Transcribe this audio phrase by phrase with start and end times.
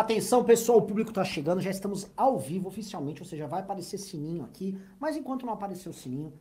[0.00, 3.98] Atenção, pessoal, o público tá chegando, já estamos ao vivo oficialmente, ou seja, vai aparecer
[3.98, 6.32] sininho aqui, mas enquanto não aparecer o sininho,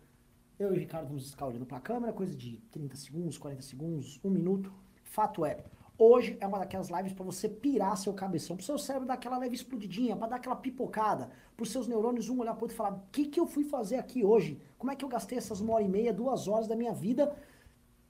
[0.58, 4.18] eu e o Ricardo vamos ficar olhando pra câmera, coisa de 30 segundos, 40 segundos,
[4.24, 4.72] um minuto.
[5.04, 5.66] Fato é,
[5.98, 9.38] hoje é uma daquelas lives para você pirar seu cabeção, pro seu cérebro dar aquela
[9.38, 12.94] leve explodidinha, para dar aquela pipocada, pros seus neurônios um olhar pro outro e falar,
[12.94, 14.58] o que que eu fui fazer aqui hoje?
[14.78, 17.36] Como é que eu gastei essas uma hora e meia, duas horas da minha vida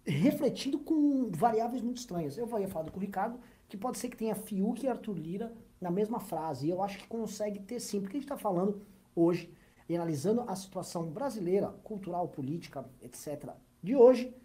[0.05, 2.38] refletindo com variáveis muito estranhas?
[2.38, 3.39] Eu vou falar com o Ricardo,
[3.70, 6.67] que pode ser que tenha Fiuk e Arthur Lira na mesma frase.
[6.67, 8.81] E eu acho que consegue ter sim, porque a gente está falando
[9.16, 9.53] hoje
[9.88, 14.35] e analisando a situação brasileira, cultural, política, etc., de hoje,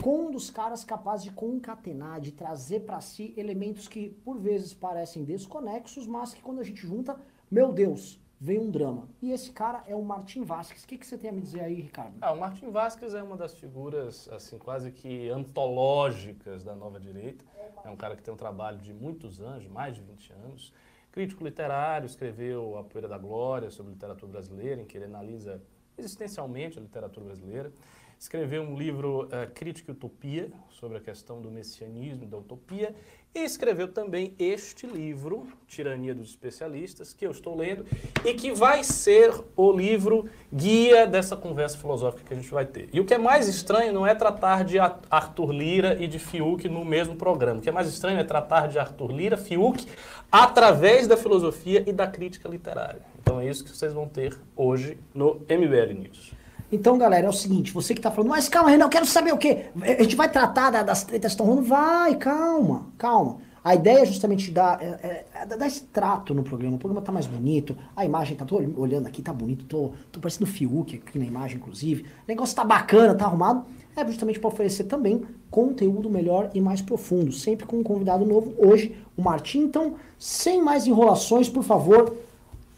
[0.00, 4.72] com um dos caras capazes de concatenar, de trazer para si elementos que por vezes
[4.72, 7.18] parecem desconexos, mas que quando a gente junta,
[7.50, 9.08] meu Deus, vem um drama.
[9.20, 10.84] E esse cara é o Martin Vasquez.
[10.84, 12.14] O que, que você tem a me dizer aí, Ricardo?
[12.20, 17.44] Ah, o Martin Vasquez é uma das figuras, assim, quase que antológicas da nova direita.
[17.86, 20.72] É um cara que tem um trabalho de muitos anos, mais de 20 anos.
[21.12, 25.62] Crítico literário, escreveu A Poeira da Glória sobre literatura brasileira, em que ele analisa
[25.96, 27.72] existencialmente a literatura brasileira.
[28.18, 32.94] Escreveu um livro, uh, Crítica e Utopia, sobre a questão do messianismo da utopia.
[33.34, 37.84] E escreveu também este livro, Tirania dos Especialistas, que eu estou lendo,
[38.24, 42.88] e que vai ser o livro guia dessa conversa filosófica que a gente vai ter.
[42.94, 46.66] E o que é mais estranho não é tratar de Arthur Lira e de Fiuk
[46.66, 47.58] no mesmo programa.
[47.58, 49.86] O que é mais estranho é tratar de Arthur Lira, Fiuk,
[50.32, 53.02] através da filosofia e da crítica literária.
[53.20, 56.35] Então é isso que vocês vão ter hoje no MBL News.
[56.70, 59.32] Então, galera, é o seguinte, você que tá falando, mas calma, Renan, eu quero saber
[59.32, 59.66] o quê?
[59.80, 61.68] A gente vai tratar das tretas que estão rolando?
[61.68, 63.38] Vai, calma, calma.
[63.66, 66.76] A ideia é justamente dar, é, é, é, dar esse trato no programa.
[66.76, 70.20] O programa tá mais bonito, a imagem tá, tô olhando aqui, tá bonito, tô, tô
[70.20, 72.02] parecendo Fiuk aqui na imagem, inclusive.
[72.02, 73.64] O negócio tá bacana, tá arrumado.
[73.96, 78.54] É justamente para oferecer também conteúdo melhor e mais profundo, sempre com um convidado novo.
[78.56, 79.62] Hoje, o Martim.
[79.62, 82.16] Então, sem mais enrolações, por favor,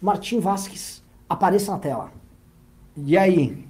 [0.00, 2.11] Martim Vasques, apareça na tela.
[2.97, 3.68] E aí?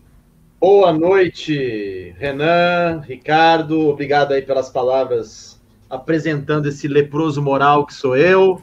[0.61, 3.91] Boa noite, Renan, Ricardo.
[3.91, 8.61] Obrigado aí pelas palavras apresentando esse leproso moral que sou eu.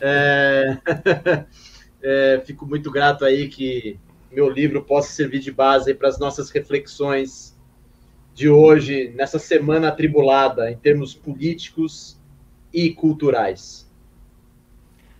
[0.00, 0.78] É...
[2.00, 3.98] é, fico muito grato aí que
[4.30, 7.58] meu livro possa servir de base para as nossas reflexões
[8.32, 12.16] de hoje, nessa semana atribulada em termos políticos
[12.72, 13.90] e culturais.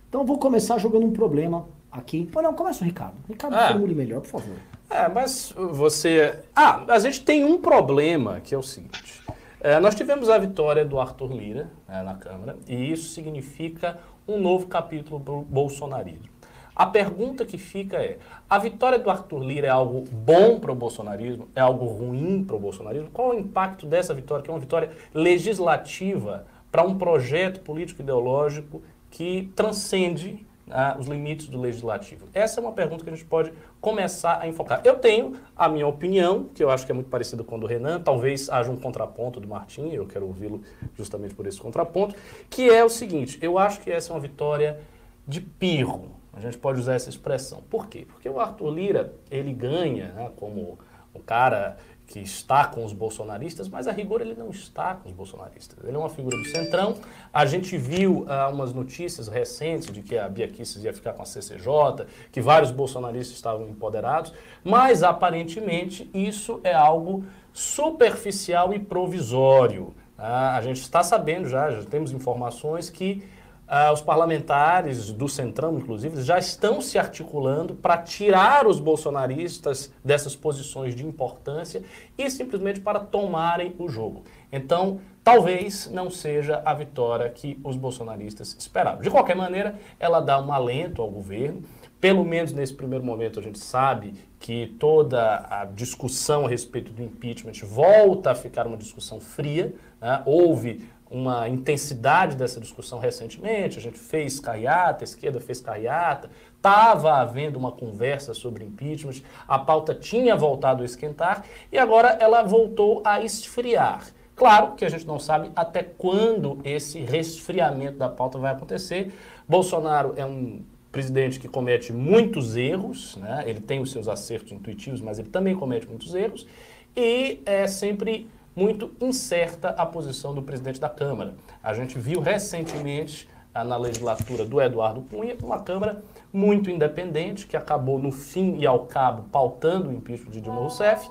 [0.07, 2.29] Então vou começar jogando um problema aqui.
[2.33, 3.15] Ou não, começa o Ricardo.
[3.29, 3.69] Ricardo, ah.
[3.69, 4.55] formule melhor, por favor.
[4.89, 6.39] É, mas você.
[6.55, 9.21] Ah, a gente tem um problema que é o seguinte.
[9.59, 14.37] É, nós tivemos a vitória do Arthur Lira né, na Câmara, e isso significa um
[14.39, 16.33] novo capítulo para o bolsonarismo.
[16.75, 18.17] A pergunta que fica é:
[18.49, 21.47] a vitória do Arthur Lira é algo bom para o bolsonarismo?
[21.55, 23.09] É algo ruim para o bolsonarismo?
[23.11, 29.51] Qual o impacto dessa vitória, que é uma vitória legislativa para um projeto político-ideológico que
[29.55, 32.27] transcende ah, os limites do legislativo?
[32.33, 33.51] Essa é uma pergunta que a gente pode
[33.81, 34.81] começar a enfocar.
[34.83, 37.65] Eu tenho a minha opinião, que eu acho que é muito parecida com a do
[37.65, 40.61] Renan, talvez haja um contraponto do Martim, eu quero ouvi-lo
[40.95, 42.15] justamente por esse contraponto,
[42.49, 44.79] que é o seguinte, eu acho que essa é uma vitória
[45.27, 47.61] de pirro, a gente pode usar essa expressão.
[47.69, 48.05] Por quê?
[48.07, 50.79] Porque o Arthur Lira, ele ganha né, como
[51.13, 55.15] o cara que está com os bolsonaristas, mas a rigor ele não está com os
[55.15, 55.83] bolsonaristas.
[55.83, 56.95] Ele é uma figura do centrão.
[57.31, 61.23] A gente viu ah, umas notícias recentes de que a Bia Kicis ia ficar com
[61.23, 64.33] a CCJ, que vários bolsonaristas estavam empoderados,
[64.63, 69.93] mas aparentemente isso é algo superficial e provisório.
[70.17, 73.23] Ah, a gente está sabendo já, já temos informações que
[73.67, 80.35] ah, os parlamentares do Centrão, inclusive, já estão se articulando para tirar os bolsonaristas dessas
[80.35, 81.81] posições de importância
[82.17, 84.23] e simplesmente para tomarem o jogo.
[84.51, 89.01] Então, talvez não seja a vitória que os bolsonaristas esperavam.
[89.01, 91.63] De qualquer maneira, ela dá um alento ao governo.
[91.99, 97.01] Pelo menos nesse primeiro momento, a gente sabe que toda a discussão a respeito do
[97.01, 99.73] impeachment volta a ficar uma discussão fria.
[100.01, 100.21] Né?
[100.25, 106.27] Houve uma intensidade dessa discussão recentemente, a gente fez carreata, a esquerda fez carreata,
[106.57, 112.41] estava havendo uma conversa sobre impeachment, a pauta tinha voltado a esquentar e agora ela
[112.41, 114.07] voltou a esfriar.
[114.35, 119.13] Claro que a gente não sabe até quando esse resfriamento da pauta vai acontecer.
[119.47, 123.43] Bolsonaro é um presidente que comete muitos erros, né?
[123.45, 126.47] ele tem os seus acertos intuitivos, mas ele também comete muitos erros,
[126.95, 131.33] e é sempre muito incerta a posição do presidente da Câmara.
[131.61, 137.55] A gente viu recentemente ah, na legislatura do Eduardo Cunha uma Câmara muito independente, que
[137.55, 141.09] acabou no fim e ao cabo pautando o impeachment de Dilma Rousseff.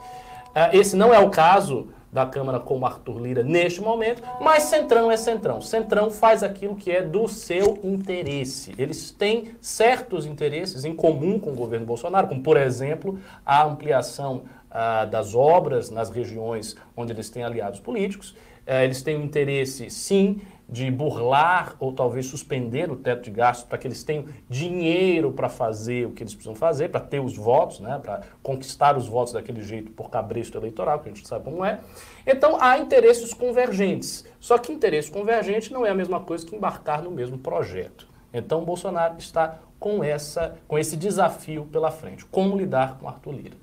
[0.54, 5.10] Ah, esse não é o caso da Câmara como Arthur Lira neste momento, mas Centrão
[5.10, 5.62] é Centrão.
[5.62, 8.74] Centrão faz aquilo que é do seu interesse.
[8.76, 14.42] Eles têm certos interesses em comum com o governo Bolsonaro, como, por exemplo, a ampliação
[14.72, 18.34] ah, das obras nas regiões onde eles têm aliados políticos.
[18.66, 23.66] Eh, eles têm um interesse, sim, de burlar ou talvez suspender o teto de gastos
[23.68, 27.36] para que eles tenham dinheiro para fazer o que eles precisam fazer, para ter os
[27.36, 31.44] votos, né, para conquistar os votos daquele jeito por cabresto eleitoral, que a gente sabe
[31.44, 31.80] como é.
[32.26, 34.24] Então há interesses convergentes.
[34.40, 38.08] Só que interesse convergente não é a mesma coisa que embarcar no mesmo projeto.
[38.32, 42.24] Então Bolsonaro está com essa com esse desafio pela frente.
[42.24, 43.61] Como lidar com Arthur Lira?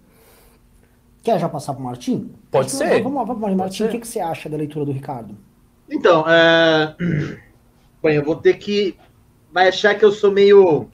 [1.22, 2.32] Quer já passar para o Martim?
[2.50, 3.02] Pode ser.
[3.04, 3.84] Vamos lá, vamos lá, Martim.
[3.84, 5.38] O que, que você acha da leitura do Ricardo?
[5.90, 6.96] Então, é...
[8.02, 8.96] Bem, eu vou ter que.
[9.52, 10.88] Vai achar que eu sou meio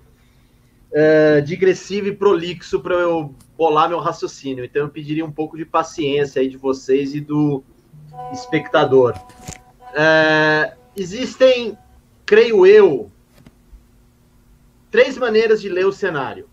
[0.91, 4.65] é, digressivo e prolixo para eu bolar meu raciocínio.
[4.65, 7.63] Então, eu pediria um pouco de paciência aí de vocês e do
[8.31, 9.13] espectador.
[9.93, 10.73] É...
[10.97, 11.77] Existem,
[12.25, 13.11] creio eu,
[14.89, 16.47] três maneiras de ler o cenário,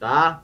[0.00, 0.42] tá?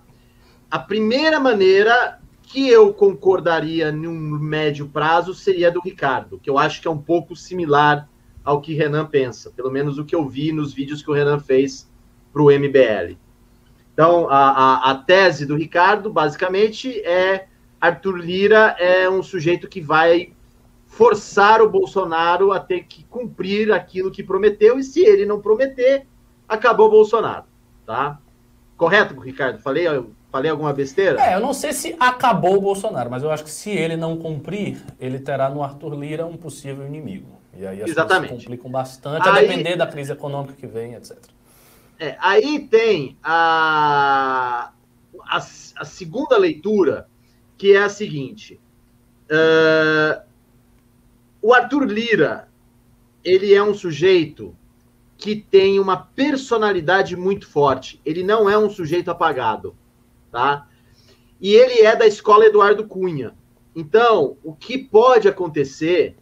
[0.70, 2.20] A primeira maneira
[2.52, 6.98] que eu concordaria num médio prazo seria do Ricardo, que eu acho que é um
[6.98, 8.06] pouco similar
[8.44, 11.40] ao que Renan pensa, pelo menos o que eu vi nos vídeos que o Renan
[11.40, 11.90] fez
[12.30, 13.16] para o MBL.
[13.94, 17.46] Então, a, a, a, tese do Ricardo, basicamente, é
[17.80, 20.34] Arthur Lira é um sujeito que vai
[20.84, 26.06] forçar o Bolsonaro a ter que cumprir aquilo que prometeu, e se ele não prometer,
[26.46, 27.46] acabou o Bolsonaro,
[27.86, 28.20] tá?
[28.76, 29.58] Correto, Ricardo?
[29.58, 29.86] Falei
[30.32, 31.20] Falei alguma besteira?
[31.20, 34.16] É, eu não sei se acabou o Bolsonaro, mas eu acho que se ele não
[34.16, 37.38] cumprir, ele terá no Arthur Lira um possível inimigo.
[37.54, 38.30] E aí as Exatamente.
[38.30, 41.18] coisas complicam bastante, aí, a depender da crise econômica que vem, etc.
[42.00, 44.72] É, aí tem a,
[45.22, 47.06] a, a, segunda leitura,
[47.58, 48.58] que é a seguinte.
[49.24, 50.22] Uh,
[51.42, 52.48] o Arthur Lira,
[53.22, 54.56] ele é um sujeito
[55.18, 58.00] que tem uma personalidade muito forte.
[58.02, 59.76] Ele não é um sujeito apagado
[60.32, 60.66] tá?
[61.40, 63.34] E ele é da escola Eduardo Cunha.
[63.76, 66.16] Então, o que pode acontecer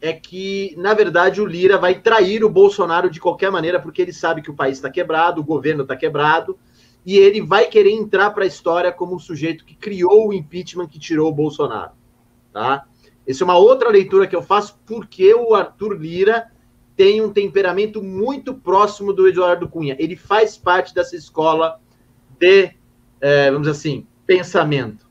[0.00, 4.12] é que, na verdade, o Lira vai trair o Bolsonaro de qualquer maneira, porque ele
[4.12, 6.58] sabe que o país está quebrado, o governo está quebrado,
[7.06, 10.88] e ele vai querer entrar para a história como o sujeito que criou o impeachment
[10.88, 11.92] que tirou o Bolsonaro,
[12.52, 12.84] tá?
[13.26, 16.50] Essa é uma outra leitura que eu faço, porque o Arthur Lira
[16.96, 19.96] tem um temperamento muito próximo do Eduardo Cunha.
[19.98, 21.80] Ele faz parte dessa escola
[22.38, 22.74] de
[23.22, 25.06] é, vamos dizer assim, pensamento.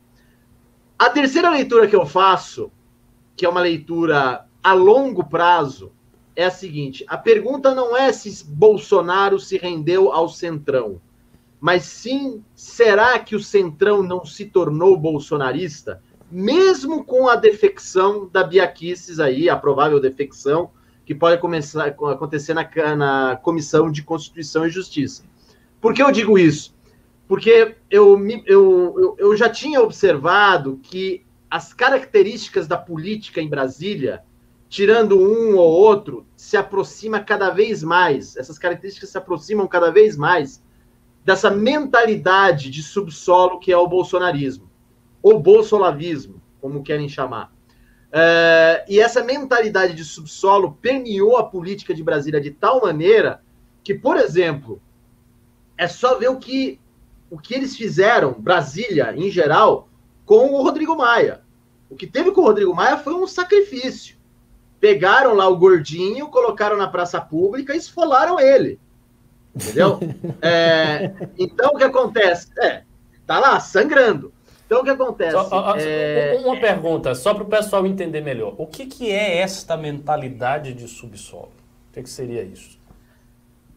[1.00, 2.70] A terceira leitura que eu faço,
[3.36, 5.94] que é uma leitura a longo prazo,
[6.36, 11.02] é a seguinte: a pergunta não é se Bolsonaro se rendeu ao centrão,
[11.60, 18.44] mas sim será que o centrão não se tornou bolsonarista, mesmo com a defecção da
[18.44, 20.70] Biaquices aí, a provável defecção
[21.06, 25.24] que pode começar, acontecer na, na Comissão de Constituição e Justiça.
[25.80, 26.74] Por que eu digo isso?
[27.32, 34.22] Porque eu, eu, eu já tinha observado que as características da política em Brasília,
[34.68, 40.18] tirando um ou outro, se aproxima cada vez mais, essas características se aproximam cada vez
[40.18, 40.62] mais
[41.24, 44.70] dessa mentalidade de subsolo que é o bolsonarismo,
[45.24, 47.50] ou bolsolavismo, como querem chamar.
[48.12, 53.42] É, e essa mentalidade de subsolo permeou a política de Brasília de tal maneira
[53.86, 54.82] que, por exemplo,
[55.78, 56.81] é só ver o que
[57.32, 59.88] o que eles fizeram, Brasília em geral,
[60.26, 61.40] com o Rodrigo Maia.
[61.90, 64.18] O que teve com o Rodrigo Maia foi um sacrifício.
[64.82, 68.78] Pegaram lá o gordinho, colocaram na praça pública e esfolaram ele.
[69.56, 70.00] Entendeu?
[70.42, 72.50] é, então, o que acontece?
[72.60, 72.84] É,
[73.26, 74.34] tá lá, sangrando.
[74.66, 75.32] Então, o que acontece?
[75.32, 76.42] Só, é...
[76.44, 78.56] Uma pergunta, só para o pessoal entender melhor.
[78.58, 81.52] O que, que é esta mentalidade de subsolo?
[81.90, 82.80] O que, que seria isso?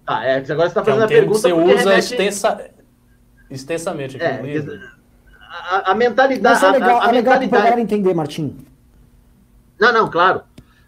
[0.07, 1.35] Ah, é, agora você está fazendo é um a pergunta.
[1.35, 1.99] Que você usa remete...
[1.99, 2.74] extensa,
[3.51, 4.81] extensamente aqui é, no livro.
[5.49, 6.61] A, a mentalidade.
[6.61, 7.81] Mas é legal, a, a é legal mentalidade...
[7.81, 8.57] entender, Martim.
[9.79, 10.43] Não, não, claro.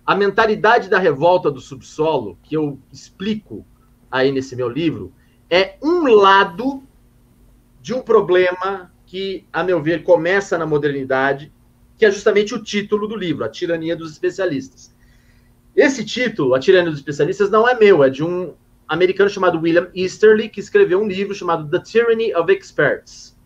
[0.05, 3.67] A mentalidade da revolta do subsolo, que eu explico
[4.11, 5.13] aí nesse meu livro,
[5.51, 6.83] é um lado
[7.81, 11.53] de um problema que, a meu ver, começa na modernidade,
[11.97, 14.95] que é justamente o título do livro, A Tirania dos Especialistas.
[15.75, 18.55] Esse título, A Tirania dos Especialistas, não é meu, é de um
[18.89, 23.37] americano chamado William Easterly, que escreveu um livro chamado The Tyranny of Experts.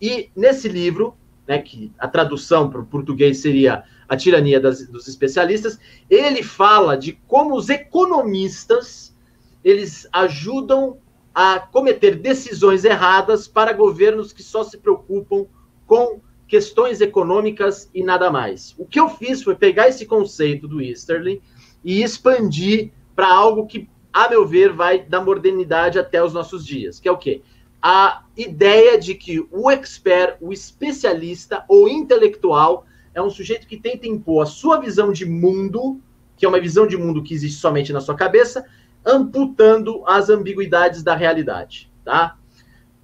[0.00, 1.14] E nesse livro,
[1.46, 6.96] né, que a tradução para o português seria A Tirania das, dos Especialistas, ele fala
[6.96, 9.14] de como os economistas
[9.62, 10.98] eles ajudam
[11.34, 15.46] a cometer decisões erradas para governos que só se preocupam
[15.86, 18.74] com questões econômicas e nada mais.
[18.76, 21.40] O que eu fiz foi pegar esse conceito do Easterly
[21.84, 26.98] e expandir para algo que, a meu ver, vai da modernidade até os nossos dias,
[26.98, 27.42] que é o quê?
[27.82, 34.06] A ideia de que o expert, o especialista ou intelectual é um sujeito que tenta
[34.06, 36.00] impor a sua visão de mundo,
[36.36, 38.64] que é uma visão de mundo que existe somente na sua cabeça,
[39.04, 42.36] amputando as ambiguidades da realidade, tá?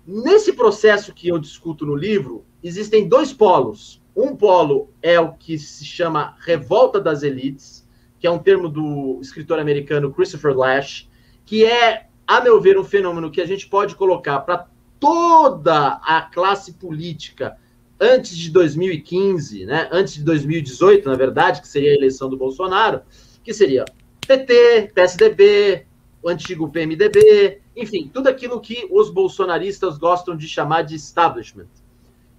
[0.07, 4.01] Nesse processo que eu discuto no livro, existem dois polos.
[4.15, 7.86] Um polo é o que se chama revolta das elites,
[8.27, 11.09] que é um termo do escritor americano Christopher Lash,
[11.45, 14.67] que é, a meu ver, um fenômeno que a gente pode colocar para
[14.99, 17.57] toda a classe política
[18.01, 19.89] antes de 2015, né?
[19.93, 23.03] Antes de 2018, na verdade, que seria a eleição do Bolsonaro,
[23.45, 23.85] que seria
[24.27, 25.87] PT, PSDB,
[26.21, 31.69] o antigo PMDB, enfim, tudo aquilo que os bolsonaristas gostam de chamar de establishment.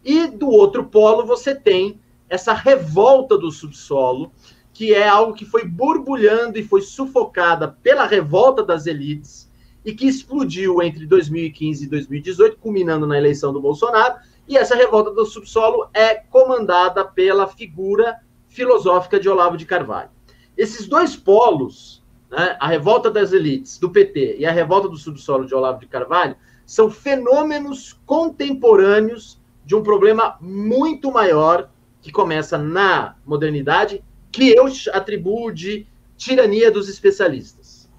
[0.04, 1.98] E do outro polo você tem
[2.30, 4.34] essa revolta do subsolo,
[4.78, 9.52] que é algo que foi borbulhando e foi sufocada pela revolta das elites
[9.84, 14.18] e que explodiu entre 2015 e 2018, culminando na eleição do Bolsonaro.
[14.48, 18.20] E essa revolta do subsolo é comandada pela figura
[18.50, 20.12] filosófica de Olavo de Carvalho.
[20.56, 25.48] Esses dois polos né, a revolta das elites do PT e a revolta do subsolo
[25.48, 26.36] de Olavo de Carvalho
[26.68, 31.68] são fenômenos contemporâneos de um problema muito maior
[32.00, 34.04] que começa na modernidade,
[34.38, 37.90] que eu atribuo de tirania dos especialistas.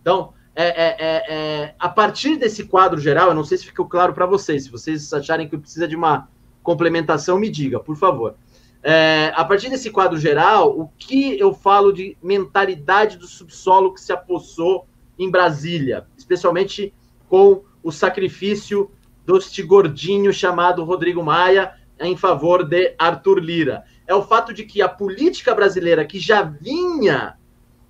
[0.00, 3.86] Então, é, é, é, é a partir desse quadro geral, eu não sei se ficou
[3.86, 6.28] claro para vocês, se vocês acharem que precisa de uma
[6.62, 8.36] complementação, me diga, por favor.
[8.80, 14.00] É, a partir desse quadro geral, o que eu falo de mentalidade do subsolo que
[14.00, 14.86] se apossou
[15.18, 16.94] em Brasília, especialmente
[17.28, 18.88] com o sacrifício
[19.26, 23.84] deste gordinho chamado Rodrigo Maia em favor de Arthur Lira.
[24.08, 27.36] É o fato de que a política brasileira, que já vinha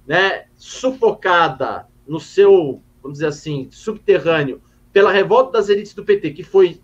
[0.05, 4.61] né, sufocada no seu, vamos dizer assim, subterrâneo,
[4.93, 6.81] pela revolta das elites do PT, que foi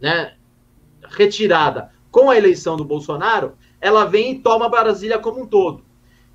[0.00, 0.34] né,
[1.08, 5.84] retirada com a eleição do Bolsonaro, ela vem e toma Brasília como um todo.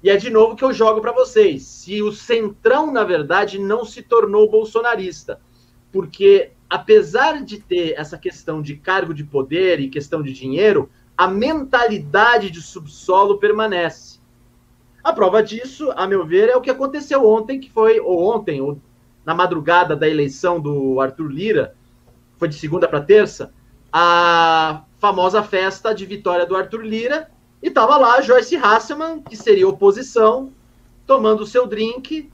[0.01, 1.63] E é de novo que eu jogo para vocês.
[1.63, 5.41] Se o Centrão, na verdade, não se tornou bolsonarista,
[5.91, 10.89] porque apesar de ter essa questão de cargo de poder e questão de dinheiro,
[11.21, 14.19] a mentalidade de subsolo permanece.
[15.03, 18.59] A prova disso, a meu ver, é o que aconteceu ontem, que foi, ou ontem,
[18.59, 18.79] ou
[19.23, 21.75] na madrugada da eleição do Arthur Lira,
[22.39, 23.53] foi de segunda para terça,
[23.93, 27.29] a famosa festa de vitória do Arthur Lira,
[27.61, 30.51] e estava lá Joyce Hasselman, que seria oposição,
[31.05, 32.31] tomando o seu drink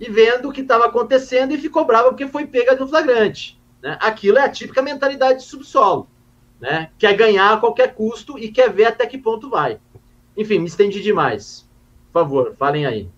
[0.00, 3.60] e vendo o que estava acontecendo e ficou brava porque foi pega no flagrante.
[3.82, 3.98] Né?
[4.00, 6.08] Aquilo é a típica mentalidade de subsolo.
[6.60, 6.90] Né?
[6.98, 9.78] Quer ganhar a qualquer custo e quer ver até que ponto vai.
[10.36, 11.66] Enfim, me estendi demais.
[12.12, 13.08] Por favor, falem aí.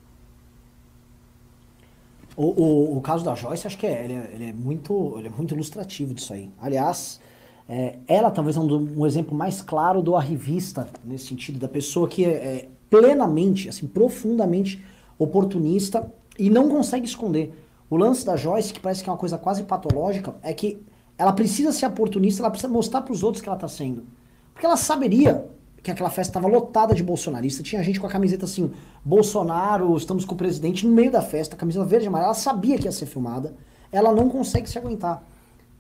[2.37, 5.29] O, o, o caso da Joyce, acho que é, ele é, ele é muito, ele
[5.29, 6.51] é muito ilustrativo disso aí.
[6.61, 7.21] Aliás,
[7.69, 12.09] é, ela talvez é um, um, exemplo mais claro do arrivista, nesse sentido, da pessoa
[12.09, 14.85] que é, é plenamente, assim, profundamente
[15.19, 17.53] oportunista e não consegue esconder.
[17.89, 20.83] O lance da Joyce, que parece que é uma coisa quase patológica, é que
[21.23, 24.05] ela precisa ser oportunista, ela precisa mostrar para os outros que ela está sendo.
[24.52, 25.47] Porque ela saberia
[25.83, 28.71] que aquela festa estava lotada de bolsonarista, tinha gente com a camiseta assim,
[29.05, 32.76] Bolsonaro, estamos com o presidente, no meio da festa, camiseta verde e amarela, ela sabia
[32.76, 33.55] que ia ser filmada,
[33.91, 35.23] ela não consegue se aguentar.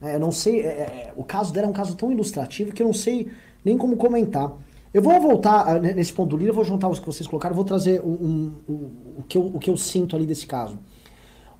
[0.00, 2.82] É, eu não sei, é, é, o caso dela é um caso tão ilustrativo que
[2.82, 3.30] eu não sei
[3.64, 4.52] nem como comentar.
[4.92, 7.54] Eu vou voltar ah, nesse ponto do livro, eu vou juntar os que vocês colocaram,
[7.54, 10.78] vou trazer um, um, um, o, que eu, o que eu sinto ali desse caso.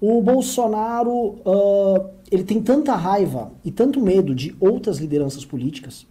[0.04, 6.08] O Bolsonaro, uh, ele tem tanta raiva e tanto medo de outras lideranças políticas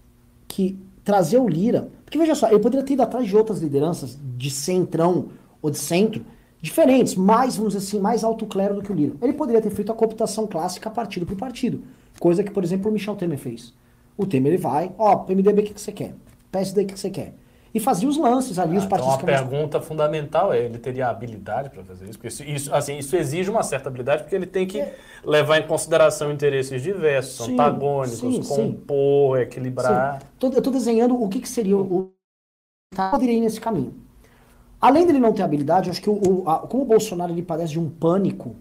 [0.48, 1.90] que trazer o Lira.
[2.06, 5.28] Porque veja só, ele poderia ter ido atrás de outras lideranças de centrão
[5.62, 6.26] ou de centro
[6.62, 9.14] diferentes, mais, vamos dizer assim, mais alto clero do que o Lira.
[9.22, 11.84] Ele poderia ter feito a cooptação clássica partido por partido.
[12.18, 13.74] Coisa que, por exemplo, o Michel Temer fez.
[14.16, 16.16] O Temer ele vai, ó, PMDB, o que, que você quer?
[16.50, 17.34] PSD, o que, que você quer?
[17.74, 19.16] E fazia os lances ali, ah, os partidos...
[19.16, 19.88] Então, a pergunta mais...
[19.88, 22.20] fundamental é, ele teria habilidade para fazer isso?
[22.20, 24.96] Porque isso, isso, assim, isso exige uma certa habilidade, porque ele tem que é.
[25.24, 29.44] levar em consideração interesses diversos, sim, antagônicos, sim, compor, sim.
[29.44, 30.22] equilibrar...
[30.42, 32.12] Eu estou desenhando o que, que seria o...
[33.10, 33.94] Poderia ir nesse caminho.
[34.82, 37.44] Além dele não ter habilidade, eu acho que o, o a, como o Bolsonaro ele
[37.44, 38.56] padece de um pânico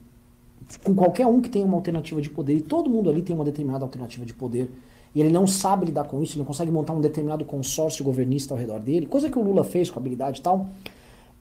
[0.85, 3.45] com qualquer um que tenha uma alternativa de poder, e todo mundo ali tem uma
[3.45, 4.71] determinada alternativa de poder,
[5.15, 8.59] e ele não sabe lidar com isso, não consegue montar um determinado consórcio governista ao
[8.59, 10.67] redor dele, coisa que o Lula fez com habilidade e tal,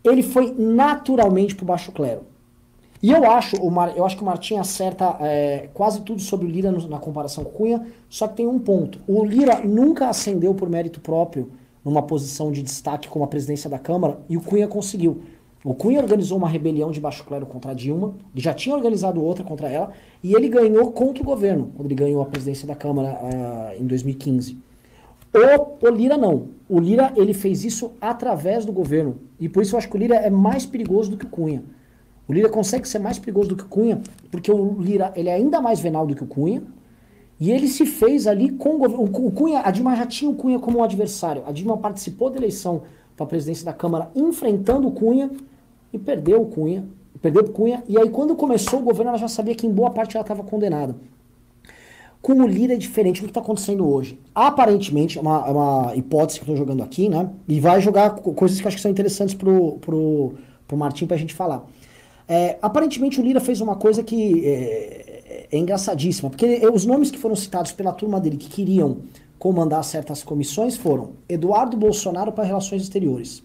[0.03, 2.21] ele foi naturalmente pro baixo clero.
[3.01, 6.45] E eu acho, o Mar, eu acho que o Martim acerta é, quase tudo sobre
[6.45, 8.99] o Lira na comparação com o Cunha, só que tem um ponto.
[9.07, 11.49] O Lira nunca ascendeu por mérito próprio
[11.83, 15.21] numa posição de destaque como a presidência da Câmara, e o Cunha conseguiu.
[15.63, 19.43] O Cunha organizou uma rebelião de baixo clero contra Dilma, ele já tinha organizado outra
[19.43, 19.91] contra ela,
[20.23, 23.85] e ele ganhou contra o governo, quando ele ganhou a presidência da Câmara uh, em
[23.85, 24.57] 2015.
[25.33, 26.47] O, o, Lira não.
[26.67, 29.17] O Lira ele fez isso através do governo.
[29.39, 31.61] E por isso eu acho que o Lira é mais perigoso do que o Cunha.
[32.27, 34.01] O Lira consegue ser mais perigoso do que o Cunha,
[34.31, 36.63] porque o Lira ele é ainda mais venal do que o Cunha.
[37.39, 39.03] E ele se fez ali com o governo.
[39.03, 41.43] O Cunha, a Dilma já tinha o Cunha como um adversário.
[41.45, 42.83] A Dilma participou da eleição
[43.19, 45.29] para a presidência da Câmara enfrentando o Cunha
[45.91, 46.85] e perdeu o Cunha.
[47.21, 47.83] Perdeu o Cunha.
[47.87, 50.41] E aí, quando começou o governo, ela já sabia que em boa parte ela estava
[50.41, 50.95] condenada.
[52.21, 53.19] Com o Lira é diferente.
[53.19, 54.17] O que está acontecendo hoje?
[54.33, 57.29] Aparentemente, é uma, é uma hipótese que estou jogando aqui, né?
[57.47, 60.33] E vai jogar coisas que acho que são interessantes pro, pro,
[60.65, 61.65] pro Martim para a gente falar.
[62.25, 67.17] É, aparentemente o Lira fez uma coisa que é, é, engraçadíssima, porque os nomes que
[67.17, 68.99] foram citados pela turma dele que queriam
[69.39, 73.41] comandar certas comissões foram Eduardo Bolsonaro para Relações Exteriores.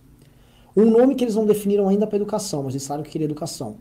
[0.77, 3.77] Um nome que eles não definiram ainda para educação, mas eles falaram que queria educação.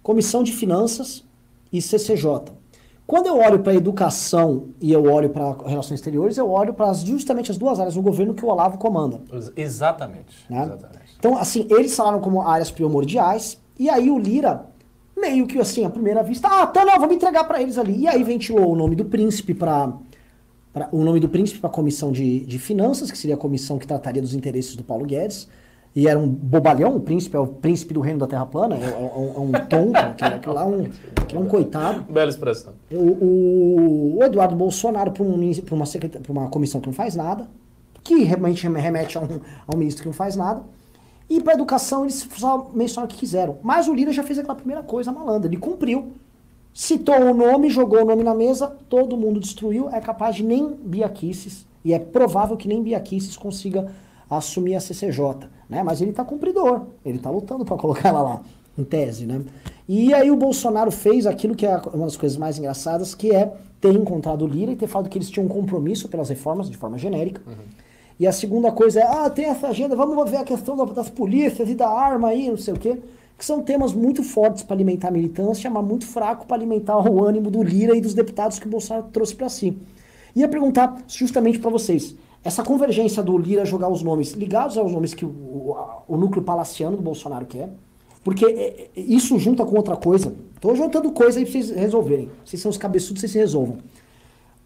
[0.00, 1.24] Comissão de Finanças
[1.72, 2.56] e CCJ.
[3.04, 7.50] Quando eu olho para educação e eu olho para relações exteriores, eu olho para justamente
[7.50, 9.20] as duas áreas do governo que o Olavo comanda.
[9.56, 10.44] Exatamente.
[10.48, 10.62] Né?
[10.62, 11.16] exatamente.
[11.18, 14.66] Então, assim, eles falaram como áreas primordiais, e aí o Lira,
[15.16, 18.02] meio que assim, à primeira vista, ah, tá, não, vamos entregar para eles ali.
[18.02, 19.92] E aí ventilou o nome do príncipe para
[20.92, 23.86] o nome do príncipe para a comissão de, de finanças, que seria a comissão que
[23.86, 25.48] trataria dos interesses do Paulo Guedes.
[25.96, 28.84] E era um bobalhão, o príncipe é o príncipe do reino da Terra plana, é,
[28.84, 30.88] é, é, um tonto, aquilo lá é um,
[31.34, 32.02] é um coitado.
[32.12, 32.74] Bela expressão.
[32.90, 35.84] O, o, o Eduardo Bolsonaro para um, uma,
[36.28, 37.48] uma comissão que não faz nada,
[38.04, 40.62] que realmente remete a um, a um ministro que não faz nada.
[41.28, 43.58] E para educação eles só mencionaram o que quiseram.
[43.62, 46.12] Mas o Lira já fez aquela primeira coisa malandra, ele cumpriu.
[46.80, 50.74] Citou o nome, jogou o nome na mesa, todo mundo destruiu, é capaz de nem
[50.74, 53.90] Bia Kicis, e é provável que nem Bia Kicis consiga
[54.30, 55.82] assumir a CCJ, né?
[55.82, 58.42] Mas ele está cumpridor, ele está lutando para colocar ela lá,
[58.78, 59.42] em tese, né?
[59.88, 63.52] E aí o Bolsonaro fez aquilo que é uma das coisas mais engraçadas, que é
[63.80, 66.76] ter encontrado o Lira e ter falado que eles tinham um compromisso pelas reformas, de
[66.76, 67.42] forma genérica.
[67.44, 67.88] Uhum
[68.20, 71.68] e a segunda coisa é, ah, tem essa agenda, vamos ver a questão das polícias
[71.68, 72.98] e da arma aí, não sei o quê.
[73.38, 77.24] Que são temas muito fortes para alimentar a militância, mas muito fraco para alimentar o
[77.24, 79.78] ânimo do Lira e dos deputados que o Bolsonaro trouxe para si.
[80.34, 85.14] Ia perguntar justamente para vocês, essa convergência do Lira jogar os nomes ligados aos nomes
[85.14, 85.76] que o, o,
[86.08, 87.70] o núcleo palaciano do Bolsonaro quer,
[88.24, 90.34] porque é, é, isso junta com outra coisa.
[90.54, 92.28] Estou juntando coisa aí para vocês resolverem.
[92.44, 93.78] Vocês são os cabeçudos, vocês se resolvam.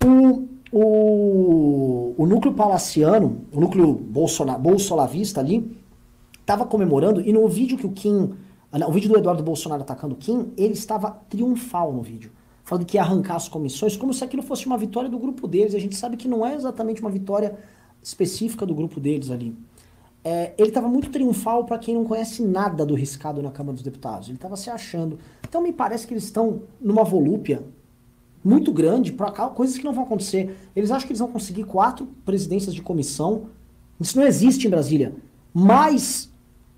[0.04, 5.76] O, o, o núcleo palaciano, o núcleo bolsona, bolsolavista ali,
[6.40, 8.32] estava comemorando, e no vídeo que o Kim,
[8.72, 12.32] o vídeo do Eduardo Bolsonaro atacando Kim, ele estava triunfal no vídeo.
[12.64, 15.74] Falando que ia arrancar as comissões, como se aquilo fosse uma vitória do grupo deles.
[15.74, 17.58] A gente sabe que não é exatamente uma vitória
[18.02, 19.54] específica do grupo deles ali.
[20.24, 23.82] É, ele estava muito triunfal para quem não conhece nada do riscado na Câmara dos
[23.82, 24.28] Deputados.
[24.28, 25.18] Ele estava se achando.
[25.46, 27.64] Então me parece que eles estão numa volúpia
[28.44, 30.56] muito grande para coisas que não vão acontecer.
[30.74, 33.48] Eles acham que eles vão conseguir quatro presidências de comissão.
[34.00, 35.14] Isso não existe em Brasília.
[35.52, 36.31] Mas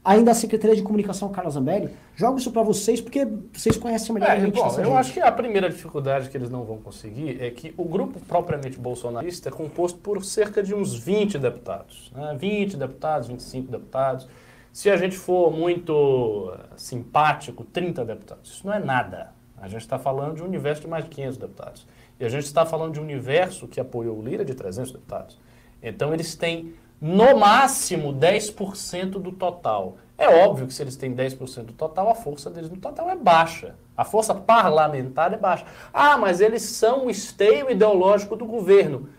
[0.04, 4.28] ainda a Secretaria de Comunicação, Carla Zambelli, jogo isso para vocês porque vocês conhecem melhor
[4.28, 4.54] é, a gente.
[4.54, 4.92] Bom, eu gente.
[4.92, 8.78] acho que a primeira dificuldade que eles não vão conseguir é que o grupo propriamente
[8.78, 12.12] bolsonarista é composto por cerca de uns 20 deputados.
[12.14, 12.36] Né?
[12.38, 14.28] 20 deputados, 25 deputados.
[14.72, 18.50] Se a gente for muito simpático, 30 deputados.
[18.50, 19.32] Isso não é nada.
[19.56, 21.86] A gente está falando de um universo de mais de 500 deputados.
[22.18, 25.38] E a gente está falando de um universo que apoiou o Lira de 300 deputados.
[25.82, 29.98] Então eles têm, no máximo, 10% do total.
[30.16, 33.14] É óbvio que se eles têm 10% do total, a força deles no total é
[33.14, 33.74] baixa.
[33.94, 35.66] A força parlamentar é baixa.
[35.92, 39.10] Ah, mas eles são o esteio ideológico do governo.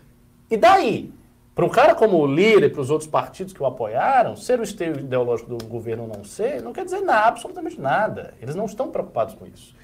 [0.50, 1.12] E daí?
[1.54, 4.58] Para um cara como o Lira e para os outros partidos que o apoiaram, ser
[4.58, 8.34] o esteio ideológico do governo ou não ser, não quer dizer nada, absolutamente nada.
[8.42, 9.76] Eles não estão preocupados com isso.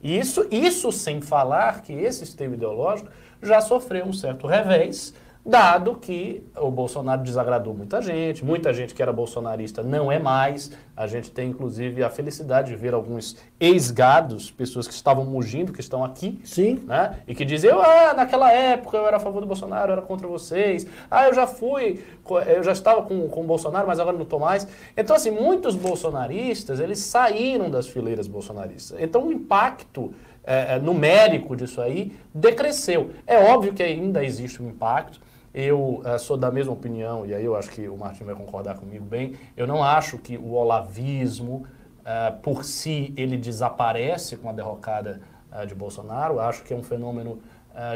[0.00, 3.10] Isso, isso sem falar que esse sistema ideológico
[3.42, 5.12] já sofreu um certo revés
[5.48, 10.70] dado que o Bolsonaro desagradou muita gente, muita gente que era bolsonarista não é mais.
[10.94, 15.80] A gente tem, inclusive, a felicidade de ver alguns ex-gados, pessoas que estavam mugindo, que
[15.80, 16.38] estão aqui.
[16.44, 16.82] Sim.
[16.86, 17.20] Né?
[17.26, 20.28] E que diziam, ah, naquela época eu era a favor do Bolsonaro, eu era contra
[20.28, 20.86] vocês.
[21.10, 22.04] Ah, eu já fui,
[22.46, 24.68] eu já estava com, com o Bolsonaro, mas agora não estou mais.
[24.96, 29.00] Então, assim, muitos bolsonaristas, eles saíram das fileiras bolsonaristas.
[29.00, 30.12] Então, o impacto
[30.44, 33.10] é, numérico disso aí decresceu.
[33.26, 35.20] É óbvio que ainda existe um impacto,
[35.52, 38.76] eu uh, sou da mesma opinião, e aí eu acho que o Martin vai concordar
[38.76, 39.34] comigo bem.
[39.56, 41.66] Eu não acho que o olavismo
[42.00, 45.20] uh, por si, ele desaparece com a derrocada
[45.52, 46.38] uh, de Bolsonaro.
[46.40, 47.40] Acho que é um fenômeno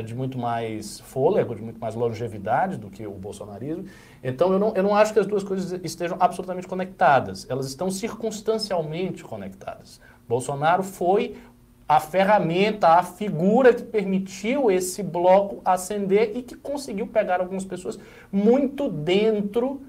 [0.05, 3.85] de muito mais fôlego, de muito mais longevidade do que o bolsonarismo.
[4.23, 7.51] Então, eu não, eu não acho que as duas coisas estejam absolutamente conectadas.
[7.51, 10.01] Elas estão circunstancialmente conectadas.
[10.29, 11.37] Bolsonaro foi
[11.97, 17.99] a ferramenta, a figura que permitiu esse bloco ascender e que conseguiu pegar algumas pessoas
[18.31, 19.83] muito dentro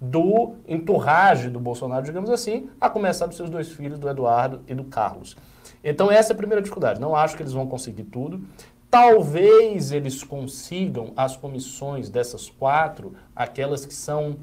[0.00, 4.74] do enturrage do Bolsonaro, digamos assim, a começar dos seus dois filhos, do Eduardo e
[4.74, 5.36] do Carlos.
[5.82, 7.00] Então essa é a primeira dificuldade.
[7.00, 8.40] Não acho que eles vão conseguir tudo.
[8.88, 14.36] Talvez eles consigam as comissões dessas quatro, aquelas que são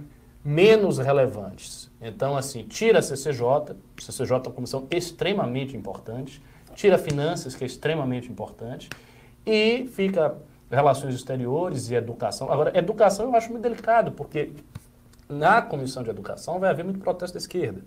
[0.43, 1.89] menos relevantes.
[1.99, 6.39] Então, assim, tira a CCJ, CCJ é uma comissão extremamente importante,
[6.75, 8.89] tira finanças, que é extremamente importante,
[9.45, 10.35] e fica
[10.69, 12.51] relações exteriores e educação.
[12.51, 14.51] Agora, educação eu acho muito delicado, porque
[15.27, 17.81] na comissão de educação vai haver muito protesto da esquerda.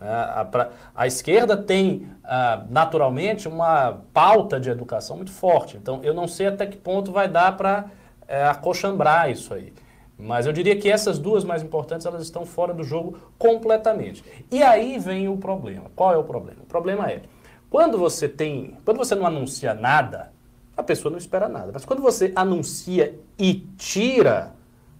[0.00, 0.08] Né?
[0.34, 5.76] A, pra, a, esquerda tem, ah, naturalmente, uma pauta de educação muito forte.
[5.76, 7.86] Então, eu não sei até que ponto vai dar para
[8.26, 9.72] é, acochambrar isso aí.
[10.18, 14.24] Mas eu diria que essas duas mais importantes, elas estão fora do jogo completamente.
[14.50, 15.90] E aí vem o problema.
[15.94, 16.60] Qual é o problema?
[16.62, 17.22] O problema é,
[17.70, 20.32] quando você tem, quando você não anuncia nada,
[20.76, 21.70] a pessoa não espera nada.
[21.72, 24.54] Mas quando você anuncia e tira,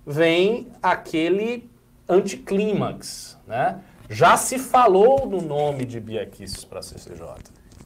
[0.07, 1.71] vem aquele
[2.09, 3.81] anticlímax, né?
[4.11, 6.29] Já se falou do nome de Bia
[6.69, 7.27] para a CCJ.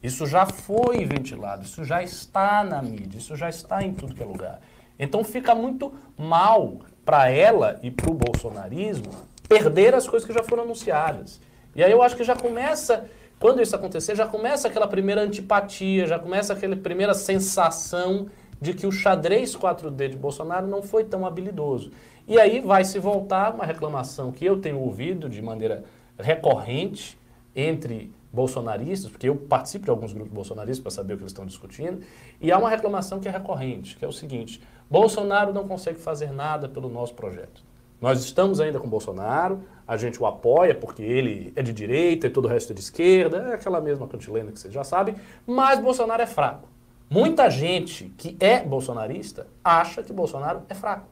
[0.01, 4.23] Isso já foi ventilado, isso já está na mídia, isso já está em tudo que
[4.23, 4.59] é lugar.
[4.97, 9.11] Então fica muito mal para ela e para o bolsonarismo
[9.47, 11.39] perder as coisas que já foram anunciadas.
[11.75, 13.09] E aí eu acho que já começa
[13.43, 18.27] quando isso acontecer, já começa aquela primeira antipatia, já começa aquela primeira sensação
[18.61, 21.91] de que o xadrez 4D de Bolsonaro não foi tão habilidoso.
[22.25, 25.83] E aí vai se voltar uma reclamação que eu tenho ouvido de maneira
[26.17, 27.19] recorrente
[27.53, 31.45] entre bolsonaristas, porque eu participo de alguns grupos bolsonaristas para saber o que eles estão
[31.45, 31.99] discutindo,
[32.39, 36.31] e há uma reclamação que é recorrente, que é o seguinte: Bolsonaro não consegue fazer
[36.31, 37.61] nada pelo nosso projeto.
[37.99, 42.29] Nós estamos ainda com Bolsonaro, a gente o apoia porque ele é de direita e
[42.29, 45.15] todo o resto é de esquerda, é aquela mesma cantilena que vocês já sabem,
[45.45, 46.67] mas Bolsonaro é fraco.
[47.09, 51.07] Muita gente que é bolsonarista acha que Bolsonaro é fraco.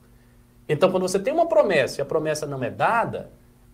[0.68, 3.30] Então, quando você tem uma promessa e a promessa não é dada,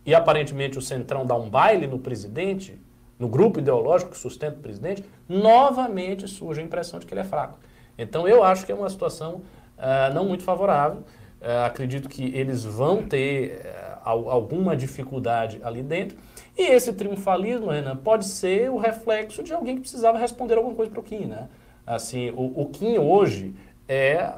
[0.05, 2.81] e aparentemente o Centrão dá um baile no presidente,
[3.19, 7.23] no grupo ideológico que sustenta o presidente, novamente surge a impressão de que ele é
[7.23, 7.59] fraco.
[7.97, 9.41] Então, eu acho que é uma situação
[9.77, 11.01] uh, não muito favorável.
[11.39, 16.17] Uh, acredito que eles vão ter uh, alguma dificuldade ali dentro.
[16.57, 20.91] E esse triunfalismo, Renan, pode ser o reflexo de alguém que precisava responder alguma coisa
[20.91, 21.47] para o Kim, né?
[21.85, 23.55] Assim, o, o Kim hoje
[23.87, 24.33] é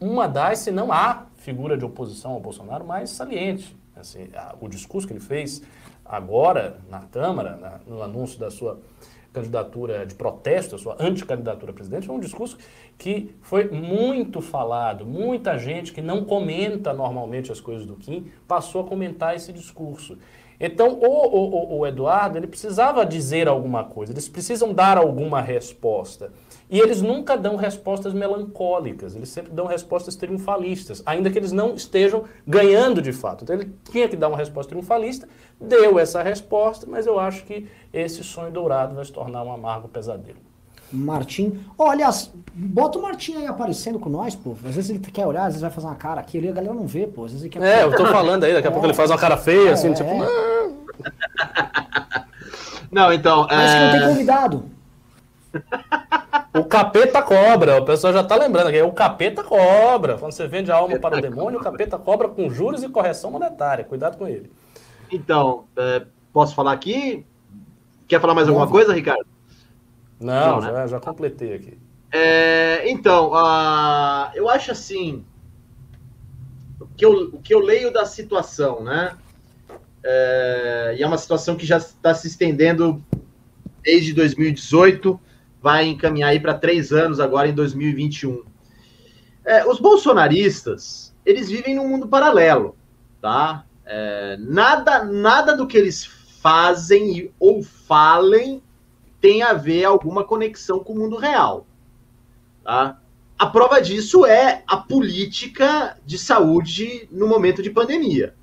[0.00, 3.76] uma das, se não a figura de oposição ao Bolsonaro mais saliente.
[3.94, 5.62] Assim, a, o discurso que ele fez
[6.04, 8.78] agora na Câmara, na, no anúncio da sua
[9.36, 12.56] candidatura de protesto, a sua anticandidatura a presidente, foi um discurso
[12.96, 15.04] que foi muito falado.
[15.04, 20.16] Muita gente que não comenta normalmente as coisas do Kim passou a comentar esse discurso.
[20.58, 26.32] Então, o, o, o Eduardo, ele precisava dizer alguma coisa, eles precisam dar alguma resposta.
[26.68, 31.74] E eles nunca dão respostas melancólicas, eles sempre dão respostas triunfalistas, ainda que eles não
[31.74, 33.44] estejam ganhando de fato.
[33.44, 35.28] Então ele tinha que dar uma resposta triunfalista,
[35.60, 39.86] deu essa resposta, mas eu acho que esse sonho dourado vai se tornar um amargo
[39.86, 40.38] pesadelo.
[40.92, 41.60] Martim.
[41.76, 44.56] Oh, aliás, bota o Martim aí aparecendo com nós, pô.
[44.64, 46.74] Às vezes ele quer olhar, às vezes vai fazer uma cara aqui ali, a galera
[46.74, 47.24] não vê, pô.
[47.24, 47.62] Às vezes ele quer...
[47.62, 49.88] É, eu tô falando aí, daqui a é, pouco ele faz uma cara feia, assim,
[49.88, 50.16] é, assim, tipo.
[52.90, 53.46] Não, então.
[53.46, 53.78] Parece é...
[53.78, 54.75] que não tem convidado.
[56.54, 60.16] O capeta cobra, o pessoal já tá lembrando aqui, é o capeta cobra.
[60.16, 63.30] Quando você vende a alma para o demônio, o capeta cobra com juros e correção
[63.30, 63.84] monetária.
[63.84, 64.50] Cuidado com ele.
[65.12, 67.26] Então, é, posso falar aqui?
[68.08, 69.26] Quer falar mais alguma coisa, Ricardo?
[70.18, 70.88] Não, Não já, né?
[70.88, 71.78] já completei aqui.
[72.10, 75.24] É, então, uh, eu acho assim.
[76.80, 79.16] O que, eu, o que eu leio da situação, né?
[80.02, 83.04] É, e é uma situação que já está se estendendo
[83.82, 85.18] desde 2018,
[85.66, 88.44] vai encaminhar aí para três anos agora em 2021.
[89.44, 92.76] É, os bolsonaristas, eles vivem num mundo paralelo,
[93.20, 93.64] tá?
[93.84, 96.04] É, nada, nada do que eles
[96.40, 98.62] fazem ou falem
[99.20, 101.66] tem a ver alguma conexão com o mundo real.
[102.62, 103.00] Tá?
[103.36, 108.36] A prova disso é a política de saúde no momento de pandemia.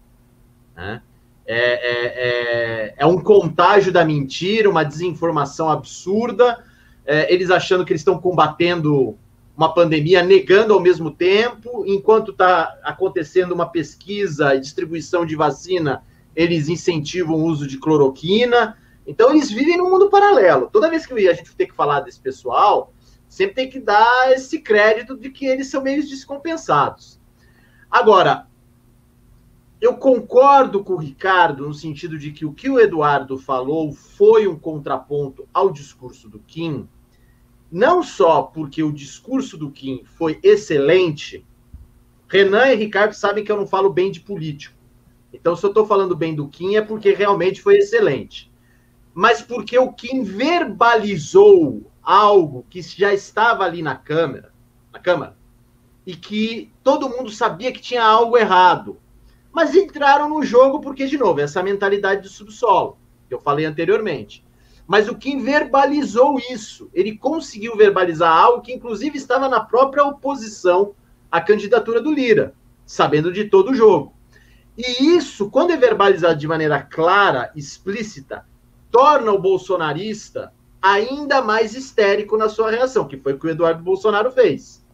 [0.76, 1.02] Né?
[1.46, 6.62] É, é, é, é, um contágio da mentira, uma desinformação absurda,
[7.06, 9.18] é, eles achando que eles estão combatendo
[9.56, 16.04] uma pandemia, negando ao mesmo tempo, enquanto está acontecendo uma pesquisa e distribuição de vacina,
[16.36, 20.70] eles incentivam o uso de cloroquina, Então eles vivem num mundo paralelo.
[20.72, 22.94] Toda vez que a gente tem que falar desse pessoal,
[23.28, 27.20] sempre tem que dar esse crédito de que eles são meio descompensados.
[27.92, 28.48] Agora,
[29.82, 34.48] eu concordo com o Ricardo no sentido de que o que o Eduardo falou foi
[34.48, 36.88] um contraponto ao discurso do Kim,
[37.74, 41.46] não só porque o discurso do Kim foi excelente.
[42.30, 44.78] Renan e Ricardo sabem que eu não falo bem de político.
[45.34, 48.54] Então, se eu estou falando bem do Kim, é porque realmente foi excelente
[49.14, 54.52] mas porque o Kim verbalizou algo que já estava ali na câmera,
[54.92, 55.38] na câmara,
[56.06, 58.98] e que todo mundo sabia que tinha algo errado.
[59.52, 64.44] Mas entraram no jogo porque, de novo, essa mentalidade do subsolo, que eu falei anteriormente.
[64.88, 66.90] Mas o Kim verbalizou isso.
[66.94, 70.94] Ele conseguiu verbalizar algo que, inclusive, estava na própria oposição
[71.32, 72.54] à candidatura do Lira,
[72.86, 74.14] sabendo de todo o jogo.
[74.78, 78.46] E isso, quando é verbalizado de maneira clara, explícita,
[78.92, 83.82] torna o bolsonarista ainda mais histérico na sua reação, que foi o que o Eduardo
[83.82, 84.86] Bolsonaro fez.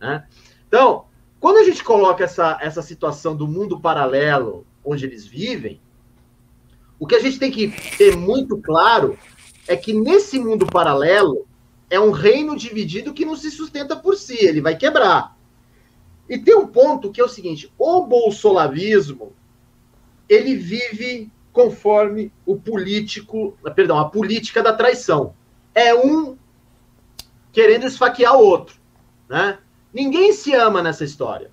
[0.00, 0.26] Né?
[0.66, 1.04] Então,
[1.38, 5.80] quando a gente coloca essa, essa situação do mundo paralelo onde eles vivem,
[6.98, 9.16] o que a gente tem que ter muito claro
[9.66, 11.46] é que nesse mundo paralelo
[11.88, 15.36] é um reino dividido que não se sustenta por si, ele vai quebrar.
[16.28, 19.32] E tem um ponto que é o seguinte: o bolsolavismo
[20.28, 25.34] ele vive conforme o político, perdão, a política da traição.
[25.74, 26.36] É um
[27.52, 28.76] querendo esfaquear o outro,
[29.28, 29.58] né?
[29.92, 31.50] Ninguém se ama nessa história.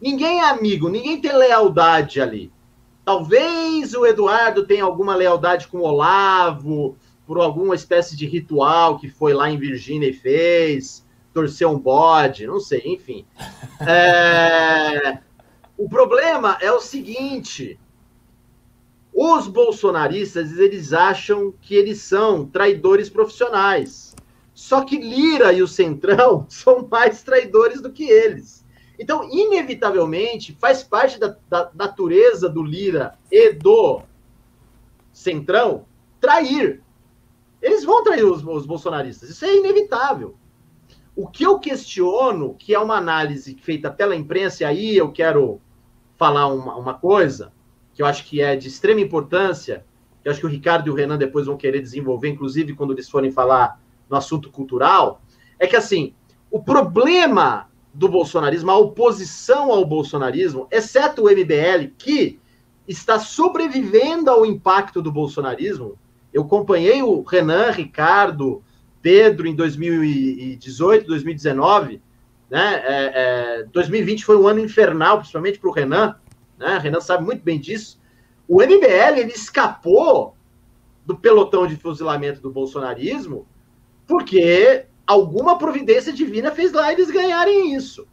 [0.00, 2.52] Ninguém é amigo, ninguém tem lealdade ali.
[3.04, 6.96] Talvez o Eduardo tenha alguma lealdade com o Olavo,
[7.30, 12.44] por alguma espécie de ritual que foi lá em Virgínia e fez, torceu um bode,
[12.44, 13.24] não sei, enfim.
[13.78, 15.20] É...
[15.78, 17.78] O problema é o seguinte:
[19.14, 24.16] os bolsonaristas, eles acham que eles são traidores profissionais.
[24.52, 28.66] Só que Lira e o Centrão são mais traidores do que eles.
[28.98, 34.02] Então, inevitavelmente, faz parte da, da natureza do Lira e do
[35.12, 35.86] Centrão
[36.20, 36.82] trair.
[37.62, 39.28] Eles vão trair os, os bolsonaristas.
[39.28, 40.36] Isso é inevitável.
[41.14, 45.60] O que eu questiono, que é uma análise feita pela imprensa, e aí eu quero
[46.16, 47.52] falar uma, uma coisa,
[47.92, 49.84] que eu acho que é de extrema importância,
[50.22, 52.92] que eu acho que o Ricardo e o Renan depois vão querer desenvolver, inclusive quando
[52.92, 55.22] eles forem falar no assunto cultural,
[55.58, 56.14] é que assim,
[56.50, 62.40] o problema do bolsonarismo, a oposição ao bolsonarismo, exceto o MBL, que
[62.86, 65.98] está sobrevivendo ao impacto do bolsonarismo.
[66.32, 68.62] Eu acompanhei o Renan, Ricardo,
[69.02, 72.00] Pedro em 2018, 2019.
[72.48, 72.82] Né?
[72.84, 76.16] É, é, 2020 foi um ano infernal, principalmente para o Renan
[76.60, 76.76] né?
[76.76, 77.98] Renan sabe muito bem disso.
[78.46, 80.36] O MBL ele escapou
[81.06, 83.46] do pelotão de fuzilamento do bolsonarismo
[84.06, 88.06] porque alguma providência divina fez lá eles ganharem isso.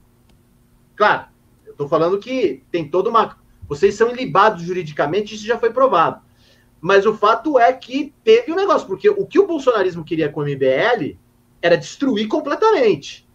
[0.95, 1.25] Claro,
[1.65, 3.38] eu estou falando que tem toda uma.
[3.67, 6.21] Vocês são ilibados juridicamente, isso já foi provado.
[6.80, 10.42] Mas o fato é que teve um negócio, porque o que o bolsonarismo queria com
[10.42, 11.18] o MBL
[11.62, 13.28] era destruir completamente.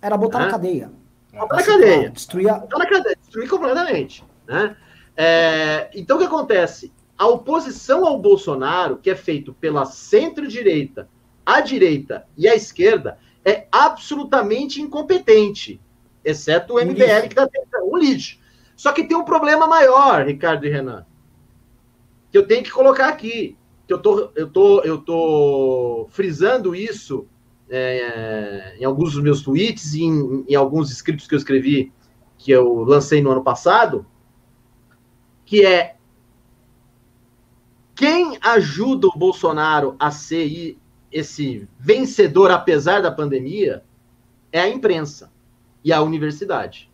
[0.00, 0.44] Era botar né?
[0.44, 0.92] na cadeia.
[1.32, 2.10] Botar na cadeia.
[2.10, 2.58] Destruir, a...
[2.58, 3.16] botar na cadeia.
[3.16, 4.24] Destruir completamente.
[4.46, 4.76] Né?
[5.16, 6.92] É, então, o que acontece?
[7.16, 11.08] A oposição ao Bolsonaro, que é feito pela centro-direita,
[11.46, 15.80] a direita e a esquerda, é absolutamente incompetente,
[16.24, 18.38] exceto o MBL, que está tentando um lixo.
[18.74, 21.06] Só que tem um problema maior, Ricardo e Renan,
[22.34, 23.56] que eu tenho que colocar aqui.
[23.86, 27.28] Que eu tô, eu tô, eu tô frisando isso
[27.70, 31.92] é, em alguns dos meus tweets e em, em alguns escritos que eu escrevi,
[32.36, 34.04] que eu lancei no ano passado,
[35.44, 35.94] que é
[37.94, 40.76] quem ajuda o Bolsonaro a ser
[41.12, 43.84] esse vencedor apesar da pandemia
[44.50, 45.30] é a imprensa
[45.84, 46.90] e a universidade.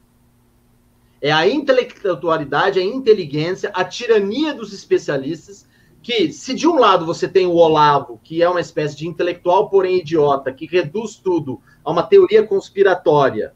[1.21, 5.69] É a intelectualidade, a inteligência, a tirania dos especialistas,
[6.03, 9.69] que se de um lado você tem o Olavo, que é uma espécie de intelectual,
[9.69, 13.55] porém idiota, que reduz tudo a uma teoria conspiratória,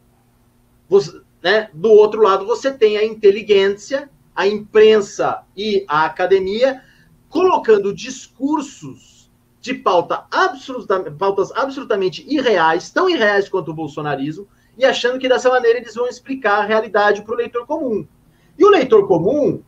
[0.88, 1.70] você, né?
[1.72, 6.83] do outro lado você tem a inteligência, a imprensa e a academia
[7.29, 15.18] colocando discursos de pauta absoluta, pautas absolutamente irreais, tão irreais quanto o bolsonarismo, e achando
[15.18, 18.06] que dessa maneira eles vão explicar a realidade para o leitor comum.
[18.58, 19.62] E o leitor comum,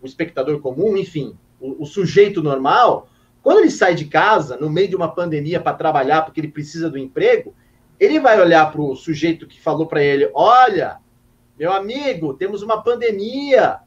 [0.00, 3.08] o espectador comum, enfim, o, o sujeito normal,
[3.42, 6.90] quando ele sai de casa, no meio de uma pandemia, para trabalhar, porque ele precisa
[6.90, 7.54] do emprego,
[7.98, 10.98] ele vai olhar para o sujeito que falou para ele: olha,
[11.58, 13.78] meu amigo, temos uma pandemia.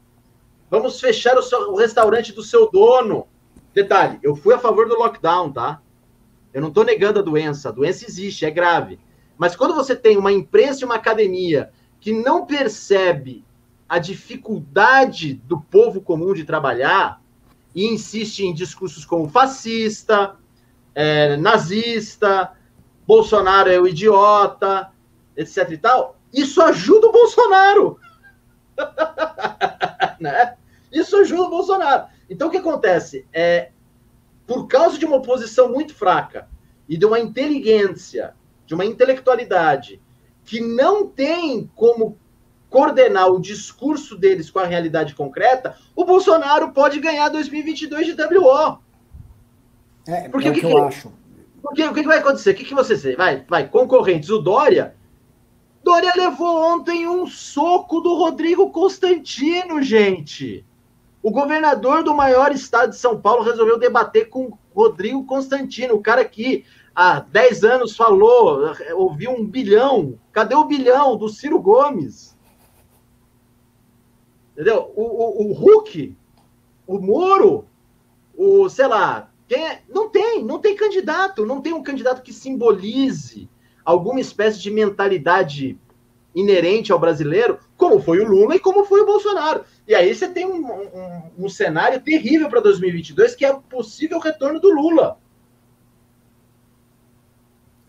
[0.70, 3.26] Vamos fechar o, seu, o restaurante do seu dono.
[3.74, 5.80] Detalhe, eu fui a favor do lockdown, tá?
[6.52, 8.98] Eu não estou negando a doença, a doença existe, é grave.
[9.40, 13.42] Mas quando você tem uma imprensa e uma academia que não percebe
[13.88, 17.22] a dificuldade do povo comum de trabalhar
[17.74, 20.36] e insiste em discursos como fascista,
[20.94, 22.52] é, nazista,
[23.06, 24.92] Bolsonaro é o idiota,
[25.34, 27.98] etc e tal, isso ajuda o Bolsonaro.
[30.20, 30.54] né?
[30.92, 32.08] Isso ajuda o Bolsonaro.
[32.28, 33.26] Então o que acontece?
[33.32, 33.70] É,
[34.46, 36.46] por causa de uma oposição muito fraca
[36.86, 38.34] e de uma inteligência,
[38.70, 40.00] de uma intelectualidade
[40.44, 42.16] que não tem como
[42.68, 48.78] coordenar o discurso deles com a realidade concreta, o Bolsonaro pode ganhar 2022 de WO.
[50.06, 51.12] É, porque é o que, que, eu acho.
[51.60, 52.52] Porque o que, vai acontecer?
[52.52, 54.30] O que, que você vai, vai concorrentes?
[54.30, 54.94] O Dória.
[55.82, 60.64] Dória levou ontem um soco do Rodrigo Constantino, gente.
[61.20, 66.24] O governador do maior estado de São Paulo resolveu debater com Rodrigo Constantino, o cara
[66.24, 70.18] que há 10 anos falou, ouviu um bilhão.
[70.32, 72.36] Cadê o bilhão do Ciro Gomes?
[74.52, 74.92] Entendeu?
[74.94, 76.16] O, o, o Hulk,
[76.86, 77.64] o Moro,
[78.36, 79.82] o, sei lá, quem é?
[79.88, 83.48] não tem, não tem candidato, não tem um candidato que simbolize
[83.84, 85.78] alguma espécie de mentalidade
[86.34, 89.64] inerente ao brasileiro, como foi o Lula e como foi o Bolsonaro.
[89.86, 94.18] E aí você tem um, um, um cenário terrível para 2022, que é o possível
[94.18, 95.18] retorno do Lula.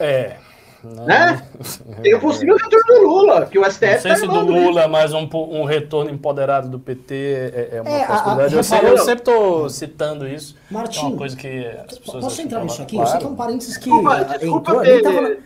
[0.01, 0.37] É.
[0.83, 1.45] Né?
[2.01, 4.87] Tem o possível retorno do Lula, que o STF Não sei tá se do Lula,
[4.87, 8.41] mas um, um retorno empoderado do PT é, é uma é, possibilidade.
[8.41, 10.55] A, a, eu, sei, eu, sempre estou citando isso.
[10.71, 12.95] Martim, é uma coisa que as pessoas posso entrar nisso aqui?
[12.95, 13.07] Claro.
[13.07, 15.37] Isso aqui é um parênteses que desculpa, desculpa entrou,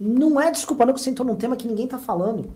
[0.00, 2.50] Não é desculpa, não, que você entrou num tema que ninguém está falando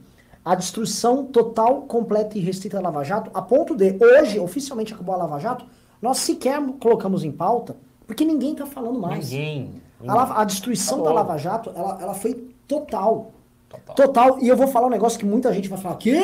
[0.44, 5.14] a destruição total, completa e restrita da Lava Jato, a ponto de, hoje, oficialmente acabou
[5.14, 5.66] a Lava Jato,
[6.00, 9.30] nós sequer colocamos em pauta, porque ninguém está falando mais.
[9.30, 9.82] Ninguém.
[10.06, 12.34] A, a, destruição da Lava Jato, ela, ela foi
[12.66, 13.32] total.
[13.68, 13.94] total.
[13.94, 14.38] Total.
[14.40, 16.14] E eu vou falar um negócio que muita gente vai falar, que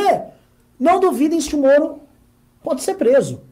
[0.78, 2.00] não duvidem se o Moro
[2.62, 3.42] pode ser preso.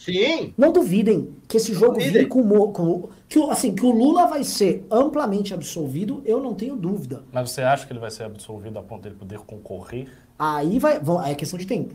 [0.00, 0.54] Sim.
[0.56, 2.42] Não duvidem que esse jogo vire com,
[2.72, 7.22] com que, assim, que o Lula vai ser amplamente absolvido, eu não tenho dúvida.
[7.30, 10.08] Mas você acha que ele vai ser absolvido a ponto de ele poder concorrer?
[10.38, 11.94] Aí vai, aí é questão de tempo.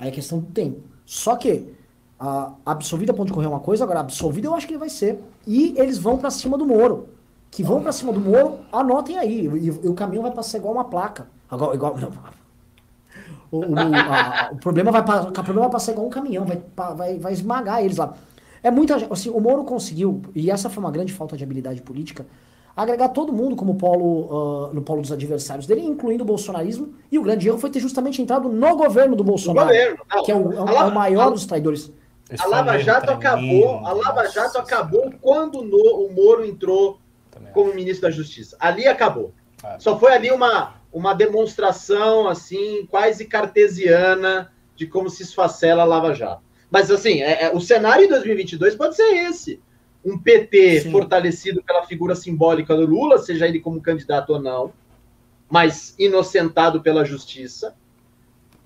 [0.00, 0.82] Aí é questão de tempo.
[1.06, 1.72] Só que
[2.18, 4.80] a absolvido a ponto de correr é uma coisa, agora absolvido eu acho que ele
[4.80, 5.20] vai ser.
[5.46, 7.08] E eles vão para cima do Moro.
[7.50, 9.46] Que vão para cima do Moro, anotem aí.
[9.46, 11.28] E, e, o caminho vai passar igual uma placa.
[11.50, 11.96] Igual, igual,
[13.50, 16.60] o, o, a, o, problema vai, o problema vai passar igual um caminhão, vai,
[16.94, 18.14] vai, vai esmagar eles lá.
[18.62, 22.26] É muita assim, o Moro conseguiu, e essa foi uma grande falta de habilidade política,
[22.76, 27.18] agregar todo mundo como polo uh, no polo dos adversários dele, incluindo o bolsonarismo, e
[27.18, 30.52] o grande erro foi ter justamente entrado no governo do Bolsonaro, governo, que é o,
[30.52, 31.90] é o, é o maior dos traidores.
[32.38, 36.98] A Lava Jato acabou, a Lava Jato acabou quando no, o Moro entrou
[37.52, 38.56] como ministro da Justiça.
[38.58, 39.32] Ali acabou.
[39.62, 39.78] É.
[39.78, 46.14] Só foi ali uma uma demonstração assim quase cartesiana de como se esfacela a Lava
[46.14, 46.42] Jato.
[46.70, 49.60] Mas assim, é, é, o cenário em 2022 pode ser esse:
[50.04, 50.90] um PT Sim.
[50.90, 54.72] fortalecido pela figura simbólica do Lula, seja ele como candidato ou não,
[55.48, 57.74] mas inocentado pela justiça,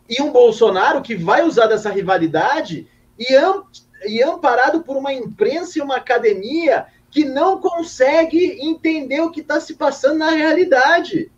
[0.08, 2.86] e um Bolsonaro que vai usar dessa rivalidade
[3.18, 3.64] e, am
[4.06, 9.60] e amparado por uma imprensa e uma academia que não consegue entender o que está
[9.60, 11.30] se passando na realidade.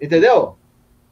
[0.00, 0.56] Entendeu?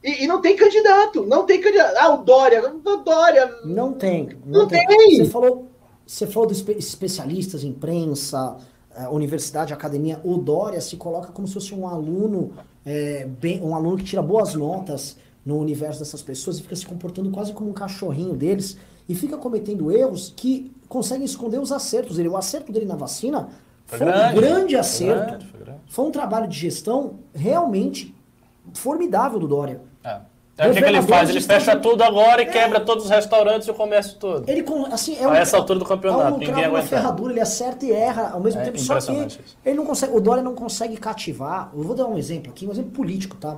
[0.03, 1.95] E, e, não tem candidato, não tem candidato.
[1.97, 3.55] Ah, o Dória, o Dória.
[3.65, 4.29] Não tem.
[4.45, 4.85] Não, não tem.
[4.85, 5.17] tem.
[5.17, 5.67] Você falou,
[6.05, 8.57] você falou dos especialistas, imprensa,
[8.95, 10.19] eh, universidade, academia.
[10.23, 12.53] O Dória se coloca como se fosse um aluno,
[12.85, 16.85] é, bem, um aluno que tira boas notas no universo dessas pessoas e fica se
[16.85, 22.17] comportando quase como um cachorrinho deles e fica cometendo erros que conseguem esconder os acertos
[22.17, 22.29] dele.
[22.29, 23.49] O acerto dele na vacina
[23.85, 25.17] foi, foi grande, um grande acerto.
[25.17, 25.79] Foi, grande, foi, grande.
[25.87, 28.15] foi um trabalho de gestão realmente
[28.73, 29.81] formidável do Dória.
[30.03, 30.19] É.
[30.53, 31.29] Então, o que, que, ele faz?
[31.29, 32.49] Ele fecha tudo agora e é.
[32.49, 34.47] quebra todos os restaurantes e o comércio todo.
[34.49, 36.87] Ele, assim, é um, a essa altura do campeonato, é um ninguém aguenta.
[36.87, 38.77] ferradura, ele acerta e erra ao mesmo é, tempo.
[38.77, 41.71] Só que ele não consegue, o Dória não consegue cativar.
[41.73, 43.57] Eu vou dar um exemplo aqui, um exemplo político, tá?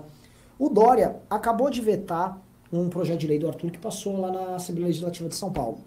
[0.62, 2.40] O Dória acabou de vetar
[2.72, 5.80] um projeto de lei do Arthur que passou lá na Assembleia Legislativa de São Paulo.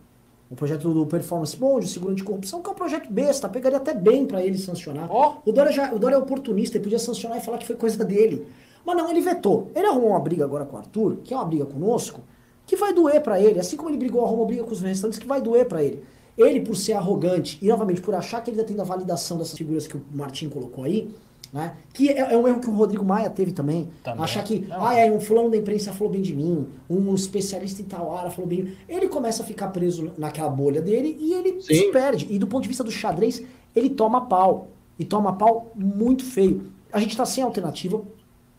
[0.50, 3.79] O projeto do Performance Bond, o seguro de corrupção, que é um projeto besta, pegaria
[3.79, 5.08] até bem para ele sancionar.
[5.08, 5.48] Oh.
[5.48, 8.04] O, Dória já, o Dória é oportunista, ele podia sancionar e falar que foi coisa
[8.04, 8.48] dele.
[8.85, 9.70] Mas não, ele vetou.
[9.77, 12.22] Ele arrumou uma briga agora com o Arthur, que é uma briga conosco,
[12.66, 13.60] que vai doer para ele.
[13.60, 16.02] Assim como ele brigou, arrumou uma briga com os restantes, que vai doer para ele.
[16.37, 19.56] Ele, por ser arrogante e, novamente, por achar que ele ainda tem a validação dessas
[19.56, 21.14] figuras que o Martin colocou aí,
[21.55, 21.73] Né?
[21.92, 23.88] Que é, é, um erro que o Rodrigo Maia teve também.
[24.02, 24.25] também.
[24.25, 24.85] Achar que, Não.
[24.85, 28.29] ah, é, um fulano da imprensa falou bem de mim, um especialista em tal área
[28.29, 28.77] falou bem de mim.
[28.88, 31.75] Ele começa a ficar preso naquela bolha dele e ele Sim.
[31.75, 32.27] se perde.
[32.29, 33.40] E do ponto de vista do xadrez,
[33.73, 34.67] ele toma pau.
[34.98, 36.73] E toma pau muito feio.
[36.92, 38.02] A gente está sem alternativa.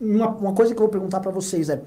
[0.00, 1.82] Uma, uma coisa que eu vou perguntar para vocês é: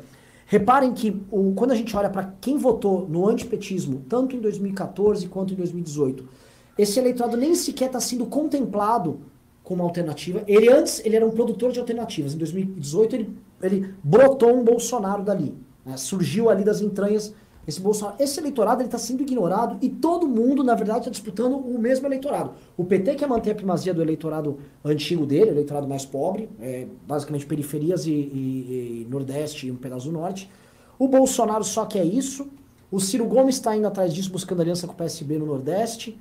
[0.45, 5.28] reparem que o, quando a gente olha para quem votou no antipetismo, tanto em 2014
[5.28, 6.30] quanto em 2018,
[6.78, 9.22] esse eleitorado nem sequer está sendo contemplado
[9.70, 10.41] como alternativa.
[10.47, 12.34] Ele antes ele era um produtor de alternativas.
[12.34, 15.55] Em 2018 ele, ele brotou um Bolsonaro dali.
[15.86, 15.95] Né?
[15.95, 17.36] Surgiu ali das entranhas
[17.67, 18.17] esse Bolsonaro.
[18.20, 22.53] Esse eleitorado está sendo ignorado e todo mundo, na verdade, está disputando o mesmo eleitorado.
[22.76, 27.45] O PT quer manter a primazia do eleitorado antigo dele, eleitorado mais pobre, é, basicamente
[27.45, 30.49] periferias e, e, e Nordeste e um pedaço do Norte.
[30.97, 32.47] O Bolsonaro só quer isso.
[32.89, 36.17] O Ciro Gomes está indo atrás disso, buscando aliança com o PSB no Nordeste.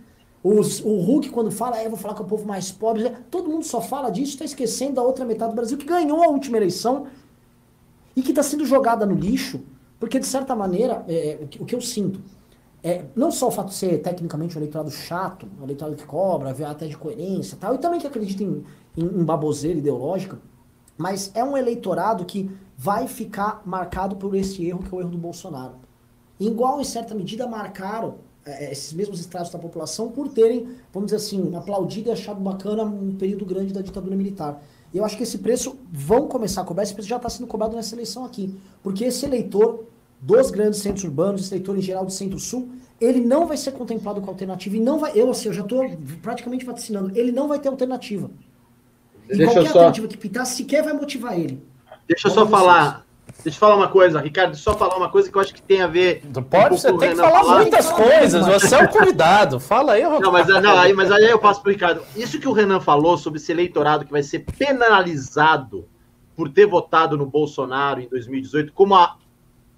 [0.51, 3.66] Os, o Hulk, quando fala, é, vou falar com o povo mais pobre, todo mundo
[3.66, 7.07] só fala disso, está esquecendo da outra metade do Brasil que ganhou a última eleição
[8.16, 9.61] e que está sendo jogada no lixo,
[10.01, 12.22] porque de certa maneira, é, é, o, que, eu sinto,
[12.82, 16.49] é, não só o fato de ser tecnicamente um eleitorado chato, um eleitorado que cobra,
[16.66, 18.64] até de coerência e tal, e também que acredita em,
[18.96, 20.38] em, em baboseira ideológica,
[20.96, 25.11] mas é um eleitorado que vai ficar marcado por esse erro que é o erro
[25.11, 25.74] do Bolsonaro.
[26.40, 28.26] Igual, em certa medida, marcaram
[28.61, 33.14] esses mesmos estratos da população por terem, vamos dizer assim, aplaudido e achado bacana um
[33.14, 34.62] período grande da ditadura militar.
[34.92, 37.46] E eu acho que esse preço vão começar a cobrar, esse preço já está sendo
[37.46, 38.55] cobrado nessa eleição aqui.
[38.82, 39.84] Porque esse eleitor
[40.20, 42.68] dos grandes centros urbanos, esse eleitor em geral do centro-sul,
[43.01, 45.12] ele não vai ser contemplado com alternativa e não vai.
[45.14, 45.84] Eu, assim, eu já estou
[46.22, 48.30] praticamente vaticinando, ele não vai ter alternativa.
[49.28, 49.78] E Deixa qualquer só...
[49.78, 51.62] alternativa que pintar sequer vai motivar ele.
[52.07, 53.07] Deixa eu só falar.
[53.43, 55.80] Deixa eu falar uma coisa, Ricardo, só falar uma coisa que eu acho que tem
[55.80, 56.22] a ver.
[56.51, 59.61] Pode, um você tem que falar, falar muitas coisas, você é o convidado.
[59.61, 60.22] Fala aí, Roberto.
[60.22, 62.03] Não, mas, não, aí, mas aí eu passo para o Ricardo.
[62.16, 65.89] Isso que o Renan falou sobre esse eleitorado que vai ser penalizado
[66.34, 69.16] por ter votado no Bolsonaro em 2018 como a,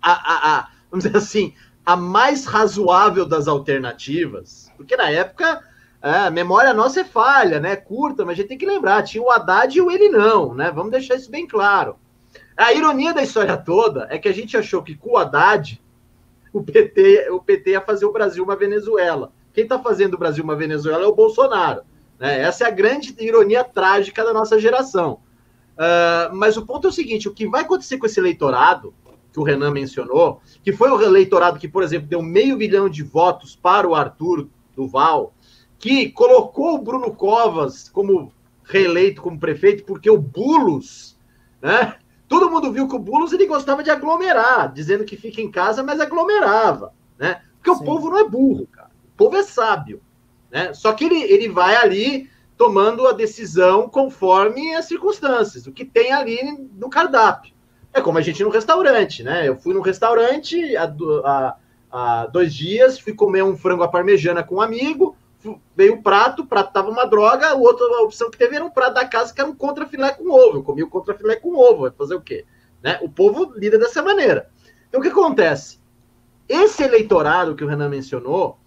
[0.01, 1.55] a, a, a vamos dizer assim,
[1.85, 5.63] a mais razoável das alternativas, porque na época
[6.03, 7.77] é, a memória nossa é falha, né?
[7.77, 10.71] Curta, mas a gente tem que lembrar, tinha o Haddad e o ele não, né?
[10.71, 11.97] Vamos deixar isso bem claro.
[12.61, 15.81] A ironia da história toda é que a gente achou que com o Haddad,
[16.53, 19.33] o PT, o PT ia fazer o Brasil uma Venezuela.
[19.55, 21.81] Quem está fazendo o Brasil uma Venezuela é o Bolsonaro.
[22.19, 22.43] Né?
[22.43, 25.21] Essa é a grande ironia trágica da nossa geração.
[25.73, 28.93] Uh, mas o ponto é o seguinte: o que vai acontecer com esse eleitorado,
[29.33, 33.03] que o Renan mencionou, que foi o eleitorado que, por exemplo, deu meio milhão de
[33.03, 34.47] votos para o Arthur
[34.77, 35.33] Duval,
[35.79, 38.31] que colocou o Bruno Covas como
[38.65, 41.17] reeleito como prefeito, porque o Bulos,
[41.63, 41.95] né?
[42.31, 45.83] Todo mundo viu que o Boulos ele gostava de aglomerar, dizendo que fica em casa,
[45.83, 47.43] mas aglomerava, né?
[47.57, 47.83] Porque Sim.
[47.83, 48.93] o povo não é burro, cara.
[49.15, 50.01] O povo é sábio,
[50.49, 50.73] né?
[50.73, 56.13] Só que ele, ele vai ali tomando a decisão conforme as circunstâncias, o que tem
[56.13, 56.39] ali
[56.79, 57.53] no cardápio.
[57.93, 59.49] É como a gente no restaurante, né?
[59.49, 60.85] Eu fui no restaurante há,
[61.25, 61.57] há,
[61.91, 65.17] há dois dias, fui comer um frango à parmejana com um amigo,
[65.75, 68.71] veio o prato, o prato tava uma droga, a outra opção que teve era um
[68.71, 70.59] prato da casa que era um contrafilé com ovo.
[70.59, 72.45] Eu comi o contrafilé com ovo, vai fazer o quê?
[72.83, 72.99] Né?
[73.03, 74.51] O povo lida dessa maneira.
[74.89, 75.81] Então o que acontece?
[76.49, 78.59] Esse eleitorado que o Renan mencionou,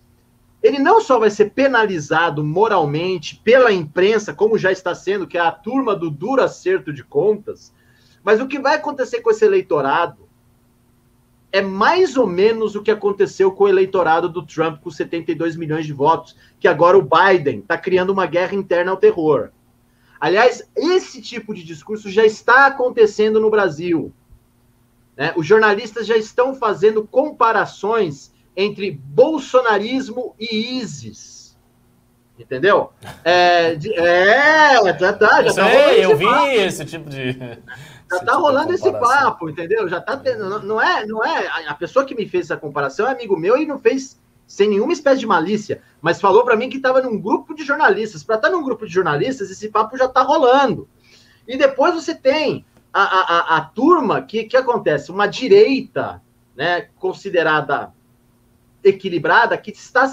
[0.62, 5.42] ele não só vai ser penalizado moralmente pela imprensa, como já está sendo, que é
[5.42, 7.74] a turma do duro acerto de contas,
[8.24, 10.30] mas o que vai acontecer com esse eleitorado
[11.54, 15.86] é mais ou menos o que aconteceu com o eleitorado do Trump com 72 milhões
[15.86, 19.52] de votos, que agora o Biden está criando uma guerra interna ao terror.
[20.20, 24.12] Aliás, esse tipo de discurso já está acontecendo no Brasil.
[25.16, 25.32] Né?
[25.38, 31.56] Os jornalistas já estão fazendo comparações entre bolsonarismo e ISIS.
[32.40, 32.92] Entendeu?
[33.24, 36.26] É, é já tá, já tá eu vi
[36.56, 37.38] esse tipo de.
[38.14, 39.88] Já tá rolando esse papo, entendeu?
[39.88, 40.60] Já tá tendo.
[40.60, 41.48] Não é, não é.
[41.68, 44.94] A pessoa que me fez essa comparação é amigo meu e não fez sem nenhuma
[44.94, 48.24] espécie de malícia, mas falou para mim que estava num grupo de jornalistas.
[48.24, 50.88] Para estar tá num grupo de jornalistas, esse papo já tá rolando.
[51.48, 56.22] E depois você tem a, a, a, a turma que, que acontece, uma direita,
[56.56, 57.92] né, considerada
[58.84, 60.12] equilibrada, que está,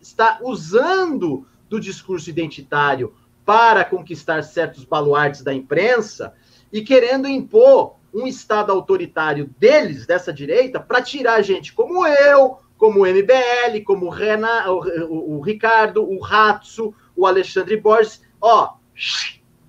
[0.00, 6.34] está usando do discurso identitário para conquistar certos baluartes da imprensa
[6.72, 13.00] e querendo impor um Estado autoritário deles, dessa direita, para tirar gente como eu, como
[13.00, 18.22] o MBL, como o, Renan, o, o, o Ricardo, o Ratso, o Alexandre Borges.
[18.40, 18.74] Ó,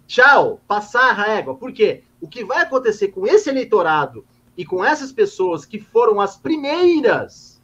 [0.05, 1.55] tchau, passar a régua.
[1.55, 2.03] Por quê?
[2.21, 4.25] O que vai acontecer com esse eleitorado
[4.57, 7.61] e com essas pessoas que foram as primeiras,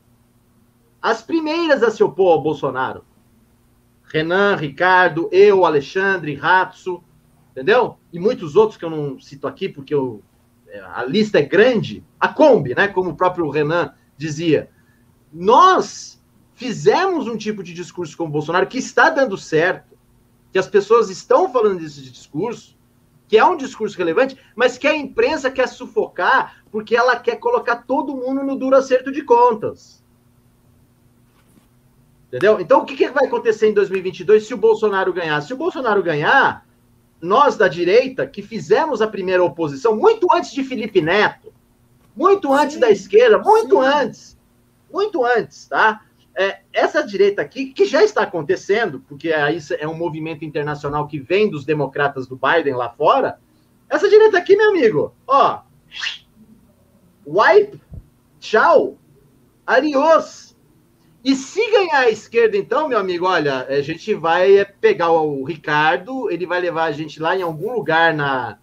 [1.02, 3.04] as primeiras a se opor ao Bolsonaro,
[4.04, 7.04] Renan, Ricardo, eu, Alexandre, Ratso,
[7.54, 7.98] entendeu?
[8.12, 10.22] E muitos outros que eu não cito aqui, porque eu,
[10.68, 12.04] é, a lista é grande.
[12.20, 12.88] A Kombi, né?
[12.88, 14.70] Como o próprio Renan dizia.
[15.32, 16.22] Nós
[16.56, 19.96] fizemos um tipo de discurso com o Bolsonaro que está dando certo,
[20.52, 22.76] que as pessoas estão falando desse discurso,
[23.28, 27.78] que é um discurso relevante, mas que a imprensa quer sufocar porque ela quer colocar
[27.78, 30.04] todo mundo no duro acerto de contas.
[32.28, 32.60] Entendeu?
[32.60, 35.40] Então, o que, que vai acontecer em 2022 se o Bolsonaro ganhar?
[35.42, 36.66] Se o Bolsonaro ganhar,
[37.24, 41.54] nós da direita, que fizemos a primeira oposição, muito antes de Felipe Neto,
[42.14, 43.88] muito antes sim, da esquerda, muito sim.
[43.88, 44.38] antes,
[44.92, 46.02] muito antes, tá?
[46.36, 51.18] É, essa direita aqui, que já está acontecendo, porque isso é um movimento internacional que
[51.18, 53.40] vem dos democratas do Biden lá fora,
[53.90, 55.62] essa direita aqui, meu amigo, ó,
[57.26, 57.80] wipe,
[58.40, 58.98] tchau,
[59.66, 60.53] adiós.
[61.24, 65.44] E se ganhar a esquerda, então, meu amigo, olha, a gente vai é, pegar o
[65.44, 68.58] Ricardo, ele vai levar a gente lá em algum lugar na,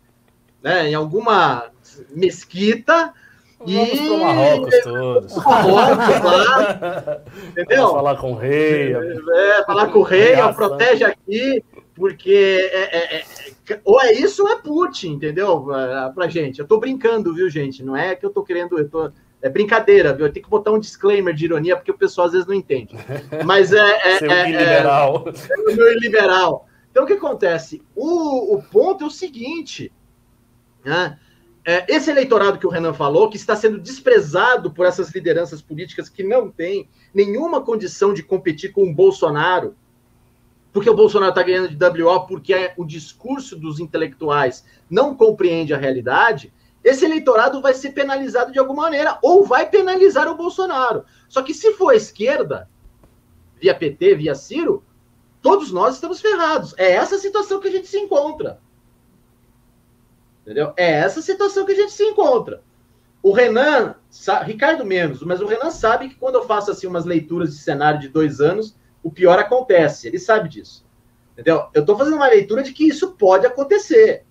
[0.62, 1.70] né, em alguma
[2.10, 3.14] mesquita,
[3.62, 5.36] Vamos para Marrocos todos.
[5.36, 7.76] Marrocos lá, entendeu?
[7.76, 8.94] Vamos falar com o rei.
[8.94, 11.62] É, falar com o rei, ó, protege aqui,
[11.94, 15.66] porque é, é, é, ou é isso ou é Putin, entendeu?
[16.14, 16.60] Pra gente.
[16.60, 17.82] Eu tô brincando, viu, gente?
[17.82, 18.78] Não é que eu tô querendo.
[18.78, 19.12] Eu tô,
[19.42, 20.26] é brincadeira, viu?
[20.26, 22.94] Eu tenho que botar um disclaimer de ironia, porque o pessoal às vezes não entende.
[23.44, 23.78] Mas é.
[24.08, 25.24] é Seu é, liberal.
[25.26, 26.68] É, é meu liberal.
[26.90, 27.82] Então o que acontece?
[27.94, 29.92] O, o ponto é o seguinte,
[30.84, 31.18] né?
[31.64, 36.08] é, esse eleitorado que o Renan falou, que está sendo desprezado por essas lideranças políticas
[36.08, 39.74] que não têm nenhuma condição de competir com o Bolsonaro,
[40.72, 45.74] porque o Bolsonaro está ganhando de WO, porque é, o discurso dos intelectuais não compreende
[45.74, 46.52] a realidade,
[46.82, 51.04] esse eleitorado vai ser penalizado de alguma maneira, ou vai penalizar o Bolsonaro.
[51.28, 52.68] Só que se for esquerda,
[53.60, 54.82] via PT, via Ciro,
[55.42, 56.74] todos nós estamos ferrados.
[56.78, 58.60] É essa situação que a gente se encontra.
[60.42, 60.72] Entendeu?
[60.76, 62.62] É essa situação que a gente se encontra.
[63.22, 63.96] O Renan,
[64.44, 68.00] Ricardo menos, mas o Renan sabe que quando eu faço assim umas leituras de cenário
[68.00, 70.08] de dois anos, o pior acontece.
[70.08, 70.86] Ele sabe disso.
[71.32, 71.68] Entendeu?
[71.74, 74.24] Eu estou fazendo uma leitura de que isso pode acontecer.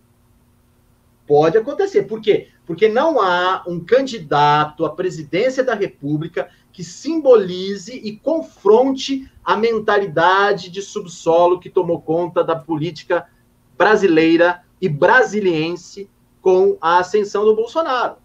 [1.29, 2.07] Pode acontecer.
[2.07, 2.47] Por quê?
[2.65, 10.71] Porque não há um candidato à presidência da República que simbolize e confronte a mentalidade
[10.71, 13.29] de subsolo que tomou conta da política
[13.77, 16.09] brasileira e brasiliense
[16.41, 18.15] com a ascensão do Bolsonaro.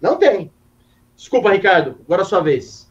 [0.00, 0.52] Não tem.
[1.16, 2.88] Desculpa, Ricardo, agora é a sua vez.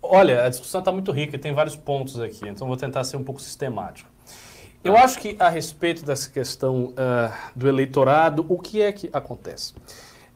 [0.00, 3.24] Olha, a discussão está muito rica, tem vários pontos aqui, então vou tentar ser um
[3.24, 4.09] pouco sistemático.
[4.82, 9.74] Eu acho que a respeito dessa questão uh, do eleitorado, o que é que acontece?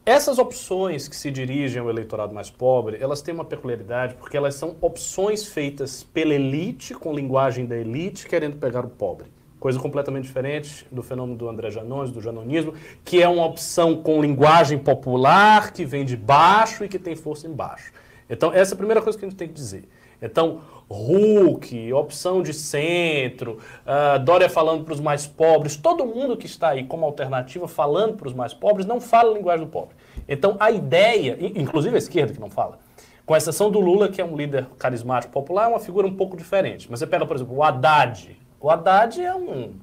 [0.05, 4.53] Essas opções que se dirigem ao eleitorado mais pobre, elas têm uma peculiaridade porque elas
[4.53, 9.25] são opções feitas pela elite, com linguagem da elite, querendo pegar o pobre
[9.65, 14.21] coisa completamente diferente do fenômeno do André Janones, do janonismo, que é uma opção com
[14.21, 17.91] linguagem popular, que vem de baixo e que tem força embaixo.
[18.29, 19.89] Então, essa é a primeira coisa que a gente tem que dizer.
[20.25, 26.45] Então, Hulk, opção de centro, uh, Dória falando para os mais pobres, todo mundo que
[26.45, 29.95] está aí como alternativa falando para os mais pobres não fala a linguagem do pobre.
[30.27, 32.77] Então, a ideia, inclusive a esquerda que não fala,
[33.25, 36.37] com exceção do Lula, que é um líder carismático popular, é uma figura um pouco
[36.37, 36.87] diferente.
[36.89, 39.73] Mas você pega, por exemplo, o Haddad, o Haddad é um,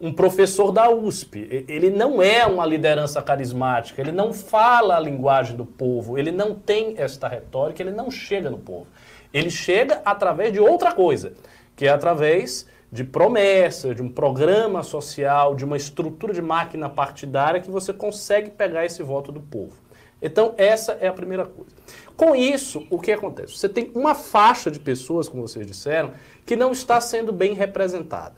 [0.00, 1.66] um professor da USP.
[1.68, 6.54] Ele não é uma liderança carismática, ele não fala a linguagem do povo, ele não
[6.54, 8.86] tem esta retórica, ele não chega no povo.
[9.32, 11.32] Ele chega através de outra coisa,
[11.76, 17.60] que é através de promessa, de um programa social, de uma estrutura de máquina partidária
[17.60, 19.76] que você consegue pegar esse voto do povo.
[20.20, 21.70] Então, essa é a primeira coisa.
[22.16, 23.56] Com isso, o que acontece?
[23.56, 26.12] Você tem uma faixa de pessoas, como vocês disseram,
[26.44, 28.34] que não está sendo bem representada.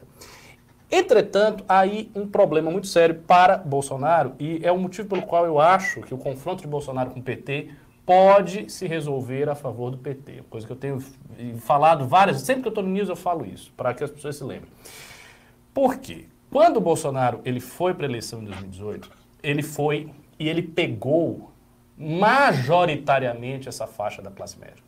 [0.91, 5.61] Entretanto, aí um problema muito sério para Bolsonaro e é o motivo pelo qual eu
[5.61, 7.71] acho que o confronto de Bolsonaro com o PT
[8.11, 10.43] pode se resolver a favor do PT.
[10.51, 11.01] Coisa que eu tenho
[11.61, 14.35] falado várias, sempre que eu estou no News eu falo isso, para que as pessoas
[14.35, 14.69] se lembrem.
[15.73, 16.25] Por quê?
[16.51, 19.09] Quando o Bolsonaro ele foi para a eleição em 2018,
[19.45, 21.53] ele foi e ele pegou
[21.97, 24.83] majoritariamente essa faixa da classe média.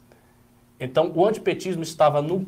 [0.81, 2.45] Então, o antipetismo estava no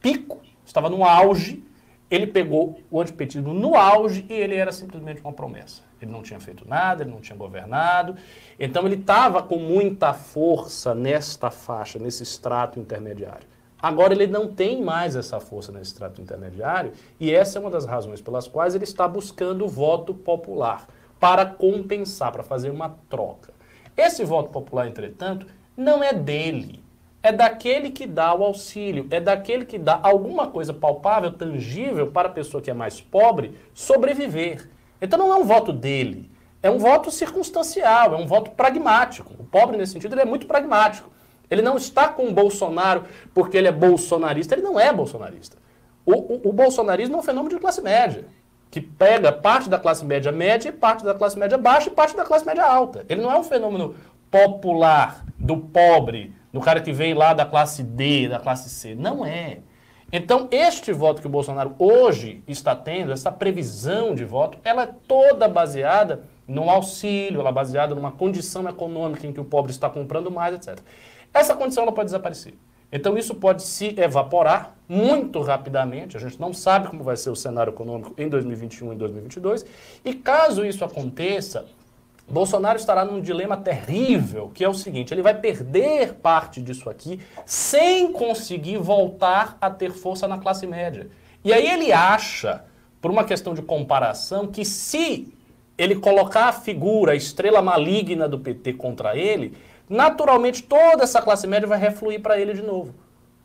[0.00, 1.62] pico, estava no auge,
[2.10, 5.82] ele pegou o antipetismo no auge e ele era simplesmente uma promessa.
[6.02, 8.16] Ele não tinha feito nada, ele não tinha governado.
[8.58, 13.46] Então ele estava com muita força nesta faixa, nesse extrato intermediário.
[13.80, 17.86] Agora ele não tem mais essa força nesse extrato intermediário e essa é uma das
[17.86, 20.86] razões pelas quais ele está buscando o voto popular
[21.18, 23.52] para compensar, para fazer uma troca.
[23.96, 25.46] Esse voto popular, entretanto,
[25.76, 26.82] não é dele.
[27.22, 32.28] É daquele que dá o auxílio, é daquele que dá alguma coisa palpável, tangível para
[32.28, 34.68] a pessoa que é mais pobre sobreviver.
[35.00, 36.30] Então não é um voto dele,
[36.62, 39.34] é um voto circunstancial, é um voto pragmático.
[39.38, 41.10] O pobre, nesse sentido, ele é muito pragmático.
[41.50, 43.04] Ele não está com o Bolsonaro
[43.34, 45.56] porque ele é bolsonarista, ele não é bolsonarista.
[46.06, 48.26] O, o, o bolsonarismo é um fenômeno de classe média,
[48.70, 52.24] que pega parte da classe média média, parte da classe média baixa e parte da
[52.24, 53.04] classe média alta.
[53.08, 53.94] Ele não é um fenômeno
[54.30, 58.94] popular, do pobre, do cara que vem lá da classe D, da classe C.
[58.94, 59.58] Não é.
[60.12, 64.90] Então, este voto que o Bolsonaro hoje está tendo, essa previsão de voto, ela é
[65.06, 69.88] toda baseada num auxílio, ela é baseada numa condição econômica em que o pobre está
[69.88, 70.80] comprando mais, etc.
[71.32, 72.54] Essa condição ela pode desaparecer.
[72.92, 76.16] Então, isso pode se evaporar muito rapidamente.
[76.16, 79.64] A gente não sabe como vai ser o cenário econômico em 2021 e 2022.
[80.04, 81.66] E caso isso aconteça,
[82.30, 87.20] Bolsonaro estará num dilema terrível, que é o seguinte: ele vai perder parte disso aqui
[87.44, 91.08] sem conseguir voltar a ter força na classe média.
[91.44, 92.64] E aí ele acha,
[93.00, 95.34] por uma questão de comparação, que se
[95.76, 99.56] ele colocar a figura, a estrela maligna do PT contra ele,
[99.88, 102.94] naturalmente toda essa classe média vai refluir para ele de novo.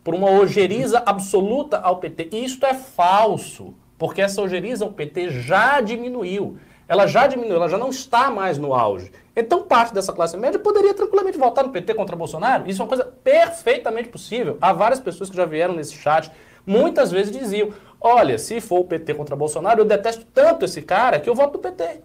[0.03, 2.29] Por uma ojeriza absoluta ao PT.
[2.31, 7.69] E isto é falso, porque essa ojeriza ao PT já diminuiu ela já diminuiu, ela
[7.69, 9.11] já não está mais no auge.
[9.36, 12.69] Então, parte dessa classe média poderia tranquilamente votar no PT contra Bolsonaro.
[12.69, 14.57] Isso é uma coisa perfeitamente possível.
[14.61, 16.31] Há várias pessoas que já vieram nesse chat,
[16.65, 21.19] muitas vezes diziam: olha, se for o PT contra Bolsonaro, eu detesto tanto esse cara
[21.19, 22.01] que eu voto no PT.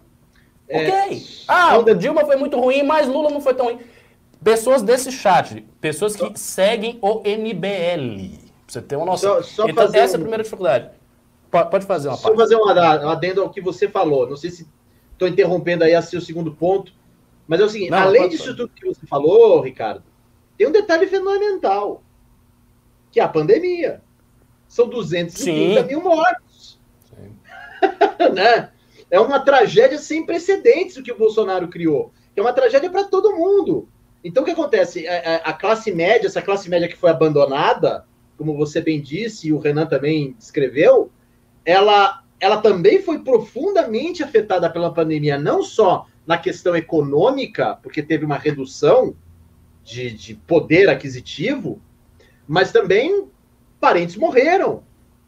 [0.67, 1.23] É, ok.
[1.47, 3.79] Ah, o Dilma foi muito ruim, mas Lula não foi tão ruim.
[4.43, 8.39] Pessoas desse chat, pessoas que seguem o MBL.
[8.65, 9.35] Pra você ter uma noção.
[9.35, 9.99] Só, só então, essa um...
[9.99, 10.89] é a primeira dificuldade.
[11.51, 12.39] Pode fazer uma Deixa parte.
[12.39, 14.27] eu fazer um adendo ao que você falou.
[14.27, 14.67] Não sei se
[15.11, 16.93] estou interrompendo aí a seu segundo ponto.
[17.47, 20.03] Mas é o seguinte: Não, além disso tudo que você falou, Ricardo,
[20.57, 22.01] tem um detalhe fundamental:
[23.11, 24.01] que é a pandemia.
[24.67, 25.87] São 230 Sim.
[25.87, 26.79] mil mortos.
[28.33, 28.71] né?
[29.09, 32.13] É uma tragédia sem precedentes o que o Bolsonaro criou.
[32.35, 33.89] É uma tragédia para todo mundo.
[34.23, 35.05] Então, o que acontece?
[35.05, 38.05] A, é, é, a, classe média, essa classe média que foi abandonada,
[38.37, 41.11] como você bem disse e o Renan também descreveu,
[41.65, 48.25] ela, ela também foi profundamente afetada pela pandemia, não só na questão econômica, porque teve
[48.25, 49.15] uma redução
[49.83, 51.81] de, de poder aquisitivo,
[52.47, 53.27] mas também
[53.79, 54.83] parentes morreram.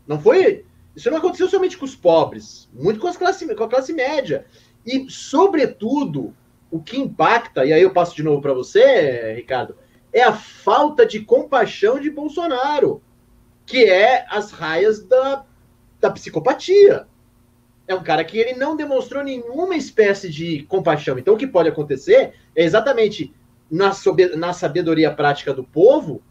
[0.07, 0.65] Não foi.
[0.95, 4.45] Isso não aconteceu somente com os pobres, muito com, as classe, com a classe média.
[4.85, 6.35] E, sobretudo,
[6.69, 9.75] o que impacta, e aí eu passo de novo para você, Ricardo,
[10.11, 13.01] é a falta de compaixão de Bolsonaro,
[13.65, 15.45] que é as raias da
[16.03, 17.07] da psicopatia.
[17.87, 21.17] É um cara que ele não demonstrou nenhuma espécie de compaixão.
[21.17, 23.33] Então, o que pode acontecer é exatamente
[23.71, 23.91] na,
[24.37, 26.21] na sabedoria prática do povo,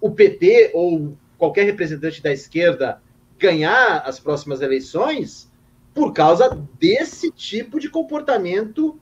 [0.00, 3.00] o PT ou qualquer representante da esquerda
[3.38, 5.50] ganhar as próximas eleições
[5.92, 8.98] por causa desse tipo de comportamento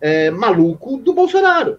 [0.00, 1.78] é, maluco do Bolsonaro.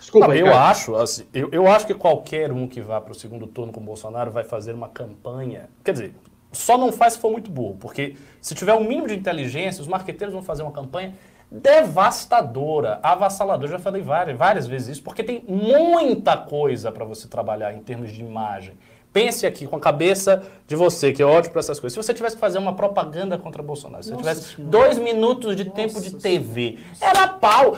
[0.00, 3.14] Desculpa, Não, eu acho, assim, eu, eu acho que qualquer um que vá para o
[3.14, 5.70] segundo turno com o Bolsonaro vai fazer uma campanha.
[5.82, 6.14] Quer dizer,
[6.54, 9.88] só não faz se for muito burro, porque se tiver um mínimo de inteligência, os
[9.88, 11.14] marqueteiros vão fazer uma campanha
[11.50, 13.72] devastadora, avassaladora.
[13.72, 18.12] Já falei várias, várias vezes isso, porque tem muita coisa para você trabalhar em termos
[18.12, 18.74] de imagem.
[19.12, 21.94] Pense aqui com a cabeça de você, que é ótimo para essas coisas.
[21.94, 24.70] Se você tivesse que fazer uma propaganda contra Bolsonaro, se você tivesse senhora.
[24.72, 27.18] dois minutos de Nossa tempo de TV, senhora.
[27.20, 27.76] era pau.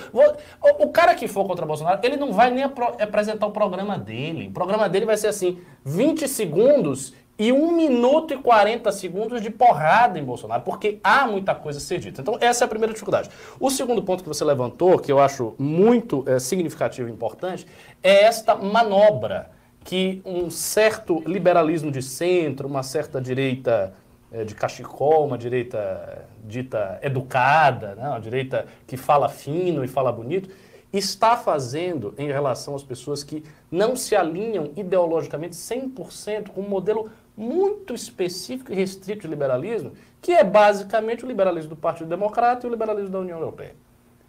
[0.81, 4.49] O, cara que for contra Bolsonaro, ele não vai nem apresentar o programa dele.
[4.49, 9.51] O programa dele vai ser assim: 20 segundos e 1 minuto e 40 segundos de
[9.51, 12.22] porrada em Bolsonaro, porque há muita coisa a ser dita.
[12.22, 13.28] Então, essa é a primeira dificuldade.
[13.61, 17.66] O segundo ponto que você levantou, que eu acho muito é, significativo e importante,
[18.03, 19.51] é esta manobra
[19.84, 23.95] que um certo liberalismo de centro, uma certa direita
[24.32, 30.11] é, de cachecol, uma direita dita educada, né, uma direita que fala fino e fala
[30.11, 30.49] bonito,
[30.93, 37.11] está fazendo em relação às pessoas que não se alinham ideologicamente 100% com um modelo
[37.37, 42.68] muito específico e restrito de liberalismo, que é basicamente o liberalismo do Partido Democrata e
[42.68, 43.74] o liberalismo da União Europeia.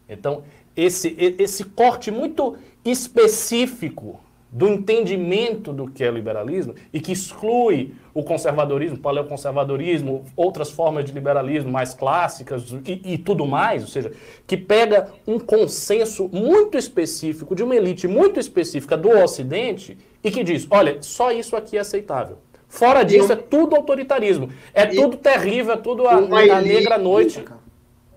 [0.10, 0.44] Então,
[0.76, 8.24] esse, esse corte muito específico do entendimento do que é liberalismo e que exclui o
[8.24, 14.12] conservadorismo, paleoconservadorismo, outras formas de liberalismo mais clássicas e, e, tudo mais, ou seja,
[14.46, 20.44] que pega um consenso muito específico de uma elite muito específica do Ocidente e que
[20.44, 22.38] diz, olha, só isso aqui é aceitável.
[22.68, 24.52] Fora disso, é tudo autoritarismo.
[24.74, 27.44] É e tudo terrível, é tudo a, a negra noite.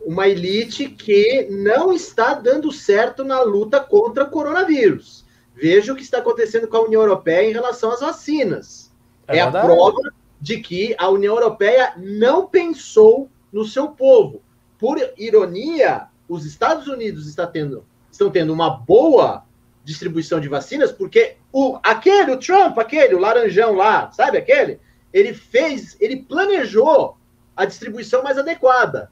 [0.04, 5.24] Uma elite que não está dando certo na luta contra o coronavírus.
[5.54, 8.90] Veja o que está acontecendo com a União Europeia em relação às vacinas.
[9.28, 10.00] É, é a prova
[10.40, 14.42] de que a União Europeia não pensou no seu povo.
[14.78, 19.44] Por ironia, os Estados Unidos está tendo, estão tendo uma boa
[19.90, 24.80] distribuição de vacinas, porque o, aquele, o Trump, aquele, o laranjão lá, sabe aquele?
[25.12, 27.16] Ele fez, ele planejou
[27.56, 29.10] a distribuição mais adequada.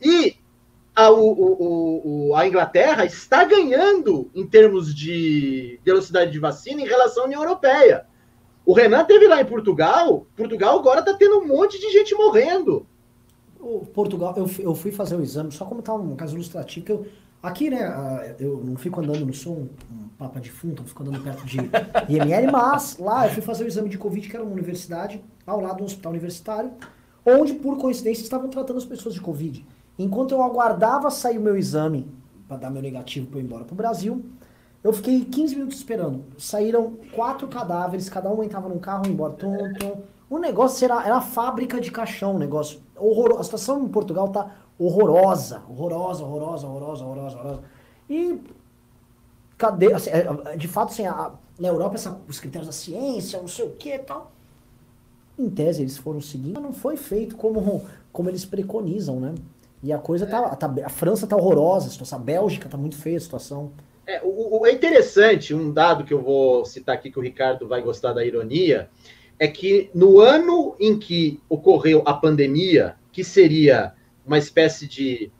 [0.00, 0.36] E
[0.96, 7.24] a, o, o, a Inglaterra está ganhando em termos de velocidade de vacina em relação
[7.24, 8.06] à União Europeia.
[8.64, 12.86] O Renan teve lá em Portugal, Portugal agora está tendo um monte de gente morrendo.
[13.60, 16.92] O Portugal, eu, eu fui fazer o exame, só como tá um caso ilustrativo, que
[16.92, 17.06] eu,
[17.44, 21.22] aqui, né, eu não fico andando, não sou um, um papa defunto, não fico andando
[21.22, 21.58] perto de
[22.08, 25.60] IML, mas lá eu fui fazer o exame de Covid, que era uma universidade, ao
[25.60, 26.72] lado do hospital universitário,
[27.24, 29.64] onde, por coincidência, estavam tratando as pessoas de Covid.
[29.98, 32.08] Enquanto eu aguardava sair o meu exame
[32.48, 34.24] para dar meu negativo para eu ir embora para o Brasil,
[34.82, 36.24] eu fiquei 15 minutos esperando.
[36.36, 39.34] Saíram quatro cadáveres, cada um entrava num carro e embora.
[39.34, 39.56] Tum.
[40.28, 42.80] O negócio era, era fábrica de caixão, o negócio.
[42.96, 43.40] Horroroso.
[43.40, 45.62] A situação em Portugal tá horrorosa.
[45.68, 47.62] Horrorosa, horrorosa, horrorosa, horrorosa, horrorosa.
[48.08, 48.40] E
[49.56, 49.92] cadê?
[49.92, 53.48] Assim, é, é, de fato, assim, a, na Europa, essa, os critérios da ciência, não
[53.48, 54.32] sei o que e tal.
[55.38, 59.34] Em tese, eles foram seguindo, mas não foi feito como, como eles preconizam, né?
[59.82, 62.18] E a coisa tá, tá A França tá horrorosa, a situação.
[62.18, 63.72] A Bélgica tá muito feia a situação.
[64.06, 67.66] É, o, o, é interessante, um dado que eu vou citar aqui que o Ricardo
[67.66, 68.88] vai gostar da ironia,
[69.38, 73.94] é que no ano em que ocorreu a pandemia, que seria
[74.26, 75.30] uma espécie de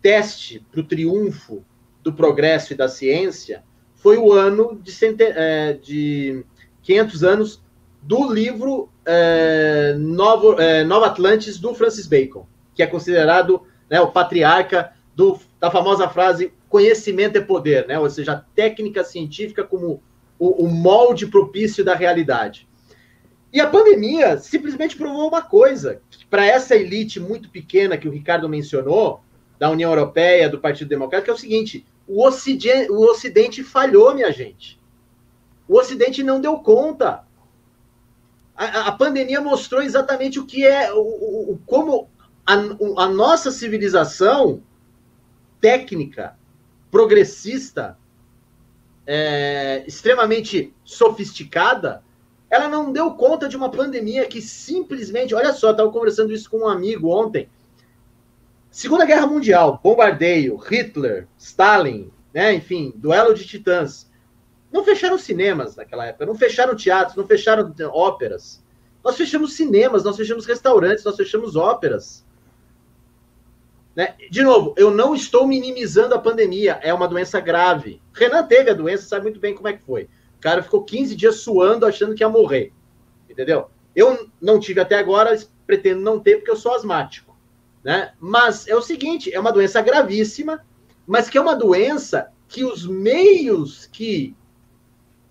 [0.00, 1.64] teste para o triunfo
[2.02, 3.62] do progresso e da ciência,
[3.94, 5.22] foi o ano de, cente...
[5.22, 6.44] é, de
[6.82, 7.62] 500 anos
[8.02, 14.10] do livro é, Novo, é, Nova Atlantis, do Francis Bacon, que é considerado né, o
[14.10, 17.98] patriarca do, da famosa frase conhecimento é poder, né?
[17.98, 20.02] ou seja, a técnica científica como
[20.38, 22.66] o, o molde propício da realidade.
[23.52, 26.00] E a pandemia simplesmente provou uma coisa,
[26.30, 29.20] para essa elite muito pequena que o Ricardo mencionou,
[29.58, 34.32] da União Europeia, do Partido Democrático, é o seguinte: o Ocidente, o Ocidente falhou, minha
[34.32, 34.80] gente.
[35.68, 37.24] O Ocidente não deu conta.
[38.56, 41.00] A, a pandemia mostrou exatamente o que é, o,
[41.52, 42.08] o como
[42.46, 44.62] a, a nossa civilização
[45.60, 46.36] técnica,
[46.90, 47.96] progressista,
[49.06, 52.02] é, extremamente sofisticada,
[52.52, 55.34] ela não deu conta de uma pandemia que simplesmente.
[55.34, 57.48] Olha só, estava conversando isso com um amigo ontem.
[58.70, 64.06] Segunda Guerra Mundial, bombardeio, Hitler, Stalin, né, enfim, duelo de titãs.
[64.70, 68.62] Não fecharam cinemas naquela época, não fecharam teatros, não fecharam óperas.
[69.02, 72.22] Nós fechamos cinemas, nós fechamos restaurantes, nós fechamos óperas.
[73.96, 74.14] Né?
[74.30, 78.02] De novo, eu não estou minimizando a pandemia, é uma doença grave.
[78.12, 80.06] Renan teve a doença, sabe muito bem como é que foi.
[80.42, 82.72] Cara ficou 15 dias suando, achando que ia morrer.
[83.30, 83.70] Entendeu?
[83.94, 87.34] Eu não tive até agora, pretendo não ter, porque eu sou asmático.
[87.82, 88.12] Né?
[88.18, 90.64] Mas é o seguinte: é uma doença gravíssima,
[91.06, 94.36] mas que é uma doença que os meios que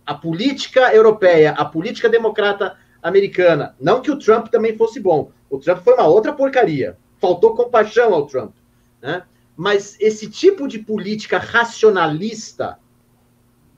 [0.05, 5.59] a política europeia, a política democrata americana, não que o Trump também fosse bom, o
[5.59, 8.53] Trump foi uma outra porcaria, faltou compaixão ao Trump.
[9.01, 9.23] Né?
[9.57, 12.79] Mas esse tipo de política racionalista,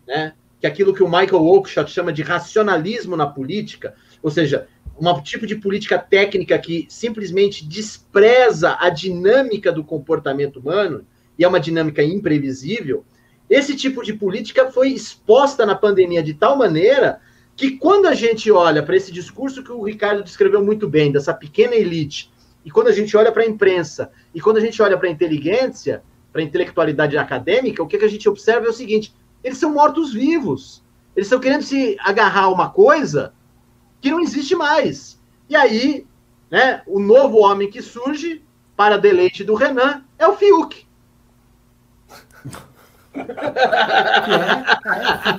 [0.08, 0.34] né,
[0.64, 4.66] que é aquilo que o Michael Oakeshott chama de racionalismo na política, ou seja,
[4.98, 11.06] um tipo de política técnica que simplesmente despreza a dinâmica do comportamento humano,
[11.38, 13.04] e é uma dinâmica imprevisível,
[13.50, 17.20] esse tipo de política foi exposta na pandemia de tal maneira
[17.58, 21.34] que quando a gente olha para esse discurso que o Ricardo descreveu muito bem, dessa
[21.34, 22.32] pequena elite
[22.64, 25.12] e quando a gente olha para a imprensa, e quando a gente olha para a
[25.12, 26.02] inteligência,
[26.32, 29.14] para a intelectualidade acadêmica, o que, que a gente observa é o seguinte:
[29.44, 30.84] eles são mortos-vivos.
[31.16, 33.34] Eles estão querendo se agarrar a uma coisa
[34.02, 35.20] que não existe mais.
[35.50, 36.08] E aí,
[36.50, 38.44] né, o novo homem que surge,
[38.76, 40.86] para deleite do Renan, é o Fiuk.
[43.16, 43.20] É,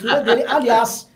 [0.06, 0.44] é, a dele.
[0.46, 1.10] Aliás,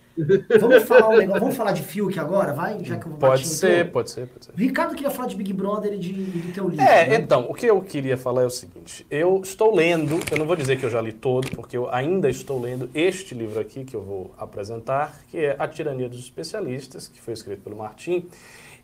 [0.60, 2.82] Vamos falar um negócio, vamos falar de Fiuk agora, vai?
[2.84, 4.52] Já que eu pode ser, pode ser, pode ser.
[4.56, 6.84] Ricardo queria falar de Big Brother e de, de teu livro.
[6.84, 7.16] É, né?
[7.16, 10.56] então, o que eu queria falar é o seguinte: eu estou lendo, eu não vou
[10.56, 13.94] dizer que eu já li todo, porque eu ainda estou lendo este livro aqui que
[13.94, 18.26] eu vou apresentar, que é A Tirania dos Especialistas, que foi escrito pelo Martim.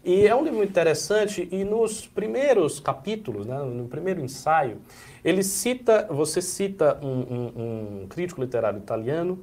[0.05, 4.76] E é um livro interessante e nos primeiros capítulos, né, no primeiro ensaio,
[5.24, 9.39] ele cita, você cita um, um, um crítico literário italiano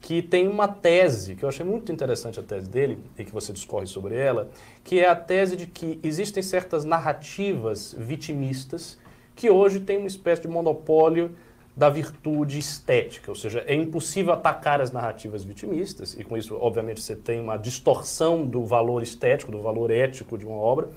[0.00, 3.52] que tem uma tese, que eu achei muito interessante a tese dele, e que você
[3.52, 4.48] discorre sobre ela,
[4.84, 8.98] que é a tese de que existem certas narrativas vitimistas
[9.34, 11.32] que hoje têm uma espécie de monopólio
[11.76, 17.00] da virtude estética, ou seja, é impossível atacar as narrativas vitimistas, e com isso, obviamente,
[17.00, 20.90] você tem uma distorção do valor estético, do valor ético de uma obra,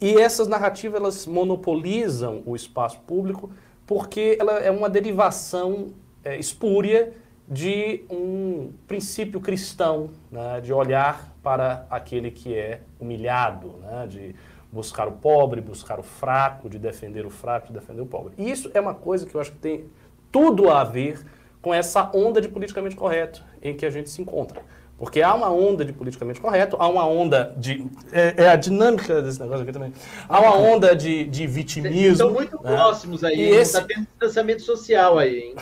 [0.00, 3.50] e essas narrativas elas monopolizam o espaço público
[3.86, 5.88] porque ela é uma derivação
[6.24, 7.12] é, espúria
[7.48, 14.34] de um princípio cristão, né, de olhar para aquele que é humilhado, né, de
[14.72, 18.34] buscar o pobre, buscar o fraco, de defender o fraco, de defender o pobre.
[18.36, 19.84] E isso é uma coisa que eu acho que tem
[20.30, 21.24] tudo a ver
[21.62, 24.60] com essa onda de politicamente correto em que a gente se encontra.
[24.98, 27.86] Porque há uma onda de politicamente correto, há uma onda de.
[28.12, 29.92] É, é a dinâmica desse negócio aqui também.
[30.26, 32.12] Há uma onda de, de vitimismo.
[32.12, 32.74] Estão muito né?
[32.74, 33.36] próximos aí.
[33.38, 33.76] E esse...
[33.76, 35.54] Está tendo distanciamento social aí, hein?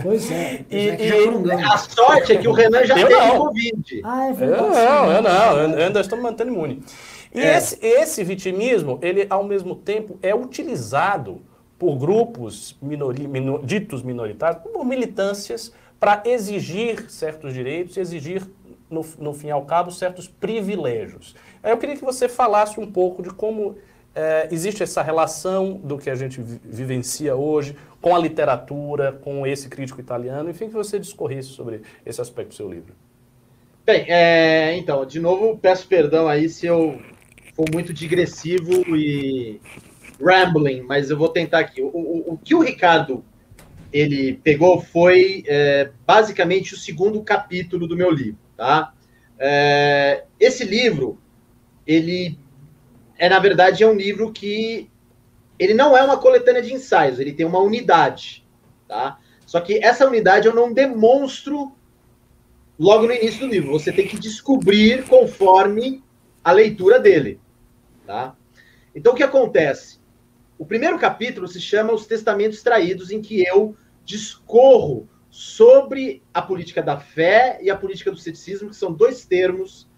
[0.00, 0.64] Pois é.
[0.70, 3.38] E, e, a sorte é que o Renan já eu teve não.
[3.38, 4.00] Covid.
[4.04, 4.62] Ah, é verdade.
[4.62, 5.78] Eu não, eu não.
[5.78, 6.82] Eu ainda estou me mantendo imune.
[7.34, 7.56] E é.
[7.56, 11.40] esse, esse vitimismo, ele ao mesmo tempo é utilizado
[11.78, 18.46] por grupos minori, minor, ditos minoritários, por militâncias, para exigir certos direitos, exigir
[18.88, 21.34] no, no fim e ao cabo, certos privilégios.
[21.62, 23.76] Eu queria que você falasse um pouco de como
[24.14, 29.68] é, existe essa relação do que a gente vivencia hoje com a literatura, com esse
[29.68, 32.94] crítico italiano, enfim, que você discorresse sobre esse aspecto do seu livro.
[33.86, 37.00] Bem, é, então, de novo, peço perdão aí se eu
[37.54, 39.60] for muito digressivo e
[40.20, 41.80] rambling, mas eu vou tentar aqui.
[41.80, 43.24] O, o, o que o Ricardo
[43.92, 48.38] ele pegou foi é, basicamente o segundo capítulo do meu livro.
[48.56, 48.92] Tá?
[49.38, 51.20] É, esse livro,
[51.86, 52.38] ele
[53.16, 54.90] é na verdade é um livro que
[55.58, 58.46] ele não é uma coletânea de ensaios, ele tem uma unidade,
[58.88, 59.18] tá?
[59.46, 61.72] Só que essa unidade eu não demonstro
[62.78, 63.72] logo no início do livro.
[63.72, 66.02] Você tem que descobrir conforme
[66.42, 67.40] a leitura dele,
[68.06, 68.34] tá?
[68.94, 70.00] Então o que acontece?
[70.58, 76.82] O primeiro capítulo se chama Os Testamentos Traídos, em que eu discorro sobre a política
[76.82, 79.88] da fé e a política do ceticismo, que são dois termos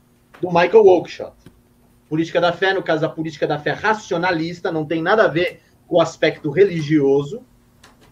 [0.40, 1.36] do Michael Oakeshott.
[2.08, 5.62] Política da fé, no caso, a política da fé racionalista, não tem nada a ver
[5.86, 7.42] com o aspecto religioso.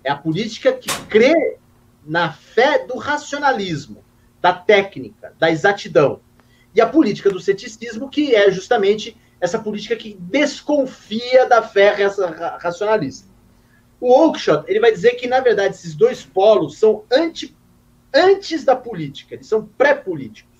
[0.02, 1.58] É a política que crê
[2.04, 4.04] na fé do racionalismo,
[4.40, 6.20] da técnica, da exatidão.
[6.74, 11.94] E a política do ceticismo, que é justamente essa política que desconfia da fé
[12.60, 13.28] racionalista.
[14.00, 17.56] O Oakeshott, ele vai dizer que, na verdade, esses dois polos são anti,
[18.12, 20.51] antes da política, eles são pré-políticos.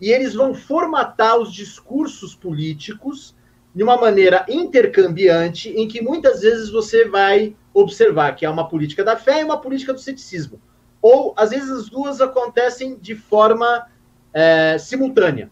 [0.00, 3.34] E eles vão formatar os discursos políticos
[3.74, 9.04] de uma maneira intercambiante, em que muitas vezes você vai observar que há uma política
[9.04, 10.60] da fé e uma política do ceticismo.
[11.00, 13.86] Ou, às vezes, as duas acontecem de forma
[14.32, 15.50] é, simultânea.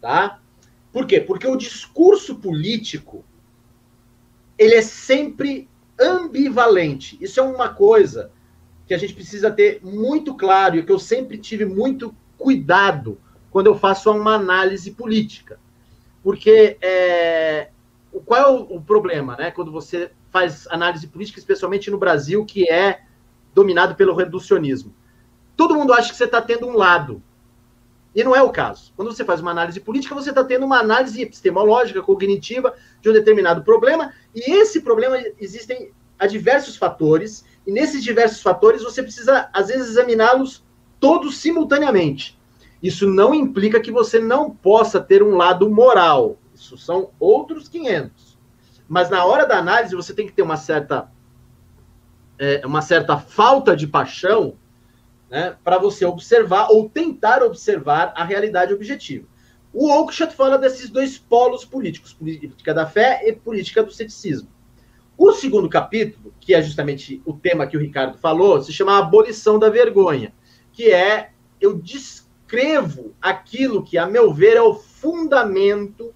[0.00, 0.40] Tá?
[0.92, 1.20] Por quê?
[1.20, 3.24] Porque o discurso político
[4.58, 5.68] ele é sempre
[5.98, 7.16] ambivalente.
[7.20, 8.30] Isso é uma coisa
[8.86, 13.18] que a gente precisa ter muito claro e que eu sempre tive muito cuidado
[13.52, 15.60] quando eu faço uma análise política.
[16.24, 17.68] Porque é,
[18.24, 19.50] qual é o, o, problema, né?
[19.50, 23.02] Quando você faz análise política, especialmente no Brasil, que é
[23.54, 24.94] dominado pelo reducionismo.
[25.54, 27.22] Todo mundo acha que você está tendo um lado.
[28.14, 28.92] E não é o caso.
[28.96, 33.12] Quando você faz uma análise política, você está tendo uma análise epistemológica, cognitiva de um
[33.12, 39.48] determinado problema, e esse problema existem a diversos fatores, e nesses diversos fatores você precisa,
[39.52, 40.64] às vezes, examiná-los
[41.00, 42.38] todos simultaneamente.
[42.82, 46.36] Isso não implica que você não possa ter um lado moral.
[46.54, 48.36] Isso são outros 500.
[48.88, 51.08] Mas na hora da análise, você tem que ter uma certa,
[52.38, 54.54] é, uma certa falta de paixão
[55.30, 59.26] né, para você observar ou tentar observar a realidade objetiva.
[59.72, 64.48] O Oakeshott fala desses dois polos políticos, política da fé e política do ceticismo.
[65.16, 69.58] O segundo capítulo, que é justamente o tema que o Ricardo falou, se chama Abolição
[69.58, 70.34] da Vergonha,
[70.72, 71.30] que é
[71.60, 71.80] eu
[72.52, 76.14] descrevo aquilo que, a meu ver, é o fundamento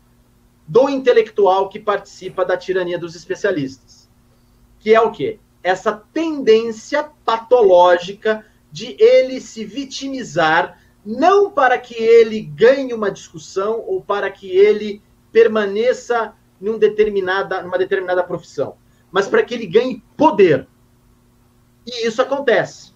[0.68, 4.07] do intelectual que participa da tirania dos especialistas.
[4.78, 5.39] Que é o quê?
[5.62, 14.03] Essa tendência patológica de ele se vitimizar, não para que ele ganhe uma discussão ou
[14.03, 18.76] para que ele permaneça num determinada, numa determinada profissão,
[19.11, 20.66] mas para que ele ganhe poder.
[21.87, 22.93] E isso acontece.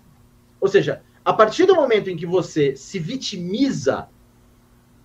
[0.61, 4.08] Ou seja, a partir do momento em que você se vitimiza,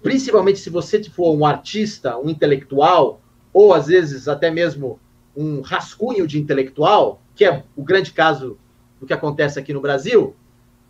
[0.01, 4.99] principalmente se você for um artista, um intelectual, ou às vezes até mesmo
[5.35, 8.57] um rascunho de intelectual, que é o grande caso
[8.99, 10.35] do que acontece aqui no Brasil,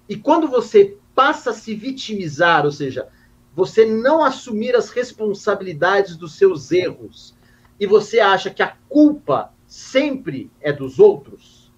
[0.08, 3.08] e quando você passa a se vitimizar, ou seja,
[3.56, 7.34] você não assumir as responsabilidades dos seus erros,
[7.80, 11.72] e você acha que a culpa sempre é dos outros,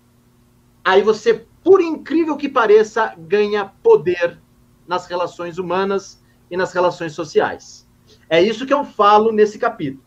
[0.83, 4.39] aí você, por incrível que pareça, ganha poder
[4.87, 7.85] nas relações humanas e nas relações sociais.
[8.29, 10.01] É isso que eu falo nesse capítulo.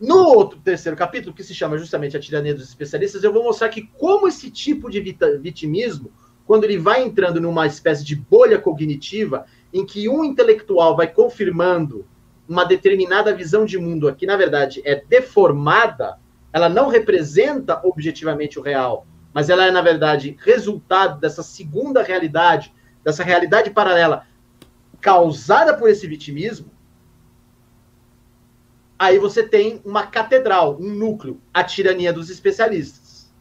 [0.00, 3.68] No outro terceiro capítulo, que se chama justamente a tirania dos especialistas, eu vou mostrar
[3.68, 5.00] que como esse tipo de
[5.40, 6.10] vitimismo,
[6.44, 12.04] quando ele vai entrando numa espécie de bolha cognitiva, em que um intelectual vai confirmando
[12.48, 16.18] uma determinada visão de mundo, que na verdade é deformada,
[16.52, 22.72] ela não representa objetivamente o real, mas ela é, na verdade, resultado dessa segunda realidade,
[23.04, 24.26] dessa realidade paralela
[25.00, 26.70] causada por esse vitimismo,
[28.98, 33.32] aí você tem uma catedral, um núcleo, a tirania dos especialistas.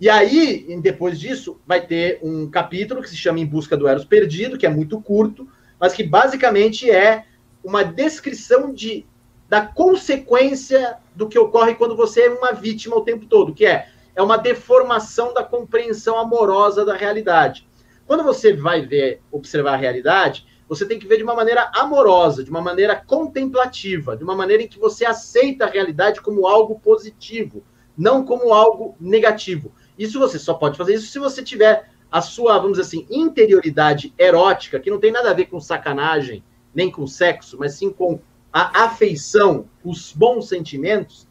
[0.00, 4.04] E aí, depois disso, vai ter um capítulo que se chama Em Busca do Eros
[4.04, 5.46] Perdido, que é muito curto,
[5.78, 7.26] mas que basicamente é
[7.62, 9.06] uma descrição de,
[9.48, 13.88] da consequência do que ocorre quando você é uma vítima o tempo todo, que é,
[14.14, 17.68] é uma deformação da compreensão amorosa da realidade.
[18.06, 22.42] Quando você vai ver, observar a realidade, você tem que ver de uma maneira amorosa,
[22.42, 26.78] de uma maneira contemplativa, de uma maneira em que você aceita a realidade como algo
[26.80, 27.62] positivo,
[27.96, 29.72] não como algo negativo.
[29.98, 34.14] Isso você só pode fazer isso se você tiver a sua, vamos dizer assim, interioridade
[34.18, 36.44] erótica, que não tem nada a ver com sacanagem,
[36.74, 38.20] nem com sexo, mas sim com
[38.52, 41.23] a afeição, os bons sentimentos.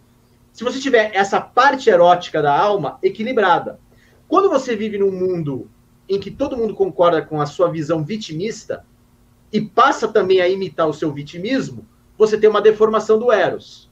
[0.54, 3.80] Se você tiver essa parte erótica da alma equilibrada.
[4.28, 5.70] Quando você vive num mundo
[6.08, 8.86] em que todo mundo concorda com a sua visão vitimista,
[9.54, 11.88] e passa também a imitar o seu vitimismo,
[12.18, 13.88] você tem uma deformação do Eros.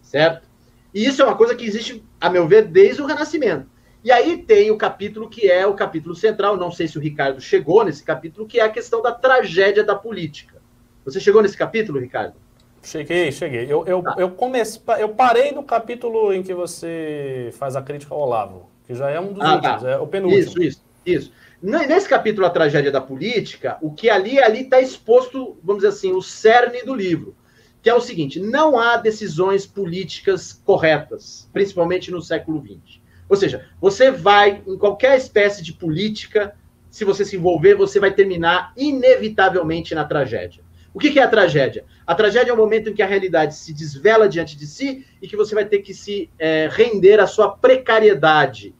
[0.00, 0.48] Certo?
[0.94, 3.68] E isso é uma coisa que existe, a meu ver, desde o Renascimento.
[4.02, 7.40] E aí tem o capítulo que é o capítulo central, não sei se o Ricardo
[7.40, 10.62] chegou nesse capítulo, que é a questão da tragédia da política.
[11.04, 12.34] Você chegou nesse capítulo, Ricardo?
[12.82, 13.64] Cheguei, cheguei.
[13.64, 14.14] Eu, eu, ah.
[14.18, 18.94] eu, comecei, eu parei no capítulo em que você faz a crítica ao Olavo, que
[18.94, 19.90] já é um dos ah, últimos, tá.
[19.90, 20.40] é o penúltimo.
[20.40, 21.32] Isso, isso, isso.
[21.62, 26.12] Nesse capítulo A Tragédia da Política, o que ali ali está exposto, vamos dizer assim,
[26.12, 27.36] o cerne do livro,
[27.82, 33.00] que é o seguinte: não há decisões políticas corretas, principalmente no século XX.
[33.28, 36.56] Ou seja, você vai em qualquer espécie de política,
[36.90, 40.64] se você se envolver, você vai terminar inevitavelmente na tragédia.
[40.92, 41.84] O que é a tragédia?
[42.06, 45.28] A tragédia é o momento em que a realidade se desvela diante de si e
[45.28, 48.74] que você vai ter que se é, render à sua precariedade.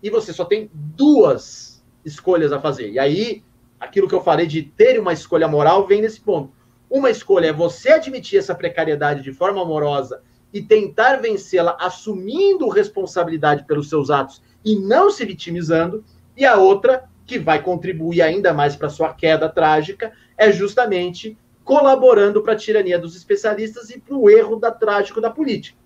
[0.00, 2.90] E você só tem duas escolhas a fazer.
[2.90, 3.42] E aí,
[3.80, 6.52] aquilo que eu falei de ter uma escolha moral vem nesse ponto.
[6.88, 13.64] Uma escolha é você admitir essa precariedade de forma amorosa e tentar vencê-la assumindo responsabilidade
[13.64, 16.04] pelos seus atos e não se vitimizando.
[16.36, 21.36] E a outra, que vai contribuir ainda mais para sua queda trágica, é justamente
[21.66, 25.76] colaborando para a tirania dos especialistas e para o erro da trágico da política.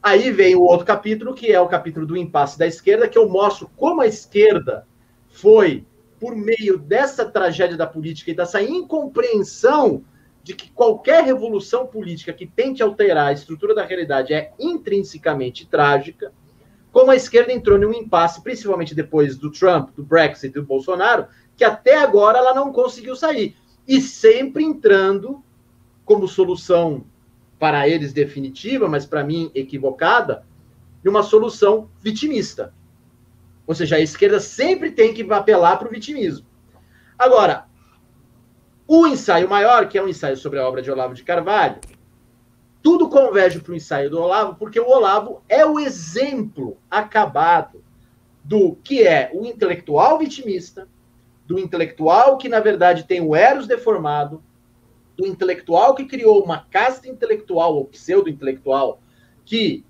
[0.00, 3.28] Aí vem o outro capítulo, que é o capítulo do impasse da esquerda, que eu
[3.28, 4.86] mostro como a esquerda
[5.28, 5.84] foi
[6.20, 10.04] por meio dessa tragédia da política e dessa incompreensão
[10.44, 16.32] de que qualquer revolução política que tente alterar a estrutura da realidade é intrinsecamente trágica,
[16.92, 21.64] como a esquerda entrou num impasse, principalmente depois do Trump, do Brexit do Bolsonaro, que
[21.64, 23.56] até agora ela não conseguiu sair.
[23.86, 25.42] E sempre entrando
[26.04, 27.04] como solução
[27.58, 30.44] para eles definitiva, mas para mim equivocada,
[31.02, 32.72] numa solução vitimista.
[33.66, 36.46] Ou seja, a esquerda sempre tem que apelar para o vitimismo.
[37.18, 37.66] Agora,
[38.86, 41.80] o ensaio maior, que é um ensaio sobre a obra de Olavo de Carvalho,
[42.82, 47.82] tudo converge para o ensaio do Olavo, porque o Olavo é o exemplo acabado
[48.44, 50.88] do que é o intelectual vitimista,
[51.46, 54.42] do intelectual que, na verdade, tem o Eros deformado,
[55.16, 59.00] do intelectual que criou uma casta intelectual, ou pseudo-intelectual,
[59.44, 59.84] que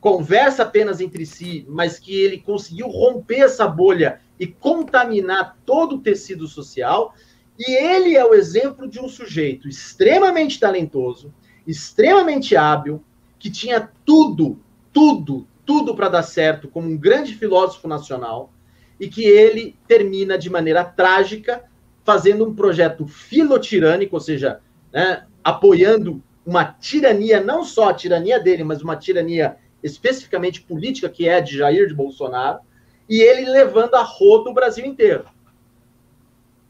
[0.00, 6.00] conversa apenas entre si, mas que ele conseguiu romper essa bolha e contaminar todo o
[6.00, 7.14] tecido social.
[7.56, 11.32] E ele é o exemplo de um sujeito extremamente talentoso,
[11.64, 13.04] extremamente hábil,
[13.38, 14.58] que tinha tudo,
[14.92, 18.52] tudo, tudo para dar certo como um grande filósofo nacional,
[18.98, 21.64] e que ele termina de maneira trágica
[22.04, 24.60] fazendo um projeto filotirânico, ou seja,
[24.92, 31.28] né, apoiando uma tirania, não só a tirania dele, mas uma tirania especificamente política, que
[31.28, 32.60] é de Jair de Bolsonaro,
[33.08, 35.24] e ele levando a roda o Brasil inteiro.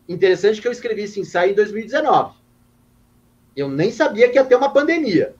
[0.08, 2.34] Interessante que eu escrevi esse ensaio em 2019.
[3.54, 5.34] Eu nem sabia que ia ter uma pandemia.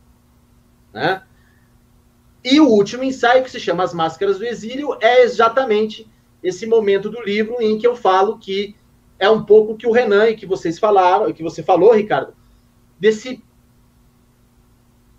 [0.93, 1.23] Né?
[2.45, 6.11] E o último ensaio, que se chama As Máscaras do Exílio, é exatamente
[6.43, 8.75] esse momento do livro em que eu falo que
[9.19, 12.35] é um pouco que o Renan e que vocês falaram, que você falou, Ricardo,
[12.99, 13.43] desse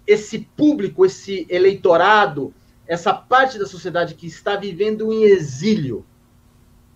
[0.06, 2.54] esse público, esse eleitorado,
[2.86, 6.06] essa parte da sociedade que está vivendo em exílio.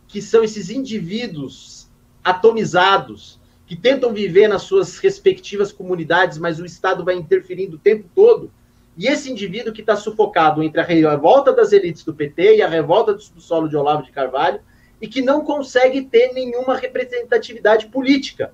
[0.10, 1.90] que são esses indivíduos
[2.24, 8.10] atomizados, que tentam viver nas suas respectivas comunidades, mas o Estado vai interferindo o tempo
[8.16, 8.50] todo.
[8.98, 12.68] E esse indivíduo que está sufocado entre a revolta das elites do PT e a
[12.68, 14.60] revolta do subsolo de Olavo de Carvalho,
[15.00, 18.52] e que não consegue ter nenhuma representatividade política.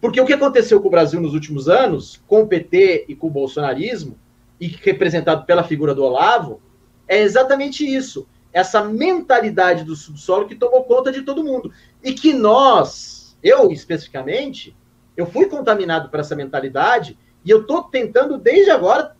[0.00, 3.26] Porque o que aconteceu com o Brasil nos últimos anos, com o PT e com
[3.26, 4.18] o bolsonarismo,
[4.58, 6.62] e representado pela figura do Olavo,
[7.06, 8.26] é exatamente isso.
[8.52, 11.70] Essa mentalidade do subsolo que tomou conta de todo mundo.
[12.02, 14.74] E que nós, eu especificamente,
[15.16, 19.13] eu fui contaminado por essa mentalidade e eu estou tentando desde agora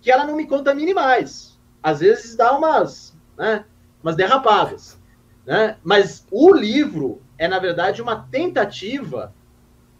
[0.00, 1.58] que ela não me contamine mais.
[1.82, 3.64] Às vezes dá umas, né,
[4.02, 4.98] umas derrapadas.
[5.46, 5.76] Né?
[5.82, 9.32] Mas o livro é, na verdade, uma tentativa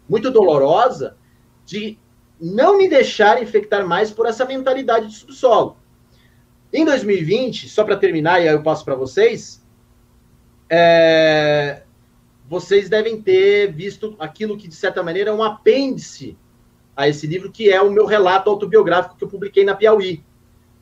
[0.07, 1.15] muito dolorosa
[1.65, 1.97] de
[2.39, 5.77] não me deixar infectar mais por essa mentalidade de subsolo.
[6.71, 9.63] Em 2020, só para terminar, e aí eu passo para vocês,
[10.69, 11.83] é,
[12.47, 16.37] vocês devem ter visto aquilo que, de certa maneira, é um apêndice
[16.99, 20.21] a esse livro, que é o meu relato autobiográfico que eu publiquei na Piauí,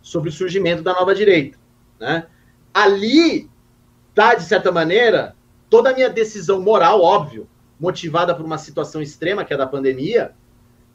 [0.02, 1.60] sobre o surgimento da nova direita.
[2.00, 2.26] Né?
[2.74, 3.48] Ali
[4.10, 5.36] está, de certa maneira,
[5.70, 7.48] toda a minha decisão moral, óbvio,
[7.80, 10.34] motivada por uma situação extrema, que é da pandemia,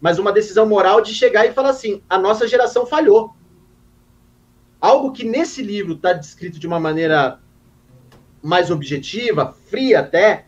[0.00, 3.32] mas uma decisão moral de chegar e falar assim: a nossa geração falhou.
[4.80, 7.38] Algo que nesse livro está descrito de uma maneira
[8.42, 10.46] mais objetiva, fria até,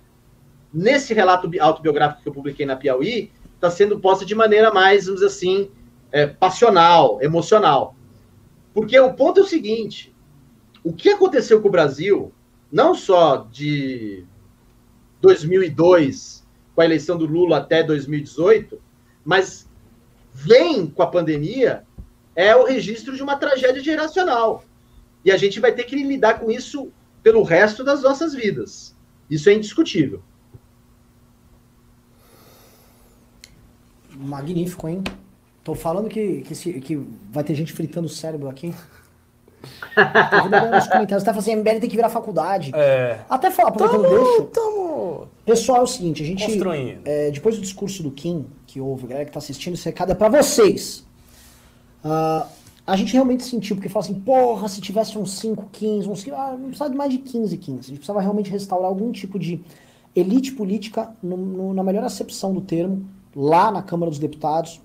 [0.72, 3.30] nesse relato autobiográfico que eu publiquei na Piauí,
[3.64, 5.70] está sendo posta de maneira mais, vamos dizer assim,
[6.12, 7.96] é, passional, emocional.
[8.74, 10.14] Porque o ponto é o seguinte:
[10.82, 12.32] o que aconteceu com o Brasil,
[12.70, 14.24] não só de
[15.20, 18.80] 2002, com a eleição do Lula até 2018,
[19.24, 19.68] mas
[20.32, 21.84] vem com a pandemia,
[22.36, 24.64] é o registro de uma tragédia geracional.
[25.24, 26.92] E a gente vai ter que lidar com isso
[27.22, 28.94] pelo resto das nossas vidas.
[29.30, 30.22] Isso é indiscutível.
[34.24, 35.02] Magnífico, hein?
[35.62, 36.96] Tô falando que, que, que
[37.30, 38.74] vai ter gente fritando o cérebro aqui.
[39.96, 42.70] nos comentários, tá falando assim, MBL tem que virar faculdade.
[42.74, 43.18] É.
[43.28, 44.42] Até falar, aproveitando Tamo, deixo.
[44.52, 46.44] tamo Pessoal, é o seguinte, a gente.
[46.46, 47.00] construindo.
[47.04, 50.12] é, depois do discurso do Kim, que houve, a galera que tá assistindo, esse recado
[50.12, 51.04] é pra vocês.
[52.02, 52.46] Ah,
[52.86, 56.36] a gente realmente sentiu, porque fala assim, porra, se tivesse uns 5, 15, uns 15,
[56.36, 57.78] ah, não precisava de mais de 15, 15.
[57.78, 59.60] A gente precisava realmente restaurar algum tipo de
[60.14, 63.04] elite política, no- no- na melhor acepção do termo,
[63.34, 64.80] lá na Câmara dos Deputados,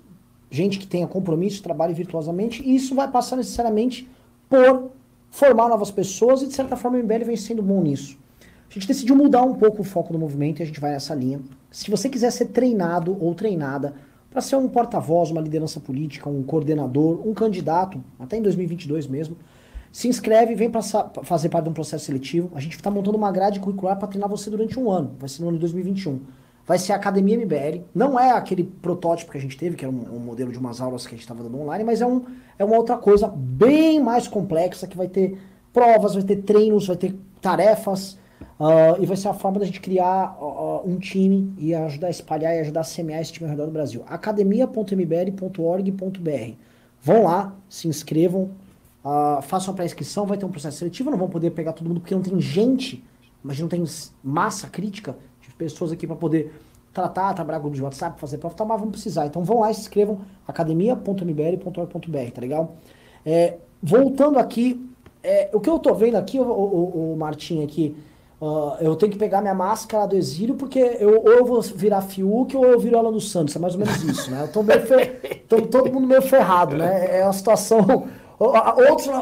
[0.50, 4.08] gente que tenha compromisso, trabalhe virtuosamente, e isso vai passar necessariamente
[4.48, 4.90] por
[5.30, 8.18] formar novas pessoas, e de certa forma o MBL vem sendo bom nisso.
[8.68, 11.14] A gente decidiu mudar um pouco o foco do movimento e a gente vai nessa
[11.14, 11.40] linha.
[11.70, 13.94] Se você quiser ser treinado ou treinada
[14.30, 19.36] para ser um porta-voz, uma liderança política, um coordenador, um candidato, até em 2022 mesmo,
[19.90, 22.48] se inscreve, vem para fazer parte de um processo seletivo.
[22.54, 25.16] A gente está montando uma grade curricular para treinar você durante um ano.
[25.18, 26.20] Vai ser no ano de 2021.
[26.70, 27.82] Vai ser a Academia MBL.
[27.92, 30.80] Não é aquele protótipo que a gente teve, que era um, um modelo de umas
[30.80, 32.24] aulas que a gente estava dando online, mas é, um,
[32.56, 35.36] é uma outra coisa bem mais complexa que vai ter
[35.72, 38.16] provas, vai ter treinos, vai ter tarefas.
[38.60, 42.10] ah, e vai ser a forma da gente criar ó, um time e ajudar a
[42.10, 44.04] espalhar e ajudar a semear esse time ao redor do Brasil.
[44.06, 46.54] academia.mbl.org.br.
[47.02, 48.50] Vão lá, se inscrevam,
[49.04, 52.00] ah, façam a pré-inscrição, vai ter um processo seletivo, não vão poder pegar todo mundo
[52.00, 53.02] porque não tem gente,
[53.42, 53.82] mas não tem
[54.22, 55.16] massa crítica
[55.60, 56.52] pessoas aqui para poder
[56.92, 59.26] tratar, trabalhar grupos de WhatsApp, fazer prova, tá, mas vão precisar.
[59.26, 62.76] Então vão lá e se inscrevam, academia.mbl.org.br, tá legal?
[63.24, 64.90] É, voltando aqui,
[65.22, 67.94] é, o que eu tô vendo aqui, o, o, o Martim aqui,
[68.42, 72.00] ah, eu tenho que pegar minha máscara do exílio, porque eu, ou eu vou virar
[72.00, 74.44] Fiuk ou eu viro ela no Santos, é mais ou menos isso, né?
[74.44, 75.44] Eu tô meio fer...
[75.46, 77.20] tô, todo mundo meio ferrado, né?
[77.20, 78.08] É uma situação...
[78.42, 79.12] Outro,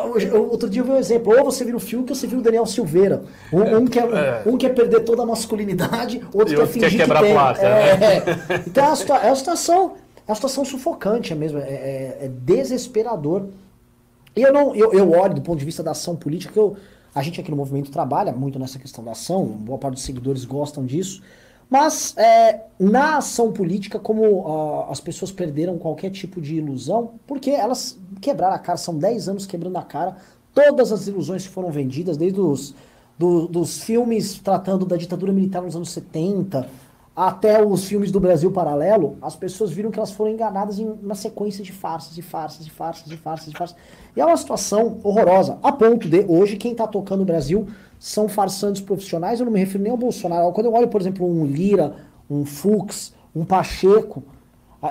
[0.51, 2.43] outro dia eu vi um exemplo, ou você vira o Fiuk ou você vira o
[2.43, 3.25] Daniel Silveira.
[3.53, 4.43] Um, um quer, É.
[4.47, 7.33] um quer perder toda a masculinidade, outro E quer quer fingir quebrar que tem.
[7.37, 8.17] a placa, é, né?
[8.17, 8.63] é.
[8.67, 9.95] Então é uma, é uma situação,
[10.25, 13.47] é uma situação sufocante é mesmo, é, é- é desesperador.
[14.37, 16.77] E eu não, eu, eu olho do ponto de vista da ação política, que eu,
[17.13, 20.45] a gente aqui no movimento trabalha muito nessa questão da ação, boa parte dos seguidores
[20.45, 21.21] gostam disso,
[21.71, 27.99] mas é, na ação política, como as pessoas perderam qualquer tipo de ilusão, porque elas
[28.21, 30.17] quebraram a cara, são 10 anos quebrando a cara,
[30.55, 32.75] todas as ilusões que foram vendidas, desde os
[33.19, 36.69] do- dos filmes tratando da ditadura militar nos anos 70,
[37.15, 41.17] até os filmes do Brasil Paralelo, as pessoas viram que elas foram enganadas em uma
[41.17, 43.77] sequência de farsas e farsas e farsas e farsas e farsas.
[44.17, 47.67] E é uma situação horrorosa, a ponto de hoje quem está tocando o Brasil
[47.99, 50.53] são farsantes profissionais, eu não me refiro nem ao Bolsonaro.
[50.53, 51.97] Quando eu olho, por exemplo, um Lira,
[52.31, 54.23] um Fux, um Pacheco,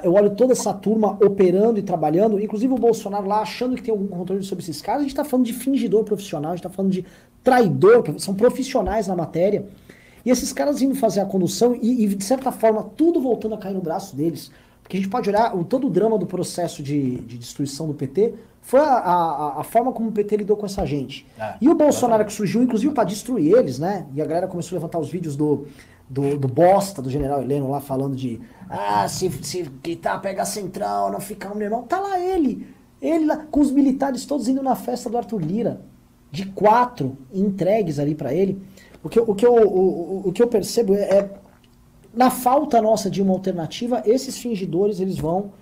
[0.03, 3.93] Eu olho toda essa turma operando e trabalhando, inclusive o Bolsonaro lá achando que tem
[3.93, 4.99] algum controle sobre esses caras.
[4.99, 7.05] A gente está falando de fingidor profissional, a gente está falando de
[7.41, 9.65] traidor, são profissionais na matéria.
[10.25, 13.57] E esses caras indo fazer a condução e, e, de certa forma, tudo voltando a
[13.57, 14.51] cair no braço deles.
[14.83, 17.93] Porque a gente pode olhar o, todo o drama do processo de, de destruição do
[17.93, 18.33] PT
[18.67, 21.25] foi a, a, a, forma como o PT lidou com essa gente.
[21.39, 24.05] É, e o Bolsonaro que surgiu, inclusive, para destruir eles, né?
[24.13, 25.67] E a galera começou a levantar os vídeos do,
[26.09, 31.09] do, do bosta, do general Heleno lá falando de ah, se, se gritar, pega central,
[31.09, 31.83] não ficar um irmão.
[31.83, 32.67] Tá lá ele.
[33.01, 35.79] Ele lá, com os militares todos indo na festa do Arthur Lira.
[36.29, 38.61] De quatro entregues ali para ele.
[39.01, 41.29] O que, o, que eu, o, o que eu percebo é, é,
[42.13, 45.53] na falta nossa de uma alternativa, esses fingidores eles vão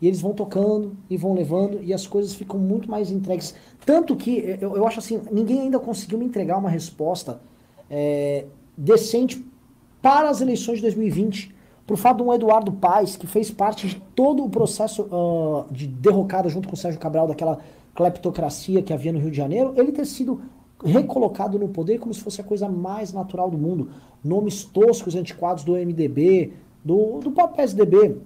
[0.00, 3.54] e eles vão tocando e vão levando e as coisas ficam muito mais entregues.
[3.84, 7.40] Tanto que eu, eu acho assim, ninguém ainda conseguiu me entregar uma resposta
[7.90, 8.46] é,
[8.76, 9.44] decente
[10.02, 11.54] para as eleições de 2020.
[11.86, 15.86] Por fato de um Eduardo Paes, que fez parte de todo o processo uh, de
[15.86, 17.58] derrocada junto com o Sérgio Cabral daquela
[17.94, 20.40] cleptocracia que havia no Rio de Janeiro, ele ter sido
[20.82, 23.90] recolocado no poder como se fosse a coisa mais natural do mundo.
[24.22, 26.52] Nomes toscos, antiquados do MDB,
[26.84, 28.16] do, do próprio PSDB,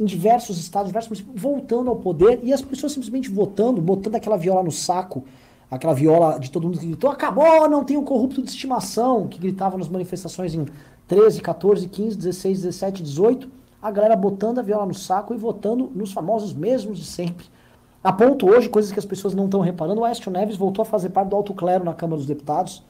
[0.00, 4.62] em diversos estados, diversos voltando ao poder e as pessoas simplesmente votando, botando aquela viola
[4.62, 5.24] no saco,
[5.70, 9.38] aquela viola de todo mundo que gritou: acabou, não tem o corrupto de estimação, que
[9.38, 10.64] gritava nas manifestações em
[11.06, 13.50] 13, 14, 15, 16, 17, 18.
[13.82, 17.46] A galera botando a viola no saco e votando nos famosos mesmos de sempre.
[18.02, 20.86] A ponto hoje, coisas que as pessoas não estão reparando, o Aécio Neves voltou a
[20.86, 22.82] fazer parte do alto clero na Câmara dos Deputados.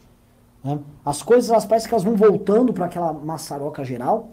[0.62, 0.78] Né?
[1.05, 4.28] As coisas, elas parecem que elas vão voltando para aquela maçaroca geral.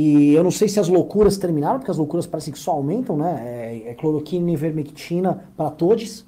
[0.00, 3.16] E eu não sei se as loucuras terminaram, porque as loucuras parecem que só aumentam,
[3.16, 3.42] né?
[3.44, 6.24] É, é cloroquina e ivermectina para todos.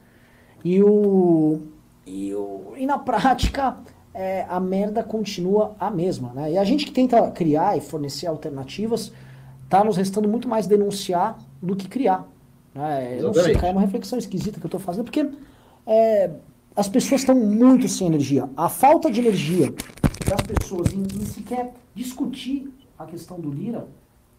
[0.64, 1.60] E, o,
[2.04, 3.76] e, o, e na prática,
[4.12, 6.50] é, a merda continua a mesma, né?
[6.50, 9.12] E a gente que tenta criar e fornecer alternativas,
[9.68, 12.26] tá nos restando muito mais denunciar do que criar.
[12.74, 15.30] É, eu não sei, cara, é uma reflexão esquisita que eu estou fazendo, porque
[15.86, 16.28] é,
[16.74, 18.50] as pessoas estão muito sem energia.
[18.56, 19.72] A falta de energia
[20.28, 23.88] das pessoas em, em sequer discutir a questão do Lira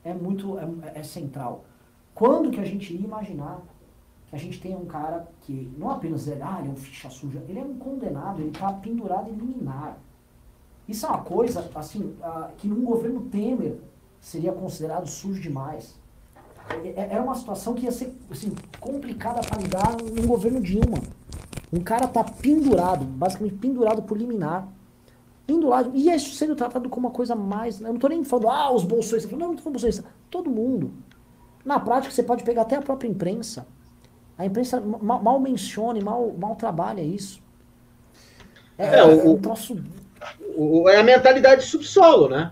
[0.03, 1.65] é muito é, é, central.
[2.13, 3.59] Quando que a gente ia imaginar
[4.27, 7.09] que a gente tenha um cara que não apenas é, ah, ele é um ficha
[7.09, 9.97] suja, ele é um condenado, ele está pendurado em liminar.
[10.88, 13.77] Isso é uma coisa, assim, uh, que num governo Temer
[14.19, 15.99] seria considerado sujo demais.
[16.95, 20.99] Era uma situação que ia ser assim, complicada para lidar num governo Dilma.
[21.73, 24.67] Um cara tá pendurado, basicamente pendurado por liminar.
[25.45, 25.91] Pendurado.
[25.93, 27.81] E isso sendo tratado como uma coisa mais.
[27.81, 29.31] Eu não tô nem falando, ah, os bolsoistas.
[29.31, 30.05] Não, não tô falando bolsoistas.
[30.30, 30.91] Todo mundo.
[31.63, 33.68] Na prática, você pode pegar até a própria imprensa.
[34.38, 37.41] A imprensa mal, mal menciona e mal, mal trabalha isso.
[38.77, 39.77] É, é o, um troço...
[40.55, 42.51] o, é a mentalidade subsolo, né?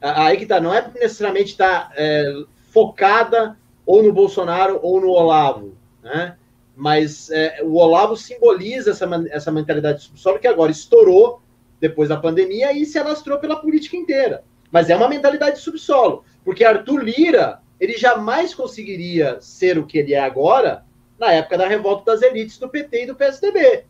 [0.00, 2.32] Aí que tá, não é necessariamente tá é,
[2.70, 6.36] focada ou no Bolsonaro ou no Olavo, né?
[6.74, 11.40] Mas é, o Olavo simboliza essa, essa mentalidade subsolo que agora estourou
[11.80, 14.44] depois da pandemia e se alastrou pela política inteira.
[14.70, 20.14] Mas é uma mentalidade subsolo, porque Arthur Lira ele jamais conseguiria ser o que ele
[20.14, 20.84] é agora
[21.18, 23.84] na época da revolta das elites do PT e do PSDB.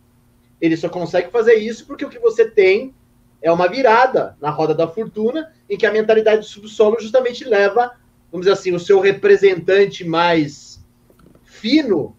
[0.60, 2.94] Ele só consegue fazer isso porque o que você tem
[3.42, 7.92] é uma virada na roda da fortuna, em que a mentalidade do subsolo justamente leva,
[8.30, 10.84] vamos dizer assim, o seu representante mais
[11.44, 12.16] fino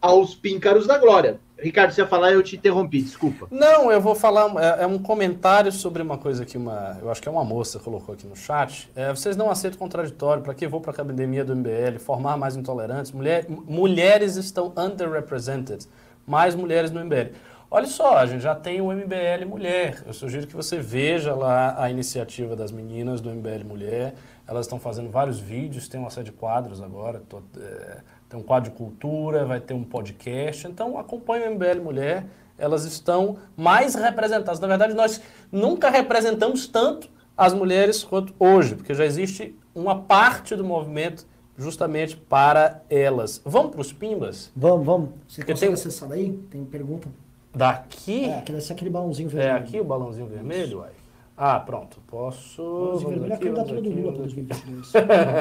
[0.00, 1.40] aos píncaros da glória.
[1.58, 3.46] Ricardo, você ia falar, eu te interrompi, desculpa.
[3.50, 7.22] Não, eu vou falar, é, é, um comentário sobre uma coisa que uma, eu acho
[7.22, 8.90] que é uma moça colocou aqui no chat.
[8.94, 12.56] É, vocês não aceitam contraditório, para que vou para a academia do MBL, formar mais
[12.56, 13.12] intolerantes?
[13.12, 15.86] Mulher, mulheres estão underrepresented,
[16.26, 17.34] mais mulheres no MBL.
[17.70, 20.02] Olha só, a gente já tem o MBL Mulher.
[20.06, 24.14] Eu sugiro que você veja lá a iniciativa das meninas do MBL Mulher.
[24.46, 27.22] Elas estão fazendo vários vídeos, tem uma série de quadros agora.
[27.28, 28.00] Tô, é,
[28.34, 30.66] tem um quadro de cultura, vai ter um podcast.
[30.66, 32.26] Então acompanhe o MBL Mulher.
[32.58, 34.58] Elas estão mais representadas.
[34.58, 35.20] Na verdade, nós
[35.50, 42.16] nunca representamos tanto as mulheres quanto hoje, porque já existe uma parte do movimento justamente
[42.16, 43.40] para elas.
[43.44, 44.50] Vamos para os pimbas?
[44.54, 45.10] Vamos, vamos.
[45.28, 45.72] Você consegue tenho...
[45.74, 46.32] acessar daí?
[46.50, 47.08] Tem pergunta?
[47.54, 48.24] Daqui?
[48.24, 49.52] É, deve ser aquele balãozinho vermelho.
[49.52, 50.90] É aqui o balãozinho vermelho, uai.
[51.36, 52.00] Ah, pronto.
[52.06, 52.96] Posso.
[52.98, 54.92] Vermelho é a candidatura do Lula para 2022.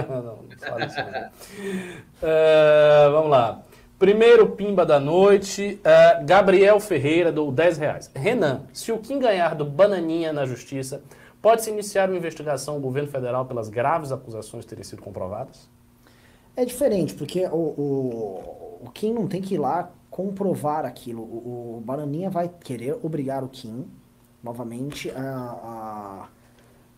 [0.10, 1.00] não, não fala isso.
[2.20, 3.62] Uh, vamos lá.
[4.00, 8.12] Primeiro pimba da noite, uh, Gabriel Ferreira do 10 reais.
[8.14, 11.04] Renan, se o Kim ganhar do Bananinha na justiça,
[11.42, 15.70] pode-se iniciar uma investigação do governo federal pelas graves acusações terem sido comprovadas?
[16.56, 21.22] É diferente, porque o, o, o Kim não tem que ir lá comprovar aquilo.
[21.22, 23.86] O, o Bananinha vai querer obrigar o Kim,
[24.44, 26.30] novamente, a, a,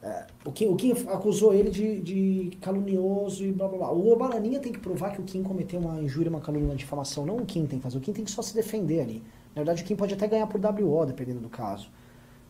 [0.04, 3.92] É, o, Kim, o Kim acusou ele de, de calunioso e blá blá blá.
[3.92, 7.26] O Bananinha tem que provar que o Kim cometeu uma injúria, uma calúnia, uma difamação.
[7.26, 7.98] Não o Kim tem que fazer.
[7.98, 9.24] O Kim tem que só se defender ali.
[9.56, 11.90] Na verdade, o Kim pode até ganhar por WO, dependendo do caso.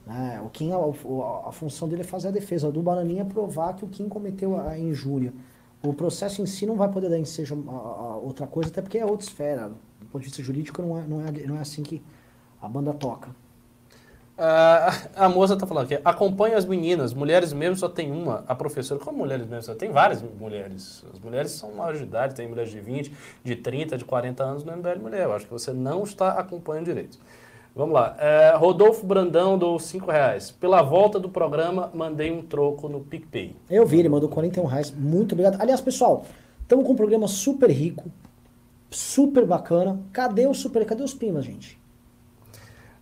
[0.07, 2.71] É, o Kim, a, a, a, função dele é fazer a defesa.
[2.71, 5.33] do Bananinha é provar que o Kim cometeu a, a injúria.
[5.83, 9.05] O processo em si não vai poder dar a, a, outra coisa, até porque é
[9.05, 9.69] outra esfera.
[9.99, 12.01] Do ponto de vista jurídico, não é, não é, não é assim que
[12.61, 13.29] a banda toca.
[14.37, 18.53] Uh, a moça está falando aqui, acompanha as meninas, mulheres mesmo só tem uma, a
[18.53, 19.63] professora, como mulheres mesmo?
[19.63, 21.05] Só tem várias mulheres.
[21.13, 24.63] As mulheres são maiores de idade, tem mulheres de 20, de 30, de 40 anos
[24.65, 25.23] no MBL Mulher.
[25.23, 27.17] Eu acho que você não está acompanhando direito.
[27.73, 28.17] Vamos lá.
[28.17, 30.51] Uh, Rodolfo Brandão dou 5 reais.
[30.51, 33.55] Pela volta do programa, mandei um troco no PicPay.
[33.69, 34.91] Eu vi, ele mandou 41 reais.
[34.91, 35.61] Muito obrigado.
[35.61, 36.25] Aliás, pessoal,
[36.61, 38.11] estamos com um programa super rico,
[38.89, 39.97] super bacana.
[40.11, 40.85] Cadê o super?
[40.85, 41.84] Cadê os pimas, gente?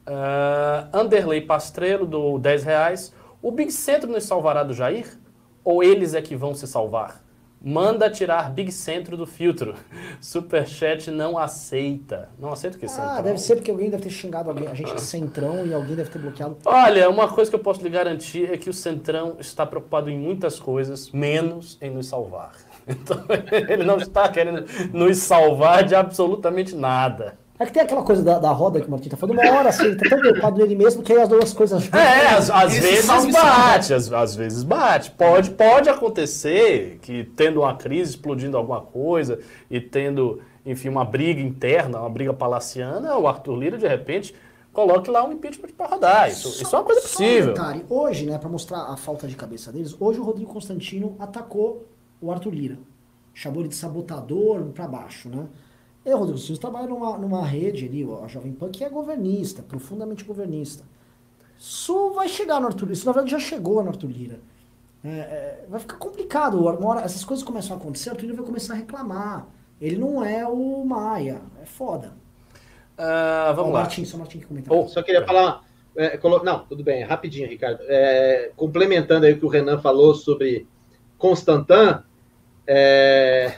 [0.08, 3.14] Uh, Anderley Pastrello do 10 reais.
[3.42, 5.18] O Big Centro nos salvará do Jair?
[5.64, 7.24] Ou eles é que vão se salvar?
[7.66, 9.76] Manda tirar Big Centro do filtro.
[10.20, 12.30] Superchat não aceita.
[12.38, 14.94] Não aceita o que Ah, deve ser porque alguém deve ter xingado alguém, a gente
[14.94, 16.58] de Centrão e alguém deve ter bloqueado.
[16.66, 20.20] Olha, uma coisa que eu posso lhe garantir é que o Centrão está preocupado em
[20.20, 22.52] muitas coisas, menos em nos salvar.
[22.86, 23.24] Então,
[23.70, 27.38] ele não está querendo nos salvar de absolutamente nada.
[27.64, 29.70] É que tem aquela coisa da, da roda que o Martim tá falando, uma hora
[29.70, 32.74] assim, ele tá tão preocupado nele mesmo que aí as duas coisas É, às, às
[32.78, 35.12] vezes bate, às, às, vezes bate.
[35.12, 39.40] Pode, pode acontecer que tendo uma crise, explodindo alguma coisa
[39.72, 44.36] e tendo, enfim, uma briga interna, uma briga palaciana, o Arthur Lira, de repente,
[44.74, 46.30] coloque lá um impeachment para rodar.
[46.30, 47.52] Isso, só, isso é uma coisa possível.
[47.52, 47.86] Um detalhe.
[47.90, 51.88] Hoje, né, para mostrar a falta de cabeça deles, hoje o Rodrigo Constantino atacou
[52.20, 52.78] o Arthur Lira.
[53.34, 55.48] Chamou ele de sabotador para baixo, né?
[56.06, 60.24] Eu, Rodrigo Silva, trabalho numa, numa rede ali, a Jovem Pan, que é governista, profundamente
[60.24, 60.84] governista.
[61.58, 62.94] Isso vai chegar no Arthur Lira.
[62.94, 64.40] Isso, na verdade, já chegou no Arthur Lira.
[65.04, 66.60] É, é, vai ficar complicado.
[66.60, 69.48] Uma hora, essas coisas começam a acontecer, o Arthur Lira vai começar a reclamar.
[69.80, 71.42] Ele não é o Maia.
[71.62, 72.14] É foda.
[72.98, 73.82] Uh, vamos oh, lá.
[73.82, 74.76] Martin, só Martin que comentar.
[74.76, 75.64] Oh, só queria falar...
[75.96, 76.44] É, colo...
[76.44, 77.80] Não, tudo bem, rapidinho, Ricardo.
[77.88, 80.68] É, complementando aí o que o Renan falou sobre
[81.18, 82.02] Constantin,
[82.68, 83.56] é,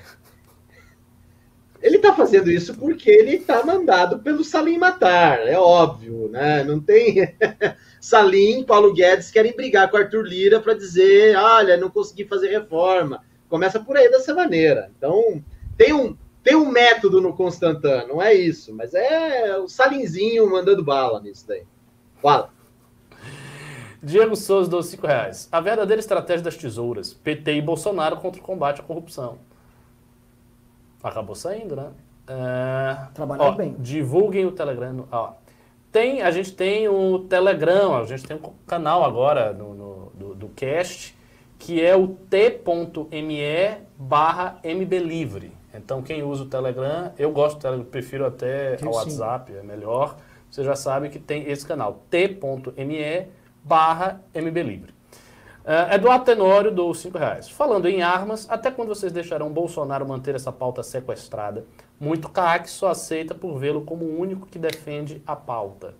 [1.85, 6.63] ele está fazendo isso porque ele está mandado pelo Salim matar, é óbvio, né?
[6.63, 7.31] Não tem.
[8.01, 13.23] Salim, Paulo Guedes querem brigar com Arthur Lira para dizer: olha, não consegui fazer reforma.
[13.47, 14.89] Começa por aí dessa maneira.
[14.97, 15.43] Então,
[15.77, 20.83] tem um, tem um método no Constantin, não é isso, mas é o Salinzinho mandando
[20.83, 21.65] bala nisso daí.
[22.19, 22.49] Fala.
[24.01, 25.47] Diego Souza deu 5 reais.
[25.51, 29.37] A verdadeira estratégia das tesouras, PT e Bolsonaro contra o combate à corrupção.
[31.05, 31.91] Acabou saindo, né?
[32.27, 32.97] É,
[33.51, 33.75] bem.
[33.77, 35.05] Divulguem o Telegram.
[35.11, 35.33] Ó,
[35.91, 40.33] tem, a gente tem o Telegram, a gente tem um canal agora no, no do,
[40.33, 41.15] do cast,
[41.59, 45.53] que é o t.me barra mblivre.
[45.75, 50.17] Então, quem usa o Telegram, eu gosto do Telegram, prefiro até o WhatsApp, é melhor.
[50.49, 53.27] Você já sabe que tem esse canal, t.me
[53.63, 54.94] barra mblivre.
[55.65, 57.49] Uh, Eduardo Tenório dou 5 reais.
[57.49, 61.65] Falando em armas, até quando vocês deixarão Bolsonaro manter essa pauta sequestrada?
[61.99, 65.95] Muito CAC só aceita por vê-lo como o único que defende a pauta.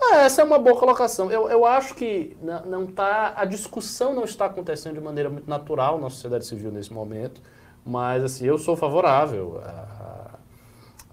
[0.00, 1.30] Ah, essa é uma boa colocação.
[1.30, 2.36] Eu, eu acho que
[2.66, 6.92] não tá, a discussão não está acontecendo de maneira muito natural na sociedade civil nesse
[6.92, 7.40] momento,
[7.86, 10.30] mas assim, eu sou favorável a,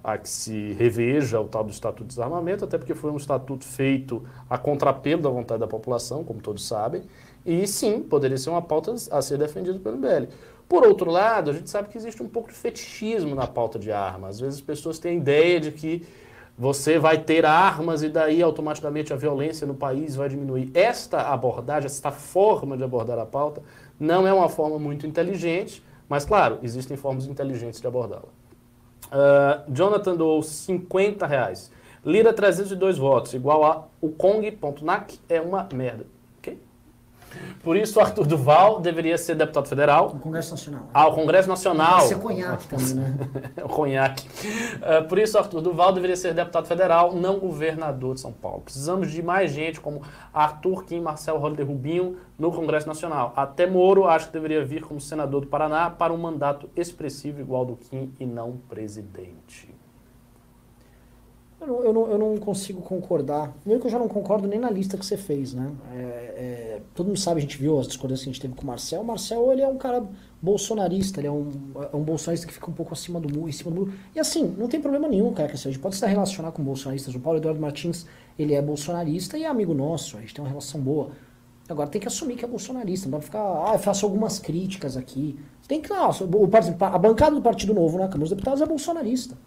[0.03, 3.63] a que se reveja o tal do Estatuto de Desarmamento, até porque foi um estatuto
[3.65, 7.03] feito a contrapelo da vontade da população, como todos sabem,
[7.45, 10.27] e sim, poderia ser uma pauta a ser defendida pelo MBL.
[10.67, 13.91] Por outro lado, a gente sabe que existe um pouco de fetichismo na pauta de
[13.91, 14.35] armas.
[14.35, 16.05] Às vezes as pessoas têm a ideia de que
[16.57, 20.71] você vai ter armas e daí automaticamente a violência no país vai diminuir.
[20.73, 23.61] Esta abordagem, esta forma de abordar a pauta,
[23.99, 28.29] não é uma forma muito inteligente, mas claro, existem formas inteligentes de abordá-la.
[29.07, 31.71] Uh, Jonathan doou 50 reais.
[32.05, 36.05] Lira 302 votos, igual a o Kong.nac é uma merda.
[37.63, 40.07] Por isso, Arthur Duval deveria ser deputado federal.
[40.07, 40.89] O Congresso Nacional.
[40.93, 41.97] Ah, o Congresso Nacional.
[41.97, 43.17] Pode ser conhaque também, né?
[43.63, 44.27] o conhaque.
[44.27, 48.61] Uh, por isso, Arthur Duval deveria ser deputado federal, não governador de São Paulo.
[48.61, 50.01] Precisamos de mais gente como
[50.33, 53.33] Arthur Kim, Marcelo Holliday Rubinho no Congresso Nacional.
[53.35, 57.65] Até Moro acho que deveria vir como senador do Paraná para um mandato expressivo igual
[57.65, 59.80] do Kim e não presidente.
[61.61, 63.53] Eu não, eu, não, eu não consigo concordar.
[63.59, 65.71] Primeiro que eu já não concordo nem na lista que você fez, né?
[65.93, 68.63] É, é, todo mundo sabe, a gente viu as discordâncias que a gente teve com
[68.63, 69.01] o Marcel.
[69.01, 70.03] O Marcel, ele é um cara
[70.41, 71.51] bolsonarista, ele é um,
[71.93, 73.93] é um bolsonarista que fica um pouco acima do muro, em cima do muro.
[74.15, 77.13] E assim, não tem problema nenhum, cara, que a gente pode se relacionar com bolsonaristas.
[77.13, 78.07] O Paulo Eduardo Martins,
[78.39, 81.11] ele é bolsonarista e é amigo nosso, a gente tem uma relação boa.
[81.69, 84.97] Agora tem que assumir que é bolsonarista, não vai ficar, ah, eu faço algumas críticas
[84.97, 85.39] aqui.
[85.67, 89.37] Tem que, ah, o, a bancada do Partido Novo na Câmara dos Deputados é bolsonarista.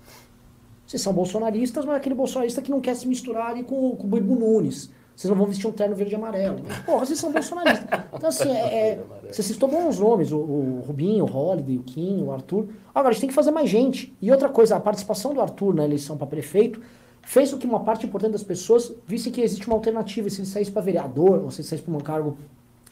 [0.87, 4.07] Vocês são bolsonaristas, mas aquele bolsonarista que não quer se misturar ali com, com o
[4.07, 4.91] Buibu Nunes.
[5.17, 6.61] Vocês não vão vestir um terno verde e amarelo.
[6.85, 7.87] Porra, vocês são bolsonaristas.
[8.13, 12.25] Então, assim, é, é, você citou bons nomes, o, o Rubinho, o Holiday, o Kim,
[12.25, 12.69] o Arthur.
[12.93, 14.15] Agora, a gente tem que fazer mais gente.
[14.21, 16.81] E outra coisa, a participação do Arthur na eleição para prefeito
[17.23, 20.29] fez com que uma parte importante das pessoas visse que existe uma alternativa.
[20.29, 22.37] Se ele saísse para vereador, ou se ele saísse para um cargo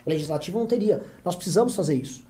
[0.06, 1.02] legislativo, não teria.
[1.24, 2.24] Nós precisamos fazer isso.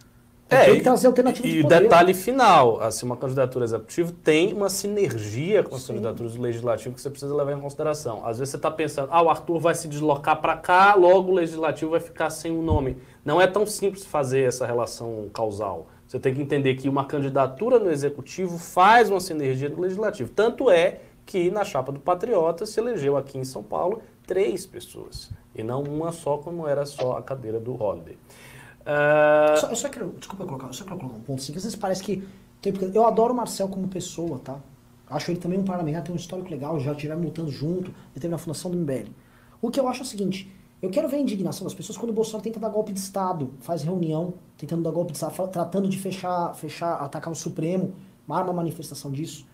[0.54, 4.68] É, tem que trazer alternativas E, e detalhe final, assim, uma candidatura executiva tem uma
[4.68, 5.94] sinergia com as Sim.
[5.94, 8.26] candidaturas do legislativo que você precisa levar em consideração.
[8.26, 11.34] Às vezes você está pensando, ah, o Arthur vai se deslocar para cá, logo o
[11.34, 12.96] legislativo vai ficar sem o nome.
[13.24, 15.86] Não é tão simples fazer essa relação causal.
[16.06, 20.30] Você tem que entender que uma candidatura no executivo faz uma sinergia no legislativo.
[20.30, 25.30] Tanto é que na chapa do Patriota se elegeu aqui em São Paulo três pessoas,
[25.54, 28.16] e não uma só, como era só a cadeira do Holiday.
[28.82, 29.56] Uh...
[29.60, 31.64] Só, eu só quero, desculpa colocar, eu só quero colocar um ponto assim, que às
[31.64, 32.26] vezes parece que.
[32.94, 34.60] Eu adoro o Marcel como pessoa, tá?
[35.10, 38.28] Acho ele também um parlamentar, tem um histórico legal, já estiveram lutando junto, ele teve
[38.28, 39.10] na fundação do MBL.
[39.60, 40.50] O que eu acho é o seguinte,
[40.80, 43.52] eu quero ver a indignação das pessoas quando o Bolsonaro tenta dar golpe de Estado,
[43.60, 47.94] faz reunião, tentando dar golpe de Estado, tratando de fechar, fechar, atacar o Supremo,
[48.28, 49.46] arma manifestação disso.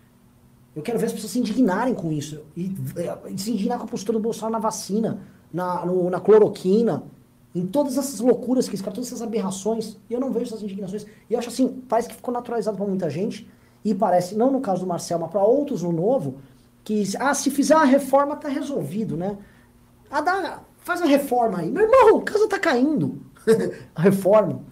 [0.75, 2.43] Eu quero ver as pessoas se indignarem com isso.
[2.57, 2.73] E,
[3.29, 5.21] e se indignar com a postura do Bolsonaro na vacina,
[5.53, 7.03] na, no, na cloroquina,
[7.55, 10.63] em todas essas loucuras que esse cara, todas essas aberrações, e eu não vejo essas
[10.63, 11.07] indignações.
[11.29, 13.51] E eu acho assim, parece que ficou naturalizado para muita gente,
[13.85, 16.37] e parece, não no caso do Marcel, mas para outros no novo,
[16.85, 19.39] que, ah, se fizer uma reforma tá resolvido, né?
[20.11, 21.71] Ah, dá, faz a reforma aí.
[21.71, 23.21] Meu irmão, a casa tá caindo.
[23.95, 24.63] a reforma.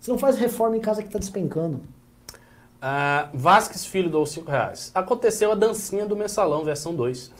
[0.00, 1.80] Você não faz reforma em casa que tá despencando.
[2.84, 4.90] Uh, Vasques Filho doou 5 reais.
[4.94, 7.32] Aconteceu a dancinha do mensalão, versão 2.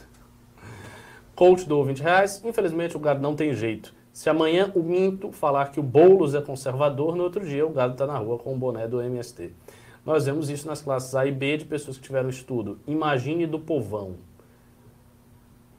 [1.35, 2.41] Coach doou 20 reais.
[2.43, 3.93] Infelizmente o gado não tem jeito.
[4.15, 7.91] Se amanhã o Minto falar que o Boulos é conservador, no outro dia o gado
[7.91, 9.51] está na rua com o boné do MST.
[10.05, 12.79] Nós vemos isso nas classes A e B de pessoas que tiveram estudo.
[12.87, 14.15] Imagine do povão.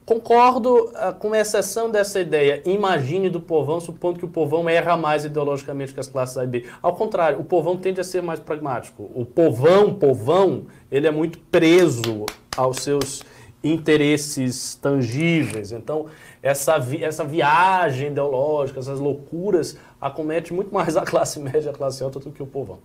[0.05, 2.61] Concordo uh, com exceção dessa ideia.
[2.63, 6.47] Imagine do povão, supondo que o povão erra mais ideologicamente que as classes A e
[6.47, 6.65] B.
[6.79, 9.09] Ao contrário, o povão tende a ser mais pragmático.
[9.15, 12.23] O povão, povão, ele é muito preso
[12.55, 13.23] aos seus
[13.63, 15.71] interesses tangíveis.
[15.71, 16.05] Então,
[16.47, 22.01] essa, vi essa viagem ideológica, essas loucuras, acomete muito mais a classe média, a classe
[22.01, 22.79] alta do que o povão.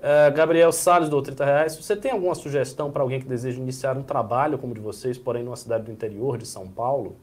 [0.00, 1.76] Uh, Gabriel Salles, do 30 reais.
[1.76, 5.18] Você tem alguma sugestão para alguém que deseja iniciar um trabalho como o de vocês,
[5.18, 7.16] porém numa cidade do interior de São Paulo?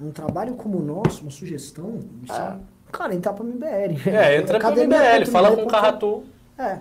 [0.00, 2.00] Um trabalho como o nosso, uma sugestão?
[2.28, 2.58] Ah.
[2.90, 4.08] Cara, entrar para o MBL.
[4.08, 6.24] É, entra para o MBL, fala com o Carratu.
[6.56, 6.78] É.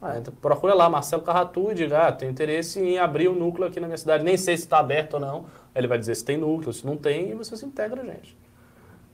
[0.00, 3.34] Ah, entra, procura lá, Marcelo Carratu, e diga, ah, tenho interesse em abrir o um
[3.34, 4.22] núcleo aqui na minha cidade.
[4.22, 5.46] Nem sei se está aberto ou não.
[5.74, 8.36] Ele vai dizer se tem núcleo, se não tem, e você se integra gente.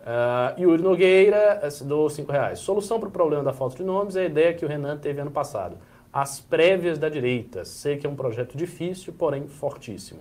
[0.02, 2.58] Uh, Yuri Nogueira do 5 reais.
[2.58, 5.20] Solução para o problema da falta de nomes é a ideia que o Renan teve
[5.20, 5.76] ano passado.
[6.12, 7.64] As prévias da direita.
[7.64, 10.20] Sei que é um projeto difícil, porém fortíssimo.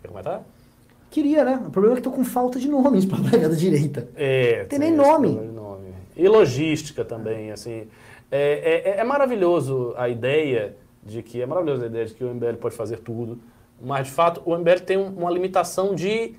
[0.00, 0.42] Quer comentar?
[1.10, 1.62] Queria, né?
[1.66, 4.08] O problema é que estou com falta de nomes para a prévia da direita.
[4.16, 5.28] É, tem, tem nem nome.
[6.16, 7.88] E logística também, assim.
[8.30, 12.34] É, é, é, maravilhoso a ideia de que é maravilhosa a ideia de que o
[12.34, 13.38] MBL pode fazer tudo.
[13.80, 16.34] Mas, de fato, o MBL tem uma limitação de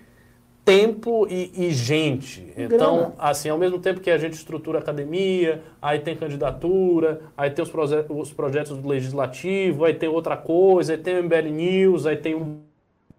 [0.65, 2.51] tempo e, e gente.
[2.57, 3.13] Então, Grana.
[3.19, 7.61] assim, ao mesmo tempo que a gente estrutura a academia, aí tem candidatura, aí tem
[7.61, 12.05] os, proje os projetos do legislativo, aí tem outra coisa, aí tem o MBL News,
[12.07, 12.61] aí tem um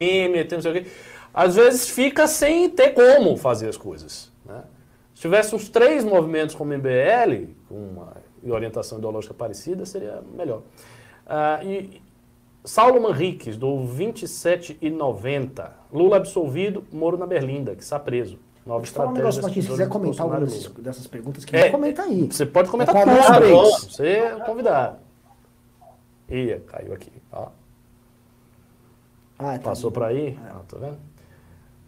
[0.01, 0.91] meme, aí tem não sei o quê.
[1.33, 4.33] Às vezes fica sem ter como fazer as coisas.
[4.45, 4.63] Né?
[5.17, 8.13] Se tivesse uns três movimentos como MBL, com uma
[8.55, 10.61] orientação ideológica parecida, seria melhor.
[11.27, 12.03] Uh, e,
[12.63, 15.71] Saulo Manriques, do 27,90.
[15.91, 18.39] Lula absolvido, Moro na Berlinda, que está preso.
[18.67, 19.15] Nova estratégia.
[19.15, 20.47] Um negócio se quiser comentar alguma
[20.81, 22.27] dessas, perguntas, que é, comenta aí.
[22.27, 23.71] Você pode comentar é tudo.
[23.71, 24.99] Você é convidado.
[26.29, 27.11] Ia, caiu aqui.
[27.33, 27.49] Ó.
[29.39, 30.29] Ah, tá Passou para aí?
[30.29, 30.51] É.
[30.51, 30.99] Ah, tá vendo?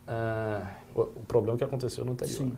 [0.07, 2.35] Ah, o, o, problema que aconteceu no anterior.
[2.35, 2.57] Sim.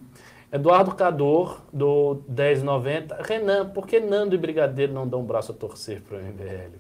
[0.53, 3.23] Eduardo Cador, do 1090.
[3.23, 6.77] Renan, por que Nando e Brigadeiro não dão um braço a torcer para o MBL?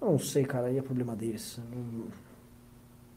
[0.00, 1.60] Eu não sei, cara, aí é problema deles.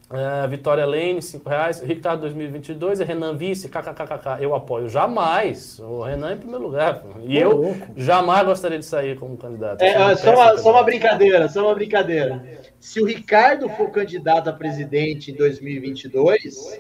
[0.09, 1.81] Uh, Vitória Lane, 5 reais.
[1.81, 4.41] Ricardo 2022, Renan Vice, kkkk.
[4.41, 4.87] Eu apoio.
[4.87, 5.79] Jamais.
[5.79, 7.03] O Renan em primeiro lugar.
[7.23, 7.87] E eu louco.
[7.97, 9.81] jamais gostaria de sair como candidato.
[9.81, 12.41] É, só, uma, só uma brincadeira, só uma brincadeira.
[12.79, 16.79] Se o Ricardo for candidato a presidente em 2022,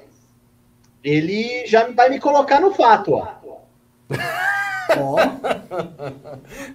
[1.03, 3.27] ele já vai me colocar no fato, ó.
[4.97, 5.17] Oh.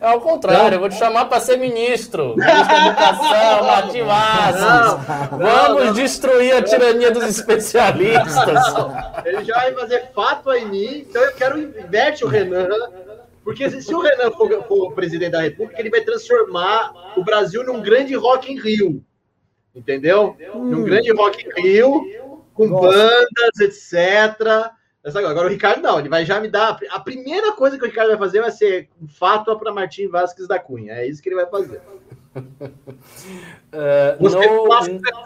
[0.01, 2.36] É ao contrário, eu vou te chamar para ser ministro.
[2.36, 5.07] Ministro da Educação, Martim Vassos.
[5.31, 8.74] Vamos destruir a tirania dos especialistas.
[9.24, 12.69] Ele já vai fazer fato em mim, então eu quero inverte o Renan.
[13.44, 17.82] Porque se o Renan for, for presidente da República, ele vai transformar o Brasil num
[17.82, 19.03] grande Rock in Rio.
[19.74, 20.36] Entendeu?
[20.55, 20.66] Hum.
[20.66, 22.05] Num grande Rock in Rio,
[22.55, 22.89] com Nossa.
[22.89, 24.73] bandas, etc
[25.05, 26.79] Agora o Ricardo não, ele vai já me dar.
[26.91, 30.47] A primeira coisa que o Ricardo vai fazer vai ser um fato para Martim Vasquez
[30.47, 30.95] da Cunha.
[30.95, 31.83] É isso que ele vai fazer.
[32.37, 32.43] Uh,
[34.20, 34.39] Você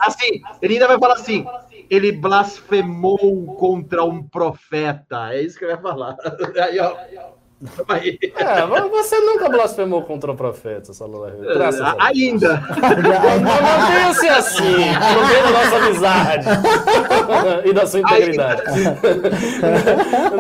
[0.01, 1.45] assim, ele ainda vai falar assim:
[1.91, 5.35] ele blasfemou contra um profeta.
[5.35, 6.17] É isso que ele vai falar.
[6.59, 7.36] Aí, ó.
[7.59, 11.31] É, você nunca blasfemou contra o profeta, Salomão.
[11.41, 12.61] Graças a Ainda.
[12.61, 16.47] Não tenha ser assim, pelo menos nossa amizade
[17.65, 18.63] e da sua integridade.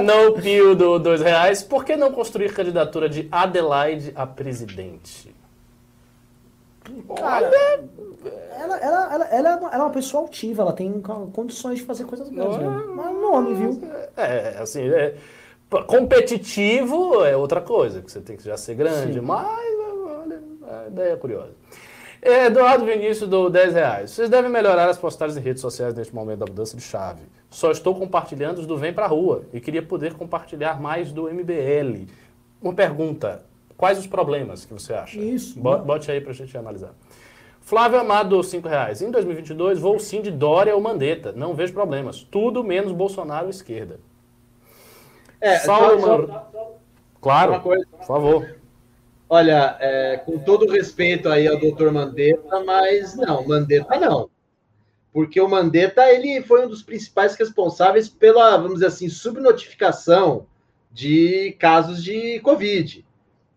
[0.05, 1.63] não pio do dois reais.
[1.63, 5.35] Por que não construir candidatura de Adelaide a presidente?
[7.17, 7.51] Cara,
[8.59, 11.01] ela, ela, ela, ela, é uma, ela é uma pessoa altiva, ela tem
[11.33, 12.59] condições de fazer coisas grandes.
[12.59, 12.83] Né?
[12.95, 13.83] Mas nome, viu?
[14.17, 15.15] É, assim, é,
[15.87, 19.21] Competitivo é outra coisa, que você tem que já ser grande, Sim.
[19.21, 19.47] mas
[20.07, 21.53] olha, a ideia é curiosa.
[22.23, 24.11] Eduardo Vinícius do 10 reais.
[24.11, 27.23] Vocês devem melhorar as postagens em redes sociais neste momento da mudança de chave.
[27.51, 32.07] Só estou compartilhando os do Vem Pra Rua e queria poder compartilhar mais do MBL.
[32.61, 33.45] Uma pergunta:
[33.77, 35.19] quais os problemas que você acha?
[35.21, 35.59] Isso.
[35.59, 36.95] Bote aí pra gente analisar.
[37.61, 39.03] Flávio Amado, 5 reais.
[39.03, 41.33] Em 2022, vou sim de Dória ou Mandetta.
[41.33, 42.23] Não vejo problemas.
[42.23, 43.99] Tudo menos Bolsonaro esquerda.
[45.41, 46.79] É, Saulo, só, só,
[47.21, 48.57] claro, por favor.
[49.29, 54.31] Olha, é, com todo respeito aí ao doutor Mandetta, mas não, Mandetta não.
[55.13, 60.47] Porque o Mandetta, ele foi um dos principais responsáveis pela, vamos dizer assim, subnotificação
[60.93, 63.05] de casos de Covid.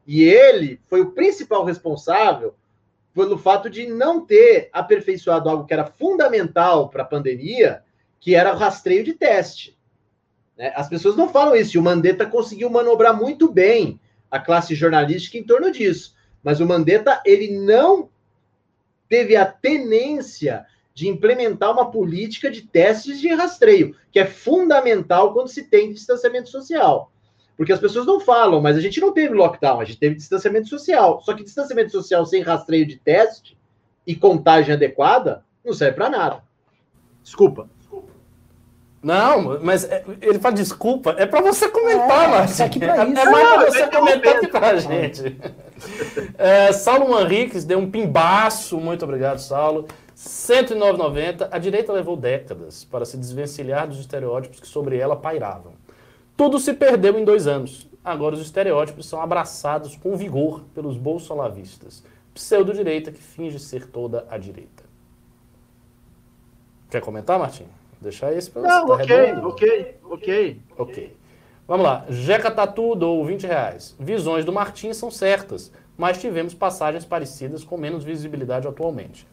[0.07, 2.55] E ele foi o principal responsável
[3.13, 7.83] pelo fato de não ter aperfeiçoado algo que era fundamental para a pandemia,
[8.19, 9.77] que era o rastreio de teste.
[10.59, 10.73] Né?
[10.75, 13.97] As pessoas não falam isso, e o Mandetta conseguiu manobrar muito bem
[14.29, 16.13] a classe jornalística em torno disso.
[16.43, 18.09] Mas o Mandetta, ele não
[19.07, 25.47] teve a tenência de implementar uma política de testes de rastreio, que é fundamental quando
[25.47, 27.09] se tem distanciamento social.
[27.55, 30.67] Porque as pessoas não falam, mas a gente não teve lockdown, a gente teve distanciamento
[30.67, 31.21] social.
[31.21, 33.57] Só que distanciamento social sem rastreio de teste
[34.05, 36.43] e contagem adequada não serve para nada.
[37.23, 37.69] Desculpa.
[39.01, 42.59] Não, mas é, ele fala desculpa, é para você comentar, é, Marcos.
[42.59, 45.37] É, é, mais para você comentar que para a gente.
[46.37, 49.87] É, Saulo Manriques deu um pimbaço, muito obrigado, Saulo.
[50.13, 51.47] 109,90.
[51.49, 55.71] A direita levou décadas para se desvencilhar dos estereótipos que sobre ela pairavam.
[56.35, 57.87] Tudo se perdeu em dois anos.
[58.03, 62.03] Agora os estereótipos são abraçados com vigor pelos bolsolavistas,
[62.33, 64.83] pseudo-direita que finge ser toda a direita.
[66.89, 67.65] Quer comentar, Martim?
[68.01, 69.47] Deixar esse para Não, tá ok, redondo.
[69.49, 70.61] ok, ok.
[70.77, 71.17] Ok.
[71.67, 72.05] Vamos lá.
[72.09, 73.95] Jeca Tatu dou 20 reais.
[73.99, 79.27] Visões do Martim são certas, mas tivemos passagens parecidas com menos visibilidade atualmente.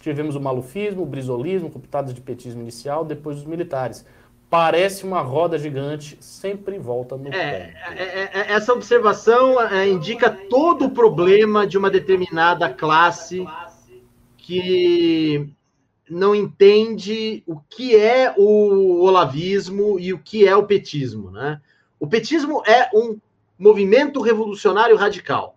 [0.00, 4.06] Tivemos o malufismo, o brisolismo, pitadas de petismo inicial, depois dos militares.
[4.48, 10.30] Parece uma roda gigante, sempre volta no é, é, é, é Essa observação é, indica
[10.30, 13.46] todo o problema de uma determinada classe
[14.36, 15.52] que
[16.08, 21.60] não entende o que é o olavismo e o que é o petismo, né?
[21.98, 23.18] O petismo é um
[23.58, 25.56] movimento revolucionário radical,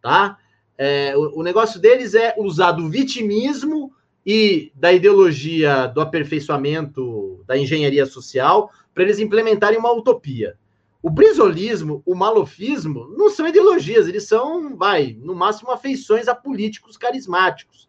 [0.00, 0.38] tá?
[0.78, 3.92] É, o, o, negócio deles é usar do vitimismo
[4.24, 10.56] e da ideologia do aperfeiçoamento da engenharia social para eles implementarem uma utopia.
[11.02, 16.96] O brisolismo, o malofismo, não são ideologias, eles são, vai, no máximo afeições a políticos
[16.96, 17.88] carismáticos.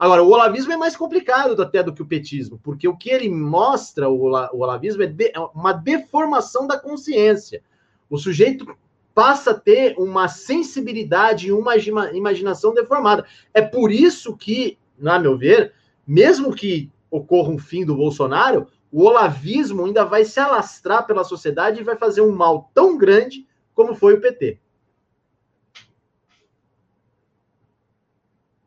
[0.00, 3.28] Agora, o olavismo é mais complicado até do que o petismo, porque o que ele
[3.28, 7.62] mostra, o, olavismo, é, de, é uma deformação da consciência.
[8.08, 8.74] O sujeito
[9.14, 13.26] passa a ter uma sensibilidade e uma imaginação deformada.
[13.52, 15.74] É por isso que, na meu ver,
[16.06, 21.78] mesmo que ocorra um fim do Bolsonaro, o olavismo ainda vai se alastrar pela sociedade
[21.78, 24.58] e vai fazer um mal tão grande como foi o PT.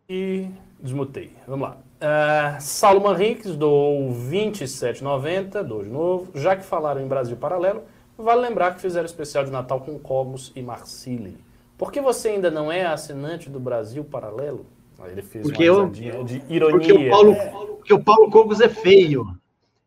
[0.07, 0.47] E
[0.83, 1.31] Desmutei.
[1.47, 1.77] Vamos lá.
[1.77, 6.29] Uh, Saulo Manriques, do 27,90, dou de novo.
[6.35, 7.83] Já que falaram em Brasil Paralelo,
[8.17, 11.37] vale lembrar que fizeram especial de Natal com Cogos e Marcili.
[11.77, 14.65] Por que você ainda não é assinante do Brasil Paralelo?
[14.99, 16.77] Aí ele fez porque uma eu, de ironia.
[16.77, 17.45] Porque o, Paulo, é.
[17.77, 19.25] porque o Paulo Cogos é feio.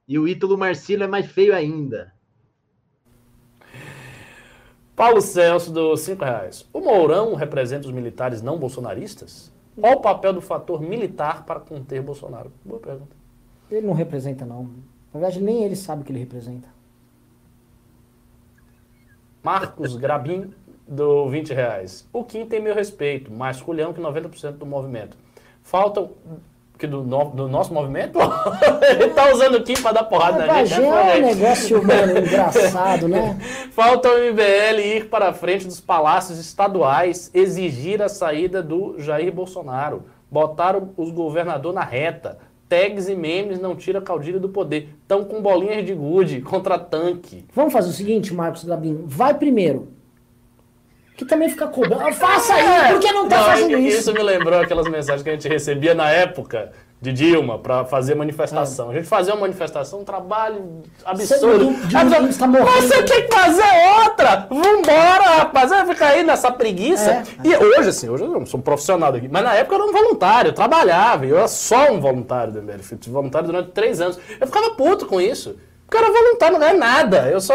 [0.09, 2.11] E o Ítalo Marcilo é mais feio ainda.
[4.95, 6.67] Paulo Celso, dos 5 reais.
[6.73, 9.55] O Mourão representa os militares não bolsonaristas?
[9.79, 12.51] Qual o papel do fator militar para conter Bolsonaro?
[12.65, 13.15] Boa pergunta.
[13.71, 14.65] Ele não representa, não.
[15.13, 16.69] Na verdade, nem ele sabe o que ele representa.
[19.43, 20.53] Marcos Grabin,
[20.87, 22.09] do 20 reais.
[22.13, 25.17] O Kim tem meu respeito, mais culhão que 90% do movimento.
[25.63, 26.13] Faltam
[26.79, 28.19] que do, no, do nosso movimento?
[29.01, 30.81] Ele tá usando o Kim para dar porrada É, na gente.
[30.81, 33.39] Bagé é um né, negócio, mano, engraçado, né?
[33.73, 40.05] Falta o MBL ir para frente dos palácios estaduais, exigir a saída do Jair Bolsonaro,
[40.31, 42.39] botar os governadores na reta.
[42.69, 44.89] Tags e memes não tira caudilho do poder.
[45.01, 47.45] Estão com bolinhas de gude contra tanque.
[47.55, 49.05] Vamos fazer o seguinte, Marcos Gabin.
[49.07, 49.96] Vai primeiro.
[51.17, 52.13] Que também fica cobrando.
[52.13, 53.99] Faça aí, por que não tá fazendo isso?
[54.01, 58.15] Isso me lembrou aquelas mensagens que a gente recebia na época de Dilma para fazer
[58.15, 58.91] manifestação.
[58.91, 61.71] A gente fazia uma manifestação, um trabalho absurdo.
[61.73, 62.71] Você- de- Aí a pessoa, de- está morrendo.
[62.83, 63.63] Você tem que fazer
[64.05, 64.47] outra!
[64.51, 65.71] Vambora, rapaz!
[65.71, 67.11] Vai ficar aí nessa preguiça.
[67.11, 67.23] É.
[67.45, 69.91] E hoje, assim, hoje eu não sou um profissional daqui, mas na época eu era
[69.91, 72.83] um voluntário, eu trabalhava, eu era só um voluntário do MBL.
[72.83, 74.19] Fui voluntário durante três anos.
[74.41, 75.57] Eu ficava puto com isso.
[75.87, 77.31] Porque eu era voluntário, não ganhava nada.
[77.31, 77.55] Eu só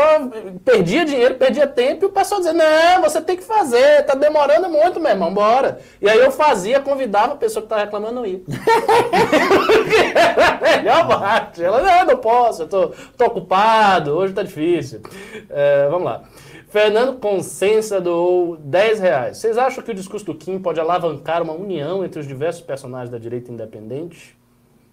[0.64, 4.70] perdia dinheiro, perdia tempo e o pessoal dizia: Não, você tem que fazer, tá demorando
[4.70, 5.80] muito, meu irmão, bora.
[6.02, 8.44] E aí eu fazia, convidava a pessoa que tava reclamando ir.
[10.26, 11.62] era a melhor parte.
[11.62, 15.02] Ela, não, não posso, eu tô, tô ocupado, hoje tá difícil.
[15.50, 16.22] É, vamos lá.
[16.70, 19.38] Fernando Consensa doou 10 reais.
[19.40, 23.10] Vocês acham que o discurso do Kim pode alavancar uma união entre os diversos personagens
[23.10, 24.40] da direita independente?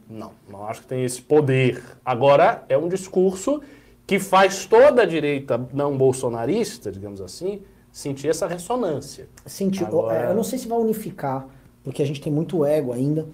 [0.09, 1.83] Não, não acho que tem esse poder.
[2.05, 3.61] Agora, é um discurso
[4.07, 7.61] que faz toda a direita não bolsonarista, digamos assim,
[7.93, 9.29] sentir essa ressonância.
[9.45, 11.47] Senti- Agora- Eu não sei se vai unificar,
[11.85, 13.27] porque a gente tem muito ego ainda.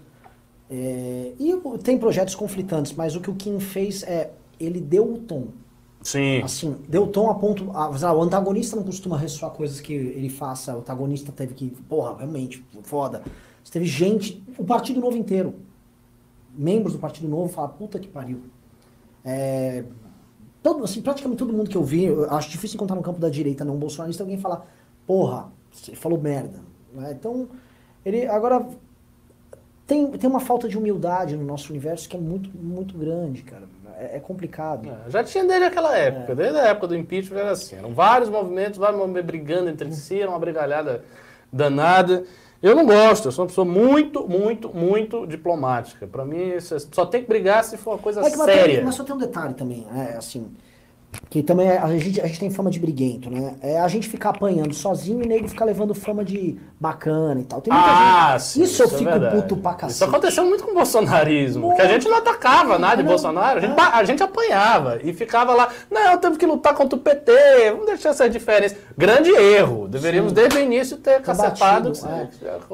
[0.71, 4.31] É, e tem projetos conflitantes, mas o que o Kim fez é.
[4.59, 5.49] Ele deu o tom.
[6.03, 6.41] Sim.
[6.43, 7.71] Assim, deu o tom a ponto.
[7.75, 10.75] a- o antagonista não costuma ressoar coisas que ele faça.
[10.75, 11.71] O antagonista teve que.
[11.89, 13.23] Porra, realmente, foda.
[13.71, 14.43] Teve gente.
[14.57, 15.55] O Partido Novo inteiro.
[16.55, 18.43] Membros do Partido Novo falaram, puta que pariu.
[19.25, 19.85] É,
[20.63, 23.29] todo, assim, praticamente todo mundo que eu vi, eu acho difícil encontrar no campo da
[23.29, 24.67] direita não bolsonarista alguém falar,
[25.07, 26.61] porra, você falou merda.
[26.93, 27.15] né?
[27.19, 27.49] Então,
[28.05, 28.67] ele agora
[29.87, 33.65] tem, tem uma falta de humildade no nosso universo que é muito, muito grande, cara.
[33.99, 34.89] É, é complicado.
[34.89, 37.77] É, Já tinha desde aquela época, desde a época do impeachment era assim.
[37.77, 41.05] Eram vários movimentos, vários movimentos brigando entre si, era uma brigalhada
[41.53, 42.25] danada.
[42.65, 46.07] Eu não gosto, eu sou uma pessoa muito, muito, muito diplomática.
[46.07, 48.83] Pra mim, é- só tem que brigar se for uma coisa É que, séria.
[48.83, 50.47] mas só tem um detalhe também, é assim.
[51.31, 53.55] Que também é- a, gente, a gente tem fama de briguento, né?
[53.61, 57.61] É a gente ficar apanhando sozinho e nego ficar levando fama de bacana e tal.
[57.61, 58.43] Tem muita Ah, gente.
[58.43, 59.37] sim, isso eu é fico verdade.
[59.43, 59.95] puto pra cacete.
[59.95, 61.77] Isso aconteceu muito com o bolsonarismo, Muito.
[61.77, 65.55] que a gente não atacava nada de Bolsonaro, a gente, a gente apanhava e ficava
[65.55, 67.33] lá, não, temos que lutar contra o PT,
[67.73, 68.77] vamos deixar essas diferenças.
[68.97, 71.93] Grande erro, deveríamos desde o início ter cacetado.
[71.93, 72.09] Combatido,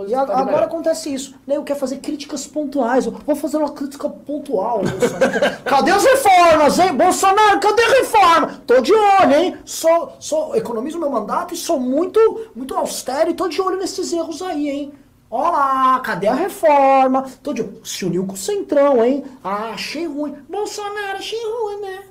[0.06, 0.08] é.
[0.10, 0.62] E a- tá agora melhor.
[0.64, 1.34] acontece isso.
[1.46, 3.06] Nego quer fazer críticas pontuais.
[3.06, 4.82] Vou fazer uma crítica pontual.
[5.64, 6.92] cadê as reformas, hein?
[6.94, 8.29] Bolsonaro, cadê a reforma?
[8.66, 9.56] Tô de olho, hein?
[9.64, 14.12] Sou, sou, economizo meu mandato e sou muito, muito austero e tô de olho nesses
[14.12, 14.92] erros aí, hein?
[15.30, 17.22] Ó lá, cadê a reforma?
[17.42, 17.68] Tô de.
[17.84, 19.24] Se uniu com o Centrão, hein?
[19.44, 20.34] Ah, achei ruim.
[20.48, 22.04] Bolsonaro, achei ruim, né?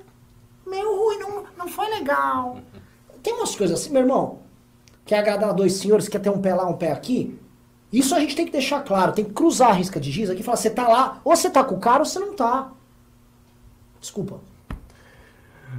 [0.65, 2.57] Meio ruim, não, não foi legal.
[3.21, 4.39] Tem umas coisas assim, meu irmão.
[5.05, 7.37] Quer agradar dois senhores, quer ter um pé lá, um pé aqui?
[7.91, 10.41] Isso a gente tem que deixar claro, tem que cruzar a risca de giz aqui
[10.41, 12.71] e falar, você tá lá, ou você tá com o cara ou você não tá.
[13.99, 14.39] Desculpa.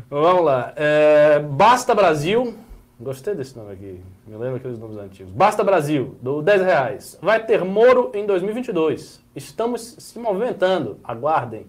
[0.09, 0.73] Vamos lá.
[0.77, 2.55] É, Basta Brasil.
[2.99, 4.01] Gostei desse nome aqui.
[4.27, 5.33] Me lembra aqueles nomes antigos.
[5.33, 7.19] Basta Brasil, do 10 reais.
[7.23, 9.21] Vai ter Moro em 2022.
[9.35, 10.99] Estamos se movimentando.
[11.03, 11.67] Aguardem.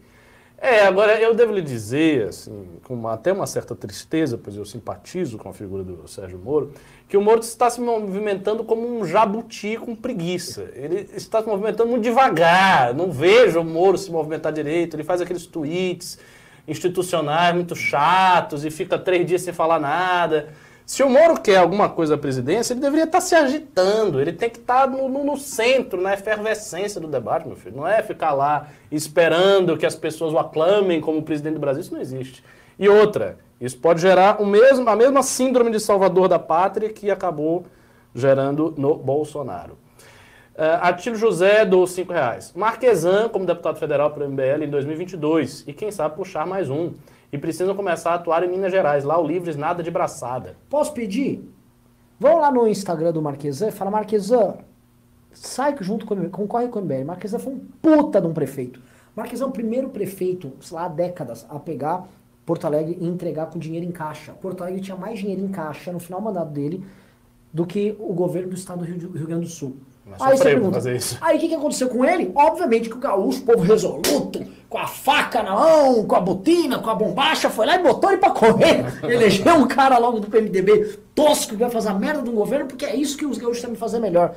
[0.57, 4.63] É, agora eu devo lhe dizer, assim, com uma- até uma certa tristeza, pois eu
[4.65, 6.73] simpatizo com a figura do Sérgio Moro,
[7.09, 10.69] que o Moro está se movimentando como um jabuti com preguiça.
[10.75, 12.93] Ele está se movimentando muito devagar.
[12.93, 14.95] Não vejo o Moro se movimentar direito.
[14.95, 16.19] Ele faz aqueles tweets
[16.71, 20.49] institucionais muito chatos e fica três dias sem falar nada.
[20.85, 24.49] Se o Moro quer alguma coisa da presidência, ele deveria estar se agitando, ele tem
[24.49, 27.77] que estar no, no- no centro, na efervescência do debate, meu filho.
[27.77, 31.93] Não é ficar lá esperando que as pessoas o aclamem como presidente do Brasil, isso
[31.93, 32.43] não existe.
[32.77, 37.09] E outra, isso pode gerar o mesmo, a mesma síndrome de salvador da pátria que
[37.11, 37.65] acabou
[38.13, 39.77] gerando no Bolsonaro.
[40.61, 42.53] Uh, Atílio José do 5 reais.
[42.55, 46.93] Marquesan como deputado federal para o MBL em 2022 e quem sabe puxar mais um.
[47.33, 49.03] E precisam começar a atuar em Minas Gerais.
[49.03, 50.55] Lá o Livres nada de braçada.
[50.69, 51.51] Posso pedir?
[52.19, 54.57] Vão lá no Instagram do Marquesan e fala, Marquesan,
[55.31, 57.05] sai junto com concorre com o MBL.
[57.05, 58.79] Marquesan foi um puta de um prefeito.
[59.15, 62.07] Marquesan é o primeiro prefeito, sei lá, há décadas, a pegar
[62.45, 64.33] Porto Alegre ia entregar com dinheiro em caixa.
[64.33, 66.85] Porto Alegre tinha mais dinheiro em caixa no final do mandato dele
[67.51, 69.75] do que o governo do estado do Rio Grande do Sul.
[70.19, 71.17] Mas aí você pergunta, fazer isso.
[71.21, 72.31] aí o que, que aconteceu com ele?
[72.35, 76.89] Obviamente que o gaúcho, povo resoluto, com a faca na mão, com a botina, com
[76.89, 78.85] a bombacha, foi lá e botou ele pra correr.
[79.03, 82.67] Elegeu um cara logo do PMDB tosco que vai fazer a merda de um governo,
[82.67, 84.33] porque é isso que os gaúchos sabem fazer melhor.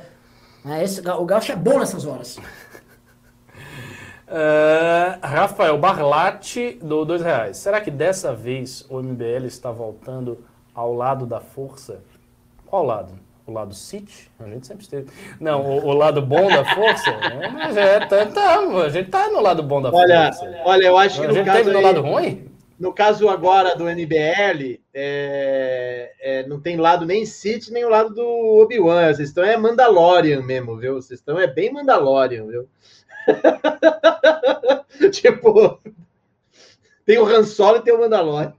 [0.65, 2.37] É, esse, o gaúcho é bom nessas horas.
[4.27, 7.57] É, Rafael Barlatti do dois reais.
[7.57, 10.43] Será que dessa vez o MBL está voltando
[10.73, 12.01] ao lado da força?
[12.65, 13.13] Qual lado?
[13.47, 14.31] O lado City?
[14.39, 15.07] A gente sempre esteve.
[15.39, 17.11] Não, o, o lado bom da força?
[17.11, 20.61] É, mas é, tá, tá, a gente tá no lado bom da Olha, força.
[20.65, 22.49] olha, eu acho que a no gente caso, teve no aí- lado ruim?
[22.77, 28.13] no caso agora do NBL, é, é, não tem lado nem City, nem o lado
[28.13, 28.27] do
[28.61, 29.13] Obi-Wan.
[29.13, 30.95] Vocês estão é Mandalorian mesmo, viu?
[30.95, 32.67] Vocês estão é bem Mandalorian, viu?
[35.11, 35.79] tipo,
[37.05, 38.53] tem o Han Solo e tem o Mandalorian.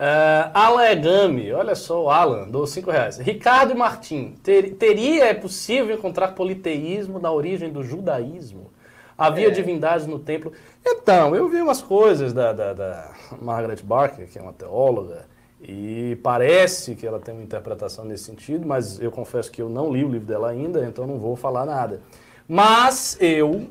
[0.00, 3.18] Uh, Alan Egami, olha só, o Alan, dou 5 reais.
[3.18, 8.70] Ricardo e Martim, ter- teria, é possível encontrar politeísmo na origem do judaísmo?
[9.18, 9.50] Havia É.
[9.50, 10.52] divindades no templo?
[10.82, 13.12] Então, eu vi umas coisas da, da, da
[13.42, 15.26] Margaret Barker, que é uma teóloga,
[15.60, 19.92] e parece que ela tem uma interpretação nesse sentido, mas eu confesso que eu não
[19.92, 22.00] li o livro dela ainda, então não vou falar nada.
[22.48, 23.66] Mas eu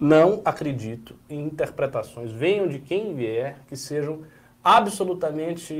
[0.00, 4.20] não acredito em interpretações, venham de quem vier, que sejam
[4.62, 5.74] absolutamente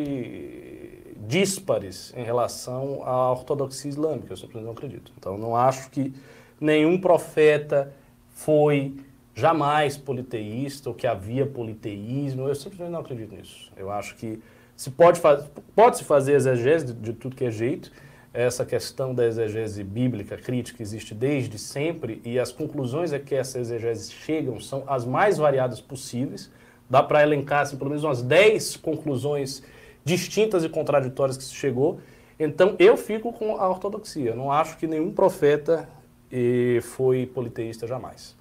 [1.27, 4.33] díspares em relação à ortodoxia islâmica.
[4.33, 5.13] Eu simplesmente não acredito.
[5.17, 6.13] Então, não acho que
[6.61, 7.93] nenhum profeta
[8.29, 8.97] foi
[9.35, 12.49] jamais politeísta ou que havia politeísmo.
[12.49, 13.73] Eu simplesmente não acredito nisso.
[13.77, 14.43] Eu acho que
[14.77, 15.45] se pode, faz,
[15.75, 17.93] pode se fazer exegese de, de tudo que é jeito.
[18.35, 23.59] Essa questão da exegese bíblica crítica existe desde sempre e as conclusões a que essa
[23.59, 26.51] exegese chegam são as mais variadas possíveis.
[26.93, 29.63] Dá para elencar assim, pelo menos umas 10 conclusões
[30.05, 31.99] distintas e contraditórias que se chegou.
[32.39, 34.35] Então eu fico com a ortodoxia.
[34.35, 35.89] Não acho que nenhum profeta
[36.31, 38.37] eh, foi politeísta jamais.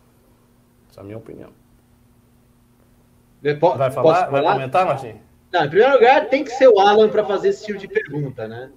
[0.89, 1.51] Essa é a minha opinião.
[3.41, 4.29] Eu po- Vai posso falar?
[4.29, 5.15] Vai comentar, Martim?
[5.53, 8.49] Não, em primeiro lugar, tem que ser o Alan para fazer esse tipo de pergunta,
[8.49, 8.69] né?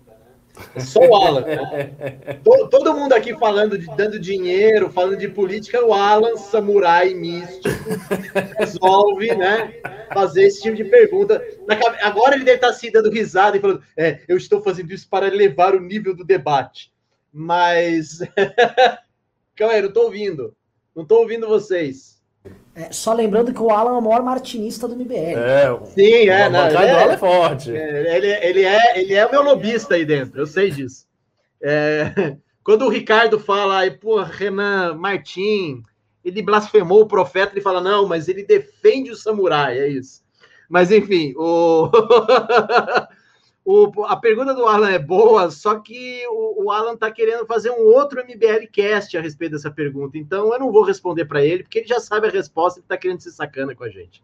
[0.79, 1.41] Só o Alan.
[1.43, 2.39] né?
[2.45, 7.75] To- Todo mundo aqui falando de dando dinheiro, falando de política, o Alan, samurai místico,
[8.59, 9.75] resolve, né?
[10.13, 11.43] Fazer esse tipo de pergunta.
[12.03, 15.27] Agora ele deve estar se dando risada e falando: é, eu estou fazendo isso para
[15.27, 16.93] elevar o nível do debate.
[17.33, 18.21] Mas.
[19.57, 20.55] Calma aí, não estou ouvindo.
[20.95, 22.14] Não estou ouvindo vocês.
[22.75, 25.39] É, só lembrando que o Alan é o maior martinista do MBL.
[25.39, 27.75] É, o, Sim, é, o não, ele é- Alan é forte.
[27.75, 31.07] É, Ele, ele, é, ele é o meu lobista aí dentro, eu sei disso.
[31.63, 35.83] É, quando o Ricardo fala, aí, pô, Renan Martim,
[36.25, 40.23] ele blasfemou o profeta, ele fala, não, mas ele defende o samurai, é isso.
[40.69, 41.91] Mas, enfim, o...
[43.65, 47.71] o- a pergunta do Alan é boa, só que o, o Alan tá querendo fazer
[47.71, 51.63] um outro MBL cast a respeito dessa pergunta, então eu não vou responder para ele,
[51.63, 54.23] porque ele já sabe a resposta, ele tá querendo ser sacana com a gente.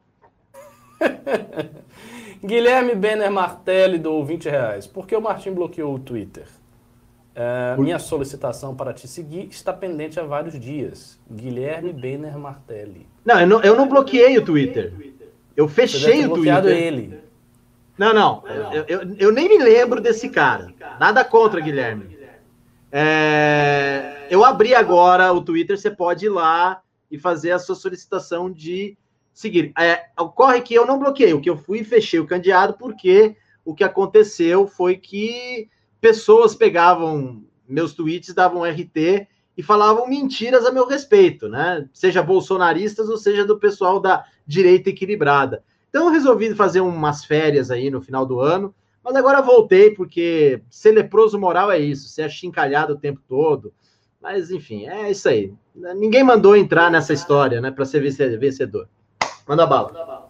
[2.44, 4.86] Guilherme Benner Martelli do 20 reais.
[4.86, 6.46] Por que o Martim bloqueou o Twitter?
[7.34, 11.18] É, minha solicitação para te seguir está pendente há vários dias.
[11.30, 13.06] Guilherme Benner Martelli.
[13.24, 14.92] Não, eu não, eu não bloqueei o Twitter.
[15.56, 16.86] Eu Você deve fechei ter o bloqueado Twitter.
[16.86, 17.20] ele.
[18.00, 18.42] Não, não.
[18.72, 20.72] Eu, eu, eu nem me lembro desse cara.
[20.98, 22.16] Nada contra, Guilherme.
[22.90, 28.50] É, eu abri agora o Twitter, você pode ir lá e fazer a sua solicitação
[28.50, 28.96] de
[29.34, 29.74] seguir.
[29.78, 33.36] É, ocorre que eu não bloqueei, o que eu fui e fechei o candidato, porque
[33.66, 35.68] o que aconteceu foi que
[36.00, 39.28] pessoas pegavam meus tweets, davam RT
[39.58, 41.86] e falavam mentiras a meu respeito, né?
[41.92, 45.62] Seja bolsonaristas ou seja do pessoal da direita equilibrada.
[45.90, 48.72] Então eu resolvi fazer umas férias aí no final do ano,
[49.04, 53.72] mas agora voltei porque ser leproso moral é isso, ser achincalhado o tempo todo.
[54.22, 55.52] Mas enfim, é isso aí.
[55.96, 58.88] Ninguém mandou entrar nessa história, né, para ser vence- vencedor.
[59.48, 60.28] Manda bala.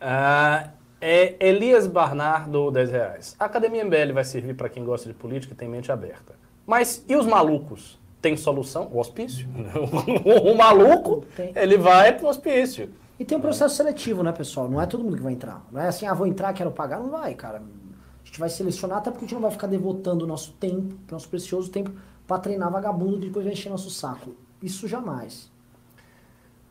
[0.00, 3.36] Ah, é Elias Barnard do 10 reais.
[3.38, 6.34] A Academia MBL vai servir para quem gosta de política e tem mente aberta.
[6.66, 7.98] Mas e os malucos?
[8.20, 8.88] Tem solução?
[8.92, 9.48] O hospício?
[10.24, 11.24] o maluco,
[11.56, 12.90] ele vai pro hospício.
[13.18, 14.68] E tem um processo seletivo, né, pessoal?
[14.68, 15.66] Não é todo mundo que vai entrar.
[15.72, 17.00] Não é assim, ah, vou entrar, quero pagar.
[17.00, 17.58] Não vai, cara.
[17.58, 20.94] A gente vai selecionar, até porque a gente não vai ficar devotando o nosso tempo,
[21.10, 21.90] nosso precioso tempo,
[22.26, 24.36] pra treinar vagabundo e depois vai encher nosso saco.
[24.62, 25.50] Isso jamais.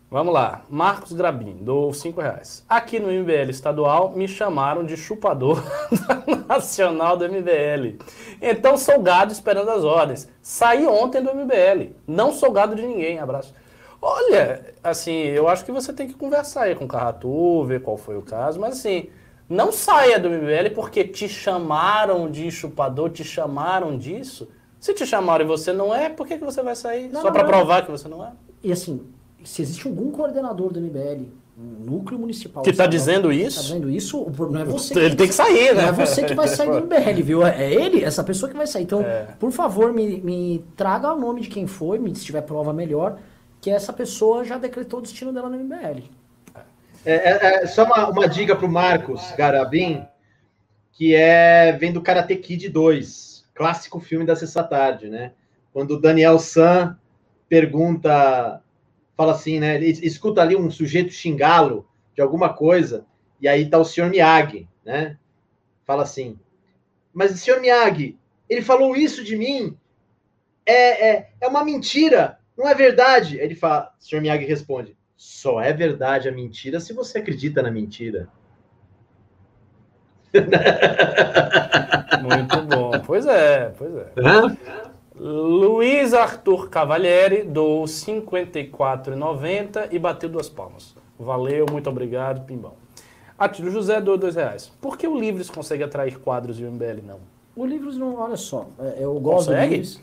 [0.09, 0.61] Vamos lá.
[0.69, 2.63] Marcos Grabin, do 5 reais.
[2.69, 5.61] Aqui no MBL estadual me chamaram de chupador
[6.47, 7.97] nacional do MBL.
[8.41, 10.29] Então sou gado esperando as ordens.
[10.41, 11.93] Saí ontem do MBL.
[12.07, 13.19] Não sou gado de ninguém.
[13.19, 13.53] Abraço.
[14.01, 17.97] Olha, assim, eu acho que você tem que conversar aí com o Carratu, ver qual
[17.97, 19.07] foi o caso, mas assim,
[19.49, 24.47] não saia do MBL porque te chamaram de chupador, te chamaram disso.
[24.79, 27.09] Se te chamaram e você não é, por que, que você vai sair?
[27.11, 28.31] Não, Só para provar que você não é?
[28.63, 29.01] E assim,
[29.43, 31.25] se existe algum coordenador do MBL,
[31.57, 32.61] um núcleo municipal...
[32.61, 33.61] Que tá estadual, dizendo Tá isso?
[33.63, 35.81] dizendo isso, não é você Ele tem que sair, né?
[35.83, 37.43] Não é você que vai sair do MBL, viu?
[37.43, 38.83] É ele, essa pessoa que vai sair.
[38.83, 39.29] Então, É.
[39.39, 43.17] por favor, me, me traga o nome de quem foi, me, se tiver prova melhor,
[43.67, 46.09] que essa pessoa já decretou o destino dela no MBL.
[47.03, 50.05] É, é- é só uma, uma dica pro Marcos Garabim,
[50.93, 55.33] que é vem do Karate Kid 2, clássico filme da sexta tarde, né?
[55.73, 56.97] Quando o Daniel San
[57.49, 58.63] pergunta,
[59.17, 59.75] fala assim, né?
[59.75, 61.85] Ele escuta ali um sujeito xingá-lo
[62.15, 63.05] de alguma coisa,
[63.41, 65.17] e aí tá o senhor Miyagi, né?
[65.85, 66.39] Fala assim,
[67.13, 68.17] mas o senhor Miyagi,
[68.49, 69.77] ele falou isso de mim,
[70.65, 73.37] é, é, é uma mentira, não é verdade?
[73.37, 77.69] Ele fala, o senhor Miyagi responde, só é verdade a mentira se você acredita na
[77.69, 78.27] mentira.
[82.21, 82.91] Muito bom.
[83.05, 84.11] Pois é, pois é.
[84.17, 84.57] Hã?
[85.19, 90.95] Luiz Arthur Cavalieri do 54,90 e bateu duas palmas.
[91.17, 92.75] Valeu, muito obrigado, Pimbão.
[93.37, 94.71] Atílio José doou dois reais.
[94.79, 97.19] Por que o Livres consegue atrair quadros e o MBL não?
[97.55, 99.65] O Livros não, olha só, é, eu gosto Consegue?
[99.65, 99.99] do Livros.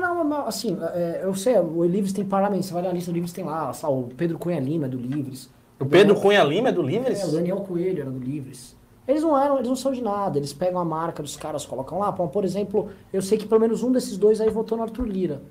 [0.00, 3.14] Não, não, assim, é, eu sei, o Livros tem parlamento, você vai na lista do
[3.14, 5.50] Livros, tem lá, sabe, o Pedro Cunha Lima é do Livres.
[5.78, 7.20] O Pedro Cunha Lima é do Livres?
[7.20, 8.76] É, o Daniel Coelho era do Livres.
[9.06, 11.98] Eles não eram, eles não são de nada, eles pegam a marca dos caras, colocam
[11.98, 12.10] lá.
[12.12, 15.42] Por exemplo, eu sei que pelo menos um desses dois aí votou no Arthur Lira.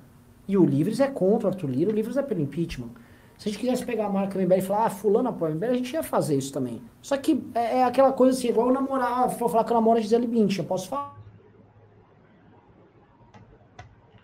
[0.48, 2.90] E o Livres é contra o Arthur Lira, o Livres é pelo impeachment.
[3.38, 5.54] Se a gente quisesse pegar a marca do MBL e falar, ah, fulano apoia o
[5.54, 6.82] MBL, a gente ia fazer isso também.
[7.00, 9.98] Só que é, é aquela coisa assim, igual eu namorar, vou falar que eu namoro
[9.98, 11.14] a Gisele Bündchen, eu posso falar.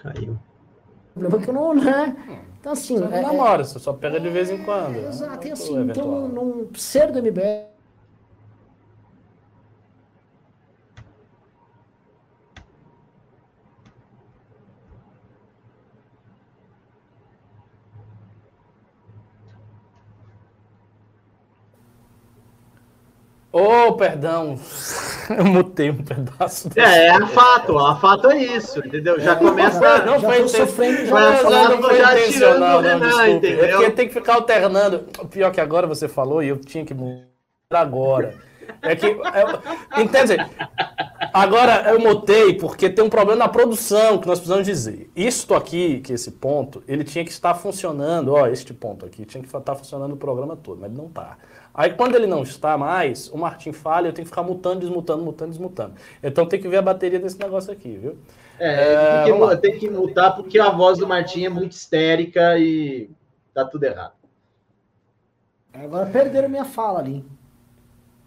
[0.02, 0.38] Caiu.
[1.16, 2.16] O problema é que eu não, né?
[2.60, 2.98] Então assim...
[2.98, 4.96] Você não é- é- namora, você só pega de vez em quando.
[4.96, 5.08] É, né?
[5.08, 7.70] exato, e assim, então não, ser do MBL
[23.52, 24.58] Ô, perdão.
[25.36, 26.68] Eu mutei um pedaço.
[26.76, 29.18] É, é a fato, a fato é isso, entendeu?
[29.20, 30.04] Já começa.
[30.04, 32.80] Não já foi tô inten- sofrendo, já não falando, foi já intencional, tirando não, o
[32.80, 33.46] Renan, desculpe.
[33.46, 33.78] É entendeu?
[33.78, 35.04] porque tem que ficar alternando.
[35.20, 37.24] O pior que agora você falou e eu tinha que mudar
[37.72, 38.34] agora.
[38.82, 39.06] É que.
[39.06, 40.36] É, entende?
[41.32, 45.10] Agora eu mutei porque tem um problema na produção que nós precisamos dizer.
[45.14, 49.42] Isto aqui, que esse ponto, ele tinha que estar funcionando, ó, este ponto aqui, tinha
[49.42, 51.36] que estar funcionando o programa todo, mas ele não está.
[51.74, 55.22] Aí quando ele não está mais, o Martim falha, eu tenho que ficar mutando, desmutando,
[55.22, 55.94] mutando, desmutando.
[56.22, 58.18] Então tem que ver a bateria desse negócio aqui, viu?
[58.58, 59.56] É, tem, vamos lá.
[59.56, 63.10] que, tem que mutar porque a voz do Martim é muito histérica e
[63.54, 64.12] tá tudo errado.
[65.72, 67.24] Agora perderam minha fala ali.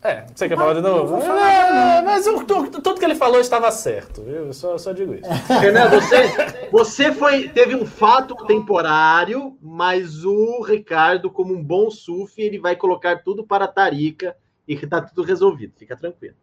[0.03, 0.99] É, você quer falar de novo?
[0.99, 4.47] não vou falar É, mas tudo que ele falou estava certo, viu?
[4.47, 5.29] Eu só, só digo isso.
[5.61, 12.41] Renan, você, você foi, teve um fato temporário, mas o Ricardo, como um bom sufi,
[12.41, 14.35] ele vai colocar tudo para a tarica
[14.67, 15.73] e que tá tudo resolvido.
[15.77, 16.35] Fica tranquilo.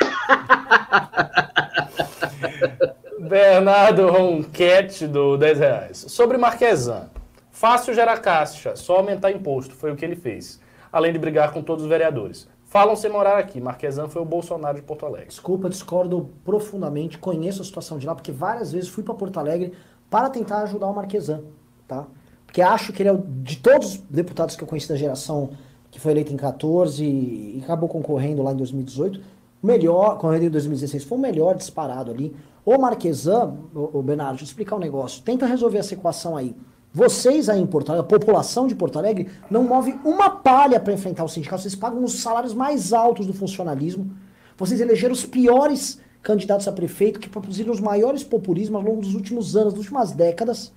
[3.18, 6.04] Bernardo Ronquete do 10 reais.
[6.08, 7.10] Sobre Marquesan.
[7.50, 10.60] Fácil gerar caixa, só aumentar imposto, foi o que ele fez.
[10.90, 12.48] Além de brigar com todos os vereadores.
[12.72, 13.60] Falam sem morar aqui.
[13.60, 15.28] Marquesan foi o Bolsonaro de Porto Alegre.
[15.28, 19.74] Desculpa, discordo profundamente, conheço a situação de lá, porque várias vezes fui para Porto Alegre
[20.08, 21.42] para tentar ajudar o Marquesan,
[21.86, 22.06] tá?
[22.46, 25.50] Porque acho que ele é, o- de todos os deputados que eu conheci da geração
[25.90, 29.20] que foi eleito em 14 e acabou concorrendo lá em 2018,
[29.62, 32.34] o melhor, concorrendo em 2016, foi o melhor disparado ali.
[32.64, 35.22] O Marquesan, o, o Bernardo, deixa eu explicar um negócio.
[35.22, 36.56] Tenta resolver essa equação aí.
[36.94, 40.92] Vocês aí em Porto Alegre, a população de Porto Alegre, não move uma palha para
[40.92, 41.62] enfrentar o sindicato.
[41.62, 44.10] Vocês pagam os salários mais altos do funcionalismo.
[44.58, 49.14] Vocês elegeram os piores candidatos a prefeito que produziram os maiores populismos ao longo dos
[49.14, 50.70] últimos anos, das últimas décadas.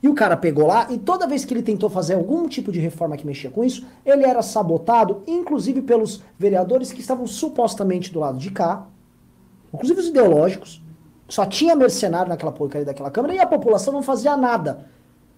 [0.00, 2.78] E o cara pegou lá e toda vez que ele tentou fazer algum tipo de
[2.78, 8.20] reforma que mexia com isso, ele era sabotado, inclusive pelos vereadores que estavam supostamente do
[8.20, 8.86] lado de cá,
[9.74, 10.80] inclusive os ideológicos.
[11.28, 14.86] Só tinha mercenário naquela porcaria daquela Câmara e a população não fazia nada.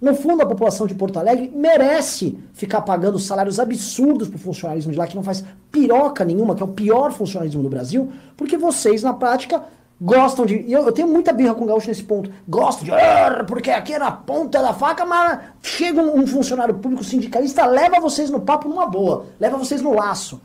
[0.00, 4.98] No fundo, a população de Porto Alegre merece ficar pagando salários absurdos pro funcionalismo de
[4.98, 9.02] lá, que não faz piroca nenhuma, que é o pior funcionalismo do Brasil, porque vocês,
[9.02, 9.62] na prática,
[10.00, 10.56] gostam de.
[10.62, 12.30] e Eu, eu tenho muita birra com o gaúcho nesse ponto.
[12.48, 12.92] Gostam de.
[12.92, 17.66] "Ah, Porque aqui é na ponta da faca, mas chega um, um funcionário público sindicalista,
[17.66, 20.40] leva vocês no papo numa boa, leva vocês no laço.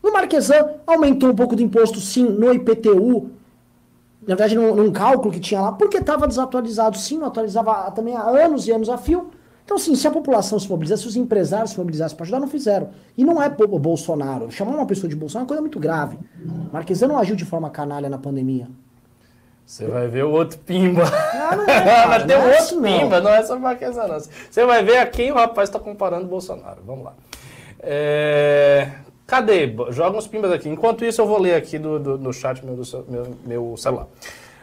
[0.00, 3.30] O Marquesan aumentou um pouco do imposto, sim, no IPTU,
[4.28, 6.98] na verdade, num, num cálculo que tinha lá, porque estava desatualizado.
[6.98, 9.30] Sim, não atualizava também há anos e anos a fio.
[9.64, 12.46] Então, assim, se a população se mobilizar, se os empresários se mobilizassem para ajudar, não
[12.46, 12.90] fizeram.
[13.16, 14.50] E não é o Bolsonaro.
[14.50, 16.18] Chamar uma pessoa de Bolsonaro é uma coisa muito grave.
[16.70, 18.68] Marquesan não agiu de forma canalha na pandemia.
[19.64, 21.04] Você vai ver o outro pimba.
[21.04, 24.18] Não é, cara, Mas tem um é outro assim, pimba, não é só Marquesa, não.
[24.18, 26.82] Você vai ver a quem o rapaz está comparando o Bolsonaro.
[26.84, 27.14] Vamos lá.
[27.80, 28.90] É...
[29.28, 29.70] Cadê?
[29.90, 30.70] Joga uns pimbas aqui.
[30.70, 34.06] Enquanto isso, eu vou ler aqui do, do, no chat meu, do, meu, meu celular.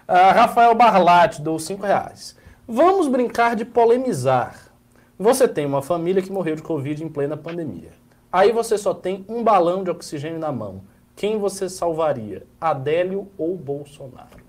[0.09, 2.35] Uh, Rafael Barlatti, dou 5 reais.
[2.67, 4.71] Vamos brincar de polemizar.
[5.19, 7.91] Você tem uma família que morreu de Covid em plena pandemia.
[8.33, 10.81] Aí você só tem um balão de oxigênio na mão.
[11.15, 12.41] Quem você salvaria?
[12.59, 14.43] Adélio ou Bolsonaro?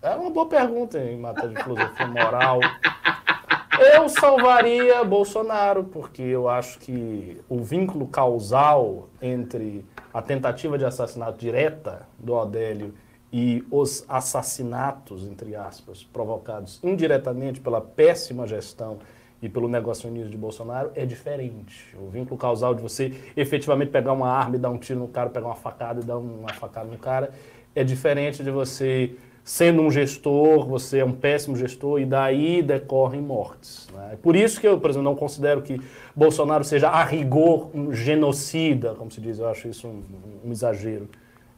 [0.00, 2.60] É uma boa pergunta em matéria de filosofia moral.
[3.82, 9.84] Eu salvaria Bolsonaro, porque eu acho que o vínculo causal entre
[10.14, 12.94] a tentativa de assassinato direta do Adélio
[13.32, 18.98] e os assassinatos, entre aspas, provocados indiretamente pela péssima gestão
[19.42, 21.96] e pelo negacionismo de Bolsonaro é diferente.
[21.98, 25.28] O vínculo causal de você efetivamente pegar uma arma e dar um tiro no cara,
[25.28, 27.32] pegar uma facada e dar uma facada no cara,
[27.74, 33.20] é diferente de você sendo um gestor, você é um péssimo gestor e daí decorrem
[33.20, 33.88] mortes.
[33.92, 34.16] Né?
[34.22, 35.80] Por isso que eu, por exemplo, não considero que
[36.14, 40.02] Bolsonaro seja a rigor um genocida, como se diz, eu acho isso um,
[40.44, 41.08] um exagero.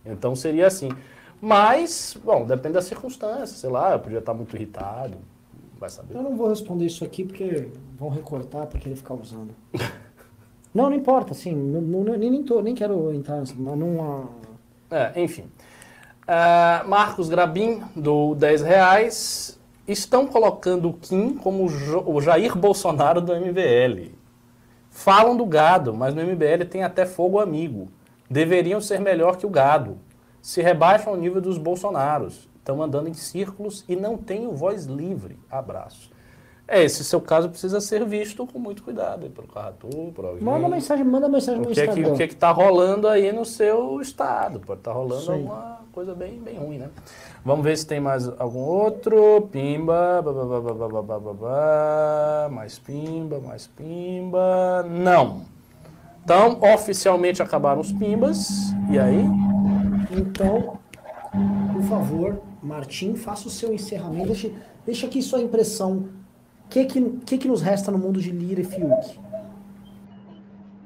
[0.05, 0.89] Então seria assim.
[1.41, 5.19] Mas, bom, depende das circunstâncias, sei lá, eu podia estar muito irritado,
[5.79, 6.15] vai saber.
[6.15, 9.55] Eu não vou responder isso aqui porque vão recortar para querer ficar usando.
[10.73, 14.31] não, não importa, assim, não, não, nem, nem, tô, nem quero entrar mas não...
[14.91, 15.45] É, enfim.
[16.25, 19.61] Uh, Marcos Grabin, do 10 reais.
[19.87, 24.13] Estão colocando o Kim como o Jair Bolsonaro do MBL.
[24.91, 27.89] Falam do gado, mas no MBL tem até fogo amigo.
[28.31, 29.99] Deveriam ser melhor que o gado.
[30.41, 32.49] Se rebaixam ao nível dos Bolsonaros.
[32.57, 35.39] Estão andando em círculos e não têm voz livre.
[35.51, 36.14] Abraço.
[36.67, 40.43] É, esse seu caso precisa ser visto com muito cuidado pelo Carratur, por alguém.
[40.43, 42.01] Manda mensagem, manda mensagem no o que Instagram.
[42.01, 44.61] É que, o que é que tá rolando aí no seu estado?
[44.61, 46.89] Pode estar tá rolando alguma coisa bem, bem ruim, né?
[47.45, 49.43] Vamos ver se tem mais algum outro.
[49.53, 54.87] Pimba, babá, mais pimba, mais pimba.
[54.89, 55.43] Não.
[56.25, 58.73] Então, oficialmente acabaram os pimbas.
[58.91, 59.23] E aí?
[60.11, 60.79] Então,
[61.75, 64.29] por favor, Martim, faça o seu encerramento.
[64.29, 64.51] Deixa,
[64.87, 66.24] deixa aqui sua impressão
[66.83, 69.21] que, que, que, nos resta no mundo de Lira e Fiuk?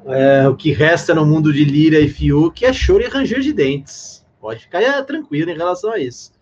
[0.05, 3.55] É, o que resta no mundo de Lira e Fiuk é choro e ranger de
[3.55, 4.27] dentes.
[4.39, 6.33] Pode ficar tranquilo em relação a isso.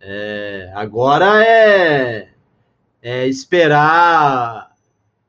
[0.00, 2.28] É, agora é,
[3.02, 4.72] é esperar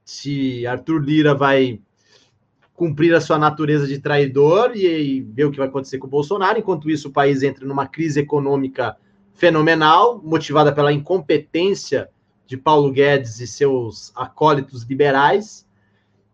[0.06, 1.82] se Arthur Lira vai
[2.74, 6.10] cumprir a sua natureza de traidor e, e, ver o que vai acontecer com o
[6.10, 6.60] Bolsonaro.
[6.60, 8.96] Enquanto isso, o país entra numa crise econômica
[9.34, 12.10] fenomenal, motivada pela incompetência
[12.50, 15.68] de Paulo Guedes e seus acólitos liberais.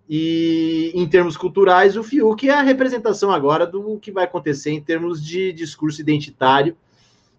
[0.08, 4.82] E em termos culturais, o Fiuk é a representação agora do que vai acontecer em
[4.82, 6.78] termos de discurso identitário,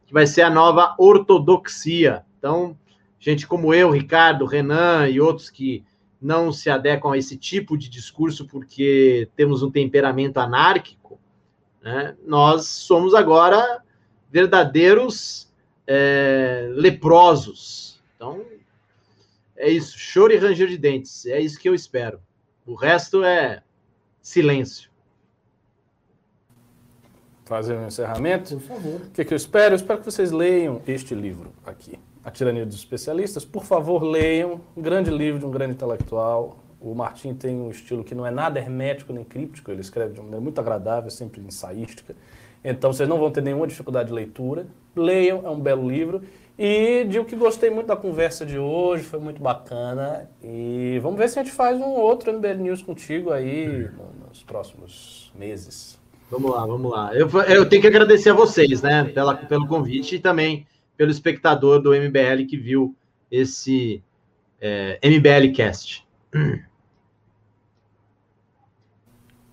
[0.07, 2.23] que vai ser a nova ortodoxia.
[2.39, 2.77] Então,
[3.19, 5.83] gente como eu, Ricardo, Renan e outros que
[6.21, 11.19] não se adequam a esse tipo de discurso porque temos um temperamento anárquico,
[11.81, 12.15] né?
[12.27, 13.83] nós somos agora
[14.31, 15.51] verdadeiros
[15.87, 18.03] é, leprosos.
[18.17, 18.45] Então,
[19.57, 21.27] é isso, choro e ranger de dentes.
[21.27, 22.21] É isso que eu espero.
[22.67, 23.63] O resto é
[24.21, 24.91] silêncio.
[27.45, 28.57] Fazer um encerramento?
[28.57, 29.01] Por favor.
[29.01, 29.75] O que, que eu espero?
[29.75, 33.45] Eu espero que vocês leiam este livro aqui, A Tirania dos Especialistas.
[33.45, 34.61] Por favor, leiam.
[34.77, 36.59] Um grande livro de um grande intelectual.
[36.81, 40.21] O Martim tem um estilo que não é nada hermético nem críptico, ele escreve de
[40.21, 42.15] uma maneira muito agradável, sempre ensaística.
[42.63, 44.67] Então vocês não vão ter nenhuma dificuldade de leitura.
[44.95, 46.23] Leiam, é um belo livro.
[46.59, 50.29] E digo que gostei muito da conversa de hoje, foi muito bacana.
[50.43, 53.91] E vamos ver se a gente faz um outro MBL News contigo aí
[54.27, 55.99] nos próximos meses.
[56.31, 57.15] Vamos lá, vamos lá.
[57.15, 60.67] Eu, eu tenho que agradecer a vocês, né, pela, pelo convite e também
[60.97, 62.97] pelo espectador do MBL que viu
[63.31, 64.03] esse
[64.59, 66.07] é, MBL Cast.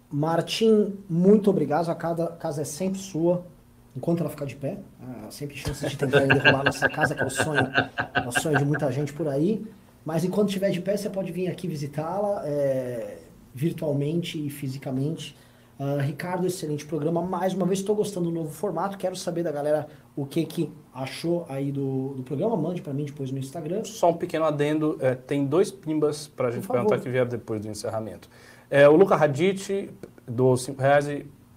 [0.10, 1.90] Martim, muito obrigado.
[1.90, 3.46] A casa é sempre sua
[3.96, 4.78] enquanto ela ficar de pé.
[5.02, 7.68] Há sempre chance de tentar derrubar nossa casa, que é o sonho,
[8.14, 9.66] é o sonho de muita gente por aí.
[10.06, 13.20] Mas enquanto estiver de pé, você pode vir aqui visitá-la é,
[13.54, 15.36] virtualmente e fisicamente.
[15.80, 17.22] Uh, Ricardo, excelente programa.
[17.22, 18.98] Mais uma vez, estou gostando do novo formato.
[18.98, 22.56] Quero saber da galera o que, que achou aí do, do programa.
[22.56, 23.84] Mande para mim depois no Instagram.
[23.84, 27.60] Só um pequeno adendo: é, tem dois pimbas para a gente perguntar que vieram depois
[27.60, 28.30] do encerramento.
[28.70, 29.90] É, o Luca Radit,
[30.28, 31.08] do 5 reais,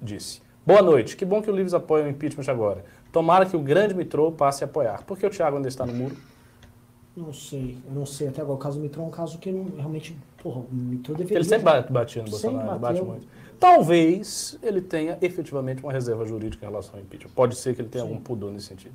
[0.01, 1.17] disse: Boa noite.
[1.17, 2.85] Que bom que o Livres apoia o impeachment agora.
[3.13, 5.05] Tomara que o grande mitrô passe a apoiar.
[5.05, 6.17] Por que o Thiago ainda está no muro?
[7.17, 8.29] Não sei, eu não sei.
[8.29, 11.15] Até agora o caso do Mitro é um caso que não, realmente, porra, o Mitro
[11.15, 11.39] deveria...
[11.39, 13.05] Ele sempre bate- batia no Bolsonaro, ele bate bateu.
[13.07, 13.27] muito.
[13.59, 17.31] Talvez ele tenha efetivamente uma reserva jurídica em relação ao impeachment.
[17.35, 18.95] Pode ser que ele tenha algum pudor nesse sentido.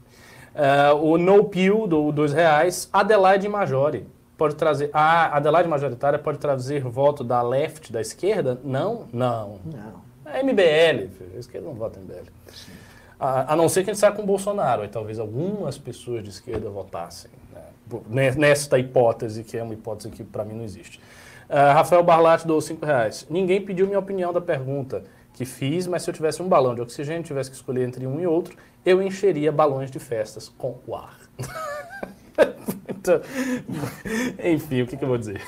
[0.53, 4.06] É, o No Pill, do dois reais, Adelaide Majori.
[4.38, 4.89] Pode trazer.
[4.93, 8.60] A Adelaide majoritária pode trazer voto da left, da esquerda?
[8.64, 9.60] Não, não.
[9.65, 10.10] Não.
[10.33, 12.27] É MBL, a esquerda não vota MBL.
[13.19, 16.23] A, a não ser que a gente saia com o Bolsonaro, aí talvez algumas pessoas
[16.23, 17.29] de esquerda votassem.
[18.07, 18.31] né?
[18.31, 20.99] Nesta hipótese, que é uma hipótese que para mim não existe.
[21.49, 23.27] Ah, Rafael Barlatti doou 5 reais.
[23.29, 25.03] Ninguém pediu minha opinião da pergunta
[25.33, 28.19] que fiz, mas se eu tivesse um balão de oxigênio, tivesse que escolher entre um
[28.19, 28.55] e outro,
[28.85, 31.17] eu encheria balões de festas com o ar.
[32.87, 33.19] Então,
[34.43, 35.41] enfim, o que, que eu vou dizer?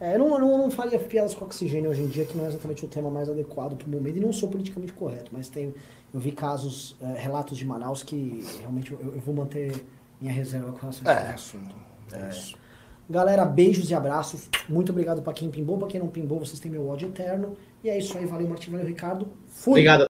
[0.00, 2.44] É, eu não, eu não, não faria piadas com oxigênio hoje em dia, que não
[2.44, 5.48] é exatamente o tema mais adequado para o momento, e não sou politicamente correto, mas
[5.48, 5.74] tem,
[6.14, 9.84] eu vi casos, é, relatos de Manaus que realmente eu, eu vou manter
[10.20, 11.34] minha reserva com relação a esse É.
[11.34, 11.74] assunto.
[12.12, 12.56] É isso.
[13.10, 14.48] Galera, beijos e abraços.
[14.68, 17.56] Muito obrigado para quem pimbou, para quem não pimbou, vocês têm meu ódio eterno.
[17.82, 19.28] E é isso aí, valeu Martim, valeu Ricardo.
[19.48, 19.72] Fui!
[19.72, 20.06] Obrigado.